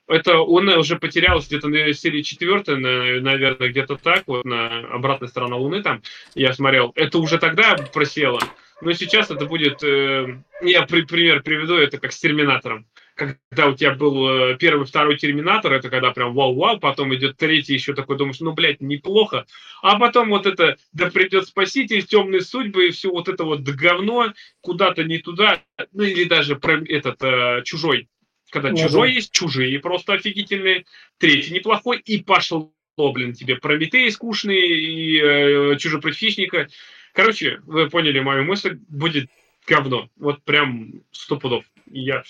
это 0.08 0.40
он 0.40 0.68
уже 0.68 0.98
потерял 0.98 1.38
где-то 1.38 1.68
на 1.68 1.92
серии 1.92 2.22
четвертой, 2.22 2.76
наверное, 3.20 3.68
где-то 3.68 3.96
так, 3.96 4.24
вот 4.26 4.44
на 4.44 4.80
обратной 4.92 5.28
стороне 5.28 5.54
Луны 5.54 5.80
там, 5.80 6.02
я 6.34 6.52
смотрел. 6.52 6.90
Это 6.96 7.18
уже 7.20 7.38
тогда 7.38 7.76
просело. 7.92 8.40
Но 8.80 8.92
сейчас 8.94 9.30
это 9.30 9.46
будет... 9.46 9.84
Э, 9.84 10.40
я 10.60 10.82
при, 10.82 11.02
пример 11.02 11.44
приведу, 11.44 11.76
это 11.76 11.98
как 11.98 12.12
с 12.12 12.18
Терминатором. 12.18 12.86
Когда 13.14 13.68
у 13.68 13.74
тебя 13.74 13.94
был 13.94 14.28
э, 14.28 14.56
первый, 14.58 14.86
второй 14.86 15.16
Терминатор, 15.16 15.72
это 15.72 15.88
когда 15.88 16.10
прям 16.10 16.34
вау-вау, 16.34 16.80
потом 16.80 17.14
идет 17.14 17.36
третий, 17.36 17.74
еще 17.74 17.94
такой, 17.94 18.18
думаешь, 18.18 18.40
ну, 18.40 18.52
блядь, 18.52 18.80
неплохо. 18.80 19.46
А 19.82 19.98
потом 19.98 20.30
вот 20.30 20.46
это, 20.46 20.76
да 20.92 21.10
придет 21.10 21.46
Спаситель, 21.46 22.02
темные 22.02 22.40
судьбы, 22.40 22.88
и 22.88 22.90
все 22.90 23.10
вот 23.10 23.28
это 23.28 23.44
вот 23.44 23.60
говно, 23.60 24.32
куда-то 24.60 25.04
не 25.04 25.18
туда, 25.18 25.62
ну, 25.92 26.02
или 26.02 26.24
даже 26.24 26.56
про 26.56 26.82
этот, 26.84 27.22
э, 27.22 27.62
Чужой. 27.64 28.08
Когда 28.50 28.70
ну, 28.70 28.76
Чужой 28.76 29.12
есть, 29.12 29.32
Чужие 29.32 29.78
просто 29.78 30.14
офигительные, 30.14 30.84
третий 31.18 31.54
неплохой, 31.54 31.98
и 31.98 32.22
пошел 32.22 32.74
блин, 32.96 33.32
тебе 33.32 33.56
Прометей 33.56 34.10
скучный 34.10 34.58
и 34.58 35.20
э, 35.20 35.76
Чужой 35.78 36.00
хищника. 36.12 36.68
Короче, 37.12 37.60
вы 37.64 37.88
поняли 37.88 38.18
мою 38.18 38.44
мысль, 38.44 38.78
будет 38.88 39.30
говно. 39.66 40.08
Вот 40.16 40.42
прям 40.42 41.02
сто 41.12 41.36
пудов. 41.36 41.64
Я 41.86 42.24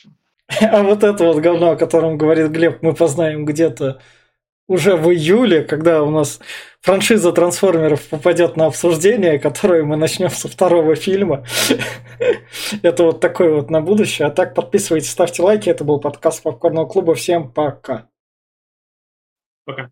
А 0.61 0.83
вот 0.83 1.03
это 1.03 1.25
вот 1.25 1.39
говно, 1.39 1.71
о 1.73 1.77
котором 1.77 2.19
говорит 2.19 2.51
Глеб, 2.51 2.83
мы 2.83 2.95
познаем 2.95 3.45
где-то 3.45 4.01
уже 4.67 4.97
в 4.97 5.11
июле, 5.11 5.63
когда 5.63 6.03
у 6.03 6.11
нас 6.11 6.41
франшиза 6.81 7.33
трансформеров 7.33 8.09
попадет 8.09 8.57
на 8.57 8.67
обсуждение, 8.67 9.39
которое 9.39 9.85
мы 9.85 9.97
начнем 9.97 10.31
со 10.31 10.49
второго 10.49 10.95
фильма. 10.97 11.45
Это 12.83 13.05
вот 13.05 13.21
такой 13.21 13.53
вот 13.53 13.71
на 13.71 13.81
будущее. 13.81 14.27
А 14.29 14.31
так 14.31 14.55
подписывайтесь, 14.55 15.11
ставьте 15.11 15.43
лайки. 15.43 15.69
Это 15.69 15.85
был 15.85 16.01
подкаст 16.01 16.43
Попкорного 16.43 16.87
клуба. 16.87 17.15
Всем 17.15 17.51
пока. 17.51 18.09
Пока. 19.65 19.91